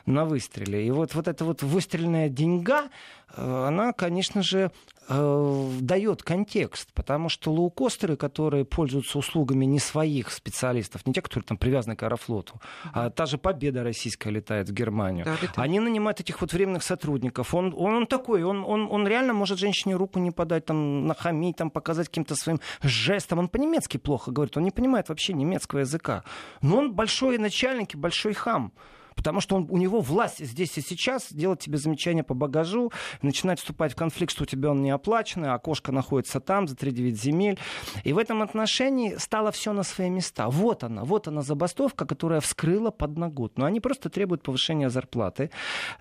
на 0.06 0.26
выстреле. 0.26 0.86
И 0.86 0.92
вот, 0.92 1.16
вот 1.16 1.28
эта 1.28 1.46
вот 1.46 1.64
выстрельная 1.64 2.30
деньга, 2.30 2.90
э, 3.36 3.68
она, 3.68 3.94
конечно 3.94 4.42
же, 4.42 4.72
дает 5.10 6.24
контекст, 6.24 6.89
потому 6.93 7.30
что 7.30 7.52
лоукостеры, 7.52 8.16
которые 8.16 8.66
пользуются 8.66 9.18
услугами 9.18 9.66
не 9.66 9.80
своих 9.80 10.32
специалистов, 10.32 11.06
не 11.06 11.14
те, 11.14 11.22
которые 11.22 11.45
там 11.45 11.58
привязаны 11.58 11.95
к 11.95 12.04
Аэрофлоту, 12.04 12.62
а 12.93 13.10
та 13.10 13.26
же 13.26 13.38
Победа 13.38 13.84
российская 13.84 14.30
летает 14.30 14.70
в 14.70 14.74
Германию, 14.74 15.26
да, 15.26 15.38
они 15.56 15.80
нанимают 15.80 16.20
этих 16.20 16.39
вот 16.41 16.54
временных 16.54 16.84
сотрудников. 16.84 17.54
Он, 17.54 17.74
он, 17.76 17.95
он 17.95 18.08
такой, 18.08 18.43
он, 18.43 18.64
он, 18.64 18.88
он 18.89 19.08
реально 19.08 19.34
может 19.34 19.60
женщине 19.60 19.95
руку 19.95 20.20
не 20.20 20.32
подать, 20.32 20.66
там, 20.66 21.08
нахамить, 21.08 21.58
там, 21.58 21.72
показать 21.72 22.08
каким-то 22.08 22.36
своим 22.36 22.60
жестом. 22.82 23.39
Он 23.39 23.47
по-немецки 23.47 23.97
плохо 23.97 24.32
говорит, 24.32 24.56
он 24.58 24.64
не 24.64 24.72
понимает 24.72 25.10
вообще 25.10 25.34
немецкого 25.34 25.80
языка. 25.80 26.24
Но 26.62 26.78
он 26.78 26.93
большой 26.93 27.38
начальник 27.38 27.95
и 27.95 27.97
большой 27.97 28.34
хам. 28.34 28.72
Потому 29.16 29.41
что 29.41 29.55
он, 29.55 29.68
у 29.70 29.78
него 29.78 30.01
власть 30.01 30.43
здесь 30.43 30.78
и 30.78 30.82
сейчас 30.82 31.32
делать 31.32 31.59
тебе 31.59 31.78
замечания 31.78 32.24
по 32.24 32.34
багажу, 32.34 32.91
начинать 33.22 33.59
вступать 33.59 33.93
в 33.93 33.95
конфликт, 33.95 34.32
что 34.32 34.43
у 34.43 34.45
тебя 34.45 34.72
он 34.72 34.82
не 34.82 34.91
оплаченный, 34.91 35.49
а 35.49 35.55
окошко 35.55 35.91
находится 35.91 36.39
там, 36.39 36.68
за 36.68 36.76
3-9 36.76 37.12
земель. 37.12 37.59
И 38.03 38.14
в 38.14 38.18
этом 38.18 38.41
отношении 38.41 39.16
стало 39.18 39.51
все 39.51 39.74
на 39.74 39.84
свои 39.84 40.09
места. 40.09 40.49
Вот 40.49 40.84
она, 40.84 41.03
вот 41.03 41.28
она 41.28 41.41
забастовка, 41.41 42.05
которая 42.05 42.39
вскрыла 42.41 42.91
подноготную. 42.91 43.68
Они 43.68 43.80
просто 43.80 44.09
требуют 44.09 44.43
повышения 44.43 44.89
зарплаты. 44.89 45.51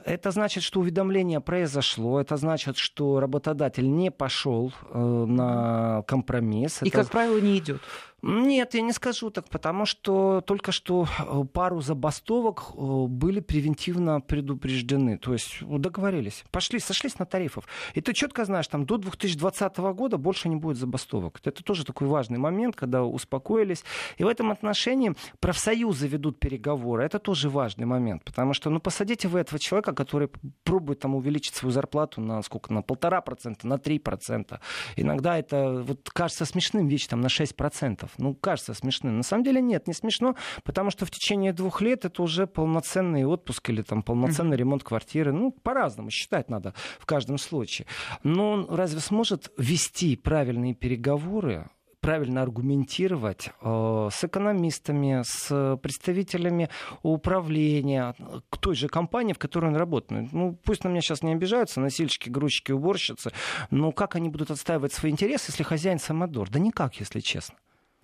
Это 0.04 0.30
значит, 0.30 0.62
что 0.62 0.80
уведомление 0.80 1.40
произошло, 1.40 2.20
это 2.20 2.36
значит, 2.36 2.76
что 2.76 3.20
работодатель 3.20 3.90
не 3.90 4.10
пошел 4.10 4.72
э, 4.90 4.98
на 4.98 6.02
компромисс. 6.06 6.82
И, 6.82 6.88
это... 6.88 6.98
как 6.98 7.10
правило, 7.10 7.38
не 7.38 7.58
идет. 7.58 7.80
Нет, 8.22 8.74
я 8.74 8.82
не 8.82 8.92
скажу 8.92 9.30
так, 9.30 9.48
потому 9.48 9.86
что 9.86 10.42
только 10.42 10.72
что 10.72 11.06
э, 11.18 11.44
пару 11.52 11.80
забастовок 11.80 12.72
э, 12.74 13.06
были 13.08 13.40
превентивно 13.40 14.20
предупреждены. 14.20 15.16
То 15.16 15.32
есть 15.32 15.58
договорились, 15.62 16.44
пошли, 16.50 16.80
сошлись 16.80 17.18
на 17.18 17.24
тарифов. 17.24 17.66
И 17.94 18.02
ты 18.02 18.12
четко 18.12 18.44
знаешь, 18.44 18.68
там 18.68 18.84
до 18.84 18.98
2020 18.98 19.78
года 19.78 20.18
больше 20.18 20.48
не 20.50 20.56
будет 20.56 20.76
забастовок. 20.76 21.40
Это 21.44 21.64
тоже 21.64 21.86
такой 21.86 22.08
важный 22.08 22.38
момент, 22.38 22.76
когда 22.76 23.04
успокоились. 23.04 23.84
И 24.18 24.24
в 24.24 24.28
этом 24.28 24.50
отношении 24.50 25.14
профсоюзы 25.40 26.06
ведут 26.06 26.38
переговоры. 26.38 27.04
Это 27.04 27.18
тоже 27.18 27.48
важный 27.48 27.86
момент, 27.86 28.24
потому 28.24 28.52
что, 28.52 28.68
ну, 28.68 28.80
посадите 28.80 29.28
вы 29.28 29.40
этого 29.40 29.58
человека, 29.58 29.94
который 29.94 30.28
пробует 30.64 31.00
там 31.00 31.14
увеличить 31.14 31.54
свою 31.54 31.72
зарплату 31.72 32.20
на 32.20 32.42
сколько, 32.42 32.72
на 32.72 32.82
полтора 32.82 33.22
процента, 33.22 33.66
на 33.66 33.78
три 33.78 33.98
процента. 33.98 34.60
Иногда 34.96 35.38
это 35.38 35.82
вот 35.86 36.10
кажется 36.10 36.44
смешным 36.44 36.86
вещь 36.86 37.06
там 37.06 37.22
на 37.22 37.30
шесть 37.30 37.56
процентов 37.56 38.09
долларов. 38.10 38.14
Ну, 38.18 38.34
кажется 38.34 38.74
смешным. 38.74 39.18
На 39.18 39.22
самом 39.22 39.44
деле 39.44 39.60
нет, 39.60 39.86
не 39.86 39.94
смешно, 39.94 40.34
потому 40.64 40.90
что 40.90 41.06
в 41.06 41.10
течение 41.10 41.52
двух 41.52 41.80
лет 41.80 42.04
это 42.04 42.22
уже 42.22 42.46
полноценный 42.46 43.24
отпуск 43.24 43.70
или 43.70 43.82
там 43.82 44.02
полноценный 44.02 44.56
ремонт 44.56 44.82
квартиры. 44.82 45.32
Ну, 45.32 45.52
по-разному 45.52 46.10
считать 46.10 46.50
надо 46.50 46.74
в 46.98 47.06
каждом 47.06 47.38
случае. 47.38 47.86
Но 48.22 48.50
он 48.50 48.66
разве 48.68 49.00
сможет 49.00 49.52
вести 49.56 50.16
правильные 50.16 50.74
переговоры 50.74 51.68
правильно 52.00 52.40
аргументировать 52.40 53.50
э, 53.60 54.08
с 54.10 54.24
экономистами, 54.24 55.20
с 55.22 55.76
представителями 55.82 56.70
управления, 57.02 58.14
к 58.48 58.56
той 58.56 58.74
же 58.74 58.88
компании, 58.88 59.34
в 59.34 59.38
которой 59.38 59.66
он 59.66 59.76
работает. 59.76 60.32
Ну, 60.32 60.58
пусть 60.64 60.82
на 60.82 60.88
меня 60.88 61.02
сейчас 61.02 61.22
не 61.22 61.32
обижаются, 61.32 61.78
носильщики, 61.78 62.30
грузчики, 62.30 62.72
уборщицы, 62.72 63.32
но 63.70 63.92
как 63.92 64.16
они 64.16 64.30
будут 64.30 64.50
отстаивать 64.50 64.94
свои 64.94 65.12
интересы, 65.12 65.50
если 65.50 65.62
хозяин 65.62 65.98
самодор? 65.98 66.48
Да 66.48 66.58
никак, 66.58 66.94
если 66.94 67.20
честно. 67.20 67.56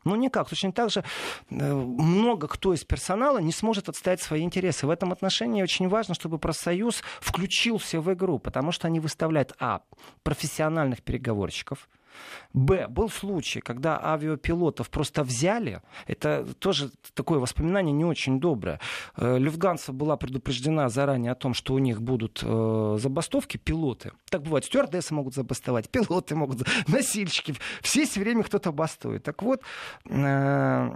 Ну, 0.06 0.14
никак. 0.14 0.48
Точно 0.48 0.72
так 0.72 0.90
же 0.90 1.02
э, 1.50 1.74
много 1.74 2.46
кто 2.46 2.72
из 2.72 2.84
персонала 2.84 3.38
не 3.38 3.52
сможет 3.52 3.88
отстоять 3.88 4.22
свои 4.22 4.42
интересы. 4.42 4.86
В 4.86 4.90
этом 4.90 5.10
отношении 5.10 5.62
очень 5.62 5.88
важно, 5.88 6.14
чтобы 6.14 6.38
профсоюз 6.38 7.02
включился 7.20 8.00
в 8.00 8.12
игру, 8.14 8.38
потому 8.38 8.70
что 8.70 8.86
они 8.86 9.00
выставляют, 9.00 9.54
а, 9.58 9.80
профессиональных 10.22 11.02
переговорщиков, 11.02 11.88
Б. 12.52 12.88
Был 12.88 13.10
случай, 13.10 13.60
когда 13.60 14.00
авиапилотов 14.02 14.88
просто 14.90 15.22
взяли. 15.22 15.82
Это 16.06 16.46
тоже 16.58 16.90
такое 17.14 17.38
воспоминание 17.38 17.92
не 17.92 18.04
очень 18.04 18.40
доброе. 18.40 18.80
Э, 19.16 19.38
Люфтганса 19.38 19.92
была 19.92 20.16
предупреждена 20.16 20.88
заранее 20.88 21.32
о 21.32 21.34
том, 21.34 21.54
что 21.54 21.74
у 21.74 21.78
них 21.78 22.00
будут 22.00 22.40
э, 22.42 22.96
забастовки, 22.98 23.58
пилоты. 23.58 24.12
Так 24.30 24.42
бывает, 24.42 24.64
стюардессы 24.64 25.14
могут 25.14 25.34
забастовать, 25.34 25.90
пилоты 25.90 26.34
могут, 26.34 26.66
носильщики. 26.88 27.54
Все 27.82 28.06
все 28.06 28.20
время 28.20 28.42
кто-то 28.42 28.72
бастует. 28.72 29.22
Так 29.22 29.42
вот, 29.42 29.60
э, 30.06 30.90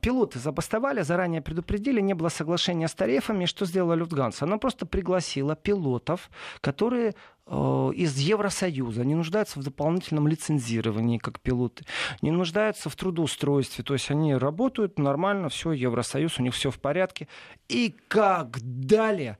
пилоты 0.00 0.38
забастовали, 0.38 1.02
заранее 1.02 1.40
предупредили, 1.42 2.00
не 2.00 2.14
было 2.14 2.28
соглашения 2.28 2.86
с 2.86 2.94
тарифами. 2.94 3.46
Что 3.46 3.66
сделала 3.66 3.94
Люфтганса? 3.94 4.44
Она 4.44 4.58
просто 4.58 4.86
пригласила 4.86 5.56
пилотов, 5.56 6.30
которые 6.60 7.14
из 7.46 8.16
Евросоюза, 8.18 9.04
не 9.04 9.14
нуждаются 9.14 9.60
в 9.60 9.62
дополнительном 9.62 10.26
лицензировании 10.26 11.18
как 11.18 11.40
пилоты, 11.40 11.84
не 12.22 12.30
нуждаются 12.30 12.88
в 12.88 12.96
трудоустройстве, 12.96 13.84
то 13.84 13.92
есть 13.92 14.10
они 14.10 14.34
работают 14.34 14.98
нормально, 14.98 15.50
все, 15.50 15.72
Евросоюз, 15.72 16.38
у 16.38 16.42
них 16.42 16.54
все 16.54 16.70
в 16.70 16.80
порядке. 16.80 17.28
И 17.68 17.94
как 18.08 18.58
далее 18.62 19.38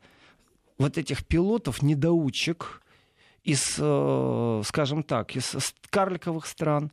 вот 0.79 0.99
этих 0.99 1.25
пилотов, 1.25 1.83
недоучек 1.83 2.83
из, 3.43 3.77
э, 3.79 4.63
скажем 4.65 5.03
так, 5.03 5.35
из 5.37 5.75
карликовых 5.89 6.47
стран, 6.47 6.93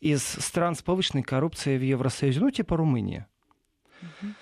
из 0.00 0.22
стран 0.22 0.74
с 0.74 0.82
повышенной 0.82 1.22
коррупцией 1.24 1.78
в 1.78 1.82
Евросоюзе, 1.82 2.40
ну, 2.40 2.50
типа 2.50 2.76
Румыния. 2.76 3.26
Mm-hmm. 4.02 4.34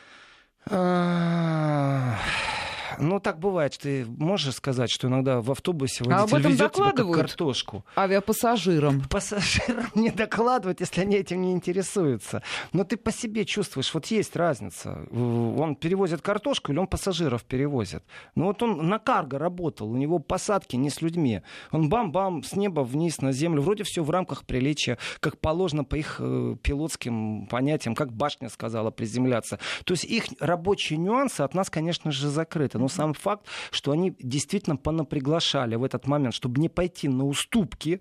Ну, 2.98 3.20
так 3.20 3.38
бывает. 3.38 3.76
Ты 3.78 4.06
можешь 4.06 4.54
сказать, 4.54 4.90
что 4.90 5.08
иногда 5.08 5.40
в 5.40 5.50
автобусе 5.50 6.04
водитель 6.04 6.54
а 6.54 6.56
докладывают 6.56 6.74
тебя 6.74 6.92
как 6.92 7.14
картошку. 7.14 7.84
Авиапассажирам. 7.96 9.02
Пассажирам 9.10 9.86
не 9.94 10.10
докладывают, 10.10 10.80
если 10.80 11.02
они 11.02 11.16
этим 11.16 11.40
не 11.42 11.52
интересуются. 11.52 12.42
Но 12.72 12.84
ты 12.84 12.96
по 12.96 13.12
себе 13.12 13.44
чувствуешь, 13.44 13.92
вот 13.94 14.06
есть 14.06 14.36
разница. 14.36 15.06
Он 15.12 15.76
перевозит 15.76 16.22
картошку 16.22 16.72
или 16.72 16.78
он 16.78 16.86
пассажиров 16.86 17.44
перевозит. 17.44 18.02
Ну, 18.34 18.46
вот 18.46 18.62
он 18.62 18.88
на 18.88 18.98
карго 18.98 19.38
работал, 19.38 19.90
у 19.90 19.96
него 19.96 20.18
посадки 20.18 20.76
не 20.76 20.90
с 20.90 21.02
людьми. 21.02 21.42
Он 21.70 21.88
бам-бам 21.88 22.42
с 22.42 22.54
неба 22.56 22.80
вниз 22.80 23.20
на 23.20 23.32
землю. 23.32 23.62
Вроде 23.62 23.84
все 23.84 24.02
в 24.02 24.10
рамках 24.10 24.44
приличия, 24.44 24.98
как 25.20 25.38
положено 25.38 25.84
по 25.84 25.96
их 25.96 26.16
э, 26.18 26.56
пилотским 26.62 27.46
понятиям, 27.46 27.94
как 27.94 28.12
башня 28.12 28.48
сказала, 28.48 28.90
приземляться. 28.90 29.58
То 29.84 29.94
есть 29.94 30.04
их 30.04 30.24
рабочие 30.40 30.98
нюансы 30.98 31.42
от 31.42 31.54
нас, 31.54 31.70
конечно 31.70 32.10
же, 32.10 32.28
закрыты. 32.28 32.78
Но 32.78 32.85
сам 32.88 33.14
факт, 33.14 33.46
что 33.70 33.92
они 33.92 34.14
действительно 34.18 34.76
понаприглашали 34.76 35.76
в 35.76 35.84
этот 35.84 36.06
момент, 36.06 36.34
чтобы 36.34 36.60
не 36.60 36.68
пойти 36.68 37.08
на 37.08 37.26
уступки 37.26 38.00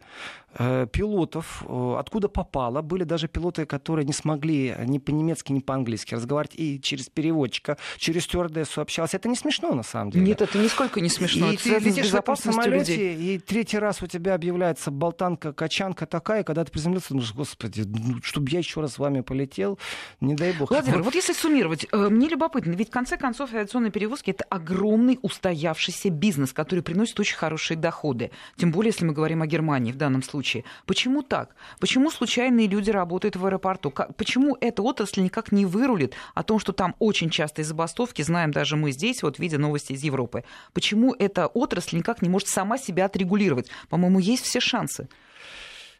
пилотов, 0.91 1.63
э, 1.67 1.95
откуда 1.99 2.29
попало. 2.29 2.81
Были 2.81 3.03
даже 3.03 3.27
пилоты, 3.27 3.65
которые 3.65 4.05
не 4.05 4.13
смогли 4.13 4.75
ни 4.85 4.99
по-немецки, 4.99 5.51
ни 5.51 5.59
по-английски 5.59 6.15
разговаривать, 6.15 6.55
и 6.55 6.79
через 6.81 7.09
переводчика, 7.09 7.77
через 7.97 8.23
стюардессу 8.23 8.81
общался. 8.81 9.17
Это 9.17 9.27
не 9.27 9.35
смешно, 9.35 9.73
на 9.73 9.83
самом 9.83 10.11
деле. 10.11 10.25
Нет, 10.25 10.41
это 10.41 10.57
нисколько 10.57 11.01
не 11.01 11.09
смешно. 11.09 11.51
И 11.51 11.55
это 11.55 11.63
ты 11.63 11.79
летишь 11.79 12.11
в 12.11 12.35
самолете, 12.35 12.95
людей. 12.95 13.35
и 13.35 13.39
третий 13.39 13.77
раз 13.79 14.01
у 14.01 14.07
тебя 14.07 14.33
объявляется 14.33 14.91
болтанка, 14.91 15.51
качанка 15.53 16.05
такая, 16.05 16.43
когда 16.43 16.63
ты 16.63 16.71
приземлился, 16.71 17.09
думаешь, 17.09 17.33
господи, 17.33 17.83
ну, 17.85 18.21
чтобы 18.23 18.49
я 18.51 18.59
еще 18.59 18.81
раз 18.81 18.93
с 18.93 18.99
вами 18.99 19.21
полетел, 19.21 19.77
не 20.21 20.35
дай 20.35 20.53
бог. 20.53 20.69
Владимир, 20.69 21.01
вот, 21.03 21.15
если 21.15 21.33
суммировать, 21.33 21.85
э, 21.91 22.09
мне 22.09 22.27
любопытно, 22.29 22.71
ведь 22.73 22.89
в 22.89 22.91
конце 22.91 23.17
концов 23.17 23.53
авиационные 23.53 23.91
перевозки 23.91 24.31
это 24.31 24.45
огромный 24.45 25.19
устоявшийся 25.21 26.09
бизнес, 26.09 26.53
который 26.53 26.81
приносит 26.81 27.19
очень 27.19 27.35
хорошие 27.35 27.77
доходы. 27.77 28.31
Тем 28.57 28.71
более, 28.71 28.91
если 28.91 29.05
мы 29.05 29.13
говорим 29.13 29.41
о 29.41 29.47
Германии 29.47 29.91
в 29.91 29.97
данном 29.97 30.23
случае. 30.23 30.44
Почему 30.85 31.21
так? 31.21 31.55
Почему 31.79 32.11
случайные 32.11 32.67
люди 32.67 32.91
работают 32.91 33.35
в 33.35 33.45
аэропорту? 33.45 33.91
Почему 33.91 34.57
эта 34.61 34.81
отрасль 34.81 35.21
никак 35.21 35.51
не 35.51 35.65
вырулит 35.65 36.13
о 36.33 36.43
том, 36.43 36.59
что 36.59 36.73
там 36.73 36.95
очень 36.99 37.29
частые 37.29 37.65
забастовки, 37.65 38.21
знаем 38.21 38.51
даже 38.51 38.75
мы 38.75 38.91
здесь, 38.91 39.23
вот 39.23 39.39
видя 39.39 39.57
новости 39.57 39.93
из 39.93 40.03
Европы. 40.03 40.43
Почему 40.73 41.15
эта 41.17 41.47
отрасль 41.47 41.97
никак 41.97 42.21
не 42.21 42.29
может 42.29 42.47
сама 42.47 42.77
себя 42.77 43.05
отрегулировать? 43.05 43.69
По-моему, 43.89 44.19
есть 44.19 44.45
все 44.45 44.59
шансы. 44.59 45.07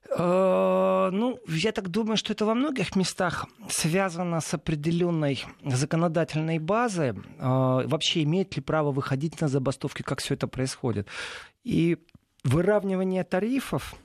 Э, 0.09 1.09
ну, 1.11 1.39
я 1.47 1.71
так 1.71 1.89
думаю, 1.89 2.17
что 2.17 2.33
это 2.33 2.45
во 2.45 2.53
многих 2.53 2.95
местах 2.95 3.47
связано 3.69 4.41
с 4.41 4.53
определенной 4.53 5.43
законодательной 5.63 6.59
базой. 6.59 7.09
Э, 7.09 7.15
вообще, 7.87 8.23
имеет 8.23 8.55
ли 8.55 8.61
право 8.61 8.91
выходить 8.91 9.41
на 9.41 9.47
забастовки, 9.47 10.03
как 10.03 10.19
все 10.19 10.35
это 10.35 10.47
происходит. 10.47 11.07
И 11.63 11.97
выравнивание 12.43 13.23
тарифов 13.23 13.95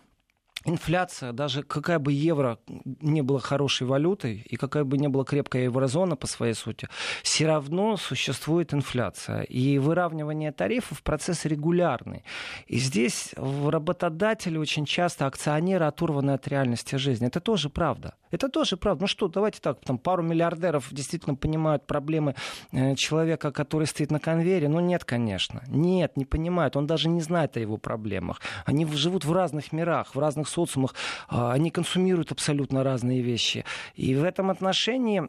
инфляция, 0.65 1.33
даже 1.33 1.63
какая 1.63 1.99
бы 1.99 2.13
евро 2.13 2.59
не 3.01 3.23
была 3.23 3.41
хорошей 3.41 3.87
валютой, 3.87 4.45
и 4.49 4.57
какая 4.57 4.85
бы 4.85 4.99
не 4.99 5.09
была 5.09 5.25
крепкая 5.25 5.65
еврозона 5.65 6.17
по 6.17 6.27
своей 6.27 6.55
сути, 6.55 6.89
все 7.23 7.47
равно 7.47 7.97
существует 7.97 8.75
инфляция. 8.75 9.43
И 9.43 9.79
выравнивание 9.79 10.53
тарифов 10.53 11.03
процесс 11.03 11.45
регулярный. 11.45 12.25
И 12.67 12.79
здесь 12.79 13.33
работодатели 13.37 14.59
очень 14.59 14.85
часто, 14.85 15.27
акционеры 15.27 15.87
оторваны 15.87 16.33
от 16.33 16.47
реальности 16.49 16.97
жизни. 16.97 17.29
Это 17.29 17.41
тоже 17.41 17.71
правда. 17.71 18.15
Это 18.31 18.49
тоже 18.49 18.77
правда. 18.77 19.03
Ну 19.03 19.07
что, 19.07 19.29
давайте 19.29 19.61
так, 19.61 19.81
там 19.81 19.99
пару 19.99 20.23
миллиардеров 20.23 20.89
действительно 20.93 21.35
понимают 21.35 21.87
проблемы 21.87 22.35
э, 22.73 22.95
человека, 22.95 23.51
который 23.51 23.87
стоит 23.87 24.11
на 24.11 24.21
конвейере. 24.21 24.69
Ну 24.69 24.81
нет, 24.81 25.05
конечно. 25.05 25.63
Нет, 25.67 26.17
не 26.17 26.25
понимают. 26.25 26.77
Он 26.77 26.87
даже 26.87 27.09
не 27.09 27.21
знает 27.21 27.57
о 27.57 27.61
его 27.61 27.77
проблемах. 27.77 28.41
Они 28.67 28.87
живут 28.87 29.25
в 29.25 29.33
разных 29.33 29.73
мирах, 29.73 30.15
в 30.15 30.19
разных 30.19 30.49
социумах, 30.51 30.95
а, 31.29 31.53
они 31.53 31.71
консумируют 31.71 32.33
абсолютно 32.33 32.83
разные 32.85 33.23
вещи. 33.23 33.65
И 33.95 34.15
в 34.15 34.25
этом 34.25 34.51
отношении 34.51 35.29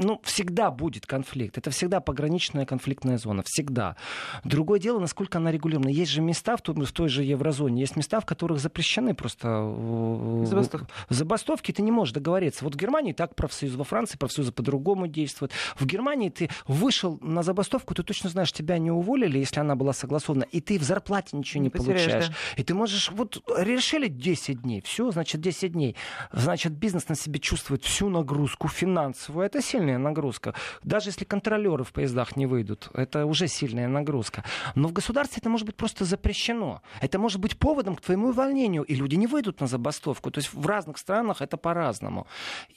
ну, 0.00 0.20
всегда 0.24 0.70
будет 0.70 1.06
конфликт. 1.06 1.58
Это 1.58 1.70
всегда 1.70 2.00
пограничная 2.00 2.66
конфликтная 2.66 3.18
зона. 3.18 3.42
Всегда. 3.44 3.96
Другое 4.44 4.80
дело, 4.80 4.98
насколько 4.98 5.38
она 5.38 5.52
регулирована. 5.52 5.88
Есть 5.88 6.10
же 6.10 6.20
места 6.20 6.56
в 6.56 6.62
той, 6.62 6.74
в 6.84 6.92
той 6.92 7.08
же 7.08 7.22
еврозоне, 7.22 7.80
есть 7.80 7.96
места, 7.96 8.20
в 8.20 8.26
которых 8.26 8.58
запрещены 8.58 9.14
просто 9.14 9.48
э, 9.48 10.44
забастовки. 10.46 10.92
забастовки. 11.08 11.72
Ты 11.72 11.82
не 11.82 11.92
можешь 11.92 12.14
договориться. 12.14 12.64
Вот 12.64 12.74
в 12.74 12.78
Германии 12.78 13.12
так 13.12 13.34
профсоюз, 13.34 13.74
во 13.74 13.84
Франции 13.84 14.16
профсоюзы 14.18 14.52
по-другому 14.52 15.06
действуют. 15.06 15.52
В 15.76 15.86
Германии 15.86 16.30
ты 16.30 16.48
вышел 16.66 17.18
на 17.20 17.42
забастовку, 17.42 17.94
ты 17.94 18.02
точно 18.02 18.30
знаешь, 18.30 18.52
тебя 18.52 18.78
не 18.78 18.90
уволили, 18.90 19.38
если 19.38 19.60
она 19.60 19.76
была 19.76 19.92
согласована, 19.92 20.44
и 20.44 20.60
ты 20.60 20.78
в 20.78 20.82
зарплате 20.82 21.36
ничего 21.36 21.60
не, 21.60 21.64
не 21.64 21.70
получаешь. 21.70 22.28
Да. 22.28 22.34
И 22.56 22.62
ты 22.62 22.74
можешь, 22.74 23.10
вот 23.10 23.42
решили 23.58 24.00
решили 24.00 24.08
10 24.08 24.62
дней, 24.62 24.80
все, 24.82 25.10
значит, 25.10 25.40
10 25.40 25.72
дней. 25.72 25.96
Значит, 26.32 26.72
бизнес 26.72 27.08
на 27.08 27.14
себе 27.14 27.40
чувствует 27.40 27.84
всю 27.84 28.08
нагрузку 28.08 28.68
финансовую. 28.68 29.46
Это 29.46 29.62
сильная 29.90 29.98
нагрузка. 29.98 30.54
Даже 30.84 31.08
если 31.08 31.24
контролеры 31.24 31.84
в 31.84 31.92
поездах 31.92 32.36
не 32.36 32.46
выйдут, 32.46 32.90
это 32.94 33.26
уже 33.26 33.48
сильная 33.48 33.88
нагрузка. 33.88 34.44
Но 34.74 34.88
в 34.88 34.92
государстве 34.92 35.38
это 35.40 35.50
может 35.50 35.66
быть 35.66 35.76
просто 35.76 36.04
запрещено. 36.04 36.80
Это 37.00 37.18
может 37.18 37.40
быть 37.40 37.56
поводом 37.56 37.96
к 37.96 38.00
твоему 38.00 38.28
увольнению, 38.28 38.84
и 38.84 38.94
люди 38.94 39.16
не 39.16 39.26
выйдут 39.26 39.60
на 39.60 39.66
забастовку. 39.66 40.30
То 40.30 40.40
есть 40.40 40.54
в 40.54 40.66
разных 40.66 40.98
странах 40.98 41.42
это 41.42 41.56
по-разному. 41.56 42.26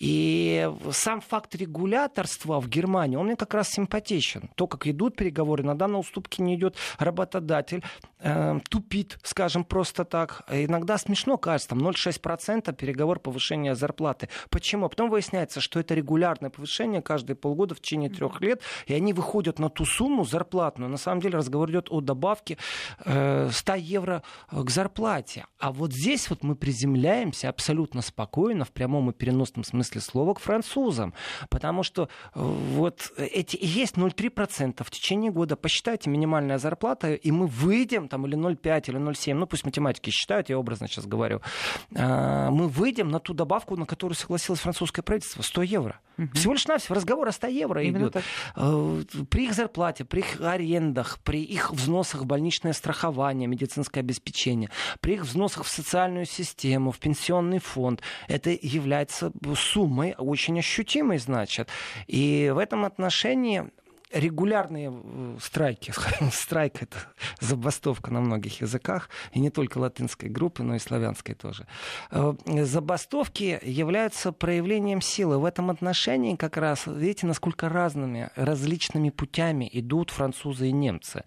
И 0.02 0.70
сам 0.92 1.22
факт 1.22 1.56
регуляторства 1.56 2.60
в 2.60 2.68
Германии, 2.68 3.18
он 3.18 3.26
мне 3.26 3.36
как 3.36 3.54
раз 3.54 3.70
симпатичен. 3.70 4.50
То, 4.56 4.68
как 4.68 4.88
идут 4.88 5.16
переговоры, 5.16 5.64
иногда 5.64 5.88
на 5.88 6.00
уступки 6.00 6.42
не 6.42 6.56
идет 6.56 6.76
работодатель, 7.00 7.84
э, 8.20 8.60
тупит, 8.70 9.20
скажем 9.24 9.64
просто 9.64 10.06
так. 10.06 10.44
Иногда 10.50 10.98
смешно 10.98 11.38
кажется, 11.38 11.70
там 11.70 11.80
0,6% 11.80 12.74
переговор 12.74 13.20
повышения 13.20 13.76
зарплаты. 13.76 14.30
Почему? 14.50 14.90
Потом 14.90 15.10
выясняется, 15.10 15.62
что 15.62 15.80
это 15.80 15.94
регулярное 15.94 16.50
повышение 16.50 17.03
каждые 17.04 17.36
полгода 17.36 17.76
в 17.76 17.80
течение 17.80 18.10
трех 18.10 18.42
лет, 18.42 18.62
и 18.88 18.94
они 18.94 19.14
выходят 19.14 19.60
на 19.60 19.70
ту 19.70 19.86
сумму 19.86 20.26
зарплатную. 20.26 20.90
На 20.90 20.98
самом 20.98 21.22
деле 21.22 21.38
разговор 21.38 21.70
идет 21.70 21.88
о 21.90 22.02
добавке 22.02 22.58
э, 23.06 23.50
100 23.52 23.76
евро 23.76 24.24
к 24.52 24.70
зарплате. 24.70 25.46
А 25.60 25.72
вот 25.72 25.94
здесь 25.94 26.30
вот 26.30 26.44
мы 26.44 26.56
приземляемся 26.56 27.50
абсолютно 27.50 28.02
спокойно, 28.02 28.66
в 28.66 28.72
прямом 28.72 29.10
и 29.10 29.14
переносном 29.14 29.64
смысле 29.64 30.02
слова, 30.02 30.34
к 30.34 30.40
французам. 30.40 31.14
Потому 31.50 31.84
что 31.84 32.04
э, 32.04 32.08
вот 32.36 33.12
эти 33.18 33.58
есть 33.62 33.96
0,3% 33.96 34.84
в 34.84 34.92
течение 34.92 35.32
года. 35.32 35.56
Посчитайте 35.56 36.10
минимальная 36.10 36.58
зарплата, 36.58 37.14
и 37.14 37.32
мы 37.32 37.48
выйдем, 37.48 38.08
там, 38.08 38.26
или 38.26 38.38
0,5, 38.38 38.90
или 38.90 39.00
0,7, 39.00 39.34
ну 39.34 39.48
пусть 39.48 39.66
математики 39.66 40.10
считают, 40.10 40.50
я 40.50 40.58
образно 40.58 40.88
сейчас 40.88 41.06
говорю, 41.06 41.42
а, 41.96 42.50
мы 42.52 42.68
выйдем 42.68 43.10
на 43.10 43.20
ту 43.20 43.34
добавку, 43.34 43.76
на 43.76 43.86
которую 43.86 44.16
согласилось 44.16 44.60
французское 44.60 45.04
правительство, 45.04 45.42
100 45.42 45.62
евро. 45.64 46.00
Угу. 46.18 46.30
Всего 46.34 46.54
лишь 46.54 46.68
навсего 46.68 46.93
разговор 46.94 47.28
о 47.28 47.32
100 47.32 47.48
евро 47.48 47.84
Именно 47.84 48.04
идет. 48.04 48.14
Так. 48.14 48.24
А, 48.56 49.02
при 49.30 49.46
их 49.46 49.54
зарплате, 49.54 50.06
при 50.06 50.20
их 50.20 50.42
арендах, 50.42 51.20
при 51.24 51.44
их 51.44 51.72
взносах 51.72 52.22
в 52.22 52.26
больничное 52.26 52.74
страхование, 52.74 53.48
медицинское 53.48 54.00
обеспечение, 54.02 54.70
при 55.02 55.14
их 55.16 55.24
взносах 55.24 55.64
в 55.66 55.70
социальную 55.70 56.26
систему, 56.26 56.92
в 56.92 57.00
пенсионный 57.00 57.60
фонд, 57.60 58.02
это 58.28 58.50
является 58.50 59.32
суммой 59.56 60.16
очень 60.18 60.60
ощутимой, 60.60 61.18
значит. 61.18 61.70
И 62.08 62.52
в 62.54 62.58
этом 62.58 62.86
отношении 62.86 63.70
регулярные 64.14 64.92
э, 64.94 65.38
страйки, 65.42 65.94
страйк 66.32 66.82
это 66.82 66.98
забастовка 67.40 68.12
на 68.12 68.22
многих 68.22 68.62
языках, 68.62 69.10
и 69.32 69.40
не 69.40 69.50
только 69.50 69.78
латинской 69.80 70.30
группы, 70.30 70.64
но 70.64 70.76
и 70.76 70.80
славянской 70.80 71.36
тоже. 71.36 71.66
Э, 72.12 72.34
забастовки 72.46 73.60
являются 73.64 74.32
проявлением 74.32 75.02
силы. 75.02 75.40
В 75.40 75.46
этом 75.46 75.70
отношении 75.70 76.36
как 76.36 76.58
раз, 76.58 76.84
видите, 76.86 77.26
насколько 77.26 77.70
разными, 77.70 78.30
различными 78.36 79.10
путями 79.10 79.70
идут 79.72 80.12
французы 80.12 80.70
и 80.70 80.72
немцы. 80.72 81.24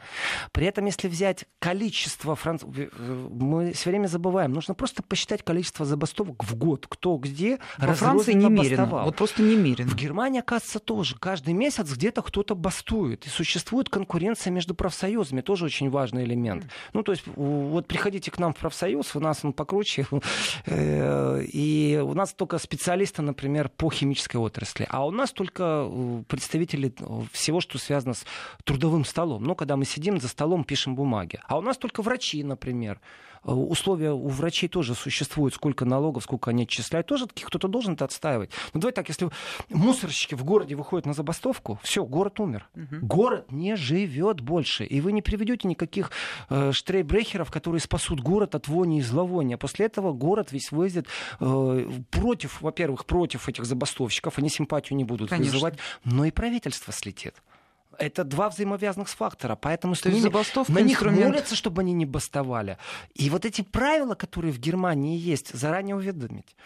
При 0.52 0.66
этом, 0.66 0.86
если 0.86 1.08
взять 1.08 1.46
количество 1.58 2.36
французов, 2.36 2.76
мы 2.98 3.72
все 3.72 3.90
время 3.90 4.06
забываем, 4.06 4.52
нужно 4.52 4.74
просто 4.74 5.02
посчитать 5.02 5.42
количество 5.42 5.84
забастовок 5.84 6.44
в 6.44 6.54
год, 6.54 6.86
кто 6.88 7.16
где 7.16 7.58
Во 7.78 7.94
Франции 7.94 8.32
немерено, 8.32 8.86
вот 8.86 9.16
просто 9.16 9.42
немерено. 9.42 9.90
В 9.90 9.96
Германии, 9.96 10.40
оказывается, 10.40 10.78
тоже. 10.78 11.16
Каждый 11.18 11.54
месяц 11.54 11.90
где-то 11.92 12.22
кто-то 12.22 12.54
бастует. 12.76 13.26
И 13.26 13.28
существует 13.28 13.88
конкуренция 13.88 14.50
между 14.50 14.74
профсоюзами, 14.74 15.40
тоже 15.40 15.64
очень 15.64 15.90
важный 15.90 16.24
элемент. 16.24 16.64
Mm. 16.64 16.70
Ну, 16.92 17.02
то 17.02 17.12
есть, 17.12 17.24
вот 17.36 17.86
приходите 17.86 18.30
к 18.30 18.38
нам 18.38 18.52
в 18.52 18.56
профсоюз, 18.56 19.16
у 19.16 19.20
нас 19.20 19.44
он 19.44 19.52
покруче, 19.52 20.06
э, 20.66 21.42
и 21.52 22.00
у 22.02 22.14
нас 22.14 22.34
только 22.34 22.58
специалисты, 22.58 23.22
например, 23.22 23.68
по 23.68 23.90
химической 23.90 24.36
отрасли, 24.36 24.86
а 24.90 25.06
у 25.06 25.10
нас 25.10 25.32
только 25.32 25.86
э, 25.88 26.22
представители 26.28 26.92
всего, 27.32 27.60
что 27.60 27.78
связано 27.78 28.14
с 28.14 28.24
трудовым 28.64 29.04
столом. 29.04 29.44
Ну, 29.44 29.54
когда 29.54 29.76
мы 29.76 29.84
сидим 29.84 30.20
за 30.20 30.28
столом, 30.28 30.64
пишем 30.64 30.94
бумаги. 30.94 31.40
А 31.46 31.58
у 31.58 31.62
нас 31.62 31.78
только 31.78 32.02
врачи, 32.02 32.44
например. 32.44 33.00
Э, 33.44 33.52
условия 33.52 34.12
у 34.12 34.28
врачей 34.28 34.68
тоже 34.68 34.94
существуют, 34.94 35.54
сколько 35.54 35.84
налогов, 35.84 36.24
сколько 36.24 36.50
они 36.50 36.64
отчисляют. 36.64 37.06
Тоже 37.06 37.26
кто-то 37.26 37.68
должен 37.68 37.94
это 37.94 38.04
отстаивать. 38.04 38.50
Но 38.72 38.80
давай 38.80 38.92
так, 38.92 39.08
если 39.08 39.28
мусорщики 39.70 40.34
в 40.34 40.44
городе 40.44 40.74
выходят 40.74 41.06
на 41.06 41.12
забастовку, 41.12 41.78
все, 41.82 42.04
город 42.04 42.40
умер. 42.40 42.68
Угу. 42.74 43.06
Город 43.06 43.52
не 43.52 43.76
живет 43.76 44.40
больше. 44.40 44.84
И 44.84 45.00
вы 45.00 45.12
не 45.12 45.22
приведете 45.22 45.68
никаких 45.68 46.10
э, 46.48 46.72
штрейбрехеров, 46.72 47.50
которые 47.50 47.80
спасут 47.80 48.20
город 48.20 48.54
от 48.54 48.68
вони 48.68 48.98
и 48.98 49.02
зловония. 49.02 49.56
После 49.56 49.86
этого 49.86 50.12
город 50.12 50.52
весь 50.52 50.70
выйдет 50.70 51.06
э, 51.40 51.90
против, 52.10 52.60
во-первых, 52.60 53.06
против 53.06 53.48
этих 53.48 53.64
забастовщиков. 53.64 54.38
Они 54.38 54.48
симпатию 54.48 54.96
не 54.96 55.04
будут 55.04 55.30
Конечно. 55.30 55.52
вызывать. 55.52 55.78
Но 56.04 56.24
и 56.24 56.30
правительство 56.30 56.92
слетит. 56.92 57.34
Это 57.98 58.24
два 58.24 58.48
взаимовязанных 58.48 59.08
фактора, 59.08 59.56
поэтому 59.56 59.94
То 59.94 60.08
есть 60.08 60.22
забастовка 60.22 60.72
на 60.72 60.80
них 60.80 60.96
инструмент... 60.96 61.30
молятся, 61.30 61.54
чтобы 61.54 61.82
они 61.82 61.92
не 61.92 62.06
бастовали. 62.06 62.78
И 63.14 63.30
вот 63.30 63.44
эти 63.44 63.62
правила, 63.62 64.14
которые 64.14 64.52
в 64.52 64.58
Германии 64.58 65.18
есть, 65.18 65.52
заранее 65.54 65.96
уведомить, 65.96 66.56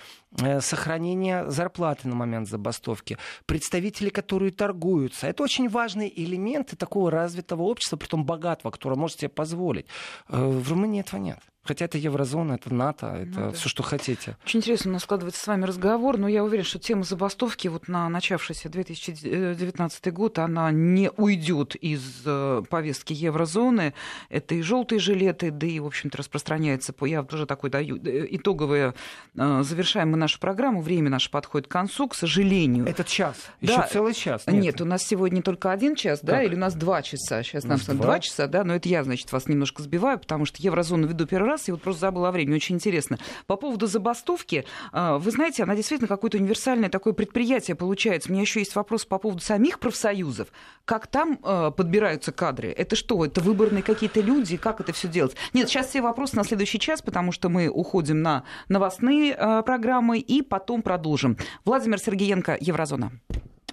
э, 0.40 0.60
сохранение 0.60 1.50
зарплаты 1.50 2.08
на 2.08 2.14
момент 2.14 2.48
забастовки, 2.48 3.18
представители, 3.46 4.10
которые 4.10 4.52
торгуются, 4.52 5.26
это 5.26 5.42
очень 5.42 5.68
важные 5.68 6.10
элементы 6.22 6.76
такого 6.76 7.10
развитого 7.10 7.62
общества, 7.62 7.96
притом 7.96 8.24
богатого, 8.24 8.70
которое 8.70 8.96
может 8.96 9.18
себе 9.18 9.28
позволить. 9.28 9.86
Э, 10.28 10.44
в 10.44 10.70
Румынии 10.70 11.00
этого 11.00 11.20
нет. 11.20 11.38
Хотя 11.62 11.84
это 11.84 11.98
еврозона, 11.98 12.54
это 12.54 12.72
НАТО, 12.72 13.06
это 13.20 13.40
ну, 13.40 13.46
да. 13.46 13.52
все, 13.52 13.68
что 13.68 13.82
хотите. 13.82 14.36
Очень 14.44 14.60
интересно 14.60 14.90
у 14.90 14.94
нас 14.94 15.02
складывается 15.02 15.42
с 15.42 15.46
вами 15.46 15.64
разговор, 15.64 16.16
но 16.16 16.26
я 16.26 16.42
уверен, 16.42 16.64
что 16.64 16.78
тема 16.78 17.04
забастовки 17.04 17.68
вот 17.68 17.86
на 17.86 18.08
начавшийся 18.08 18.70
2019 18.70 20.12
год, 20.12 20.38
она 20.38 20.70
не 20.70 21.10
уйдет 21.10 21.74
из 21.74 22.22
э, 22.24 22.62
повестки 22.68 23.12
еврозоны. 23.12 23.92
Это 24.30 24.54
и 24.54 24.62
желтые 24.62 25.00
жилеты, 25.00 25.50
да 25.50 25.66
и, 25.66 25.78
в 25.80 25.86
общем-то, 25.86 26.16
распространяется 26.16 26.94
по... 26.94 27.04
Я 27.04 27.22
тоже 27.24 27.44
такой 27.44 27.68
даю 27.68 27.96
э, 27.96 28.26
итоговое... 28.30 28.94
Э, 29.36 29.62
завершаем 29.62 30.12
мы 30.12 30.16
нашу 30.16 30.40
программу, 30.40 30.80
время 30.80 31.10
наше 31.10 31.30
подходит 31.30 31.68
к 31.68 31.70
концу, 31.70 32.08
к 32.08 32.14
сожалению. 32.14 32.86
Этот 32.86 33.06
час, 33.06 33.36
да. 33.60 33.72
еще 33.72 33.92
целый 33.92 34.14
час. 34.14 34.46
Нет. 34.46 34.62
Нет, 34.62 34.80
у 34.80 34.86
нас 34.86 35.02
сегодня 35.02 35.42
только 35.42 35.70
один 35.70 35.94
час, 35.94 36.20
да, 36.22 36.34
так. 36.34 36.44
или 36.44 36.54
у 36.54 36.58
нас 36.58 36.74
два 36.74 37.02
часа? 37.02 37.42
Сейчас 37.42 37.64
нам 37.64 37.78
два. 37.78 37.94
два 37.94 38.20
часа, 38.20 38.46
да, 38.46 38.64
но 38.64 38.74
это 38.74 38.88
я, 38.88 39.04
значит, 39.04 39.30
вас 39.30 39.46
немножко 39.46 39.82
сбиваю, 39.82 40.18
потому 40.18 40.46
что 40.46 40.62
еврозону 40.62 41.06
веду 41.06 41.26
первый 41.26 41.49
раз, 41.50 41.68
и 41.68 41.72
вот 41.72 41.82
просто 41.82 42.00
забыла 42.00 42.28
о 42.28 42.32
времени, 42.32 42.56
очень 42.56 42.76
интересно. 42.76 43.18
По 43.46 43.56
поводу 43.56 43.86
забастовки, 43.86 44.64
а, 44.92 45.18
вы 45.18 45.30
знаете, 45.30 45.62
она 45.62 45.74
действительно 45.74 46.08
какое-то 46.08 46.38
универсальное 46.38 46.88
такое 46.88 47.12
предприятие 47.12 47.74
получается. 47.74 48.30
У 48.30 48.32
меня 48.32 48.42
еще 48.42 48.60
есть 48.60 48.74
вопрос 48.74 49.04
по 49.04 49.18
поводу 49.18 49.42
самих 49.42 49.78
профсоюзов. 49.78 50.48
Как 50.84 51.06
там 51.06 51.38
а, 51.42 51.70
подбираются 51.70 52.32
кадры? 52.32 52.68
Это 52.68 52.96
что, 52.96 53.24
это 53.24 53.40
выборные 53.40 53.82
какие-то 53.82 54.20
люди? 54.20 54.56
Как 54.56 54.80
это 54.80 54.92
все 54.92 55.08
делать? 55.08 55.36
Нет, 55.52 55.68
сейчас 55.68 55.88
все 55.88 56.00
вопросы 56.00 56.36
на 56.36 56.44
следующий 56.44 56.78
час, 56.78 57.02
потому 57.02 57.32
что 57.32 57.48
мы 57.48 57.68
уходим 57.68 58.22
на 58.22 58.44
новостные 58.68 59.34
а, 59.34 59.62
программы 59.62 60.18
и 60.18 60.42
потом 60.42 60.82
продолжим. 60.82 61.36
Владимир 61.64 61.98
Сергеенко, 61.98 62.56
Еврозона. 62.60 63.12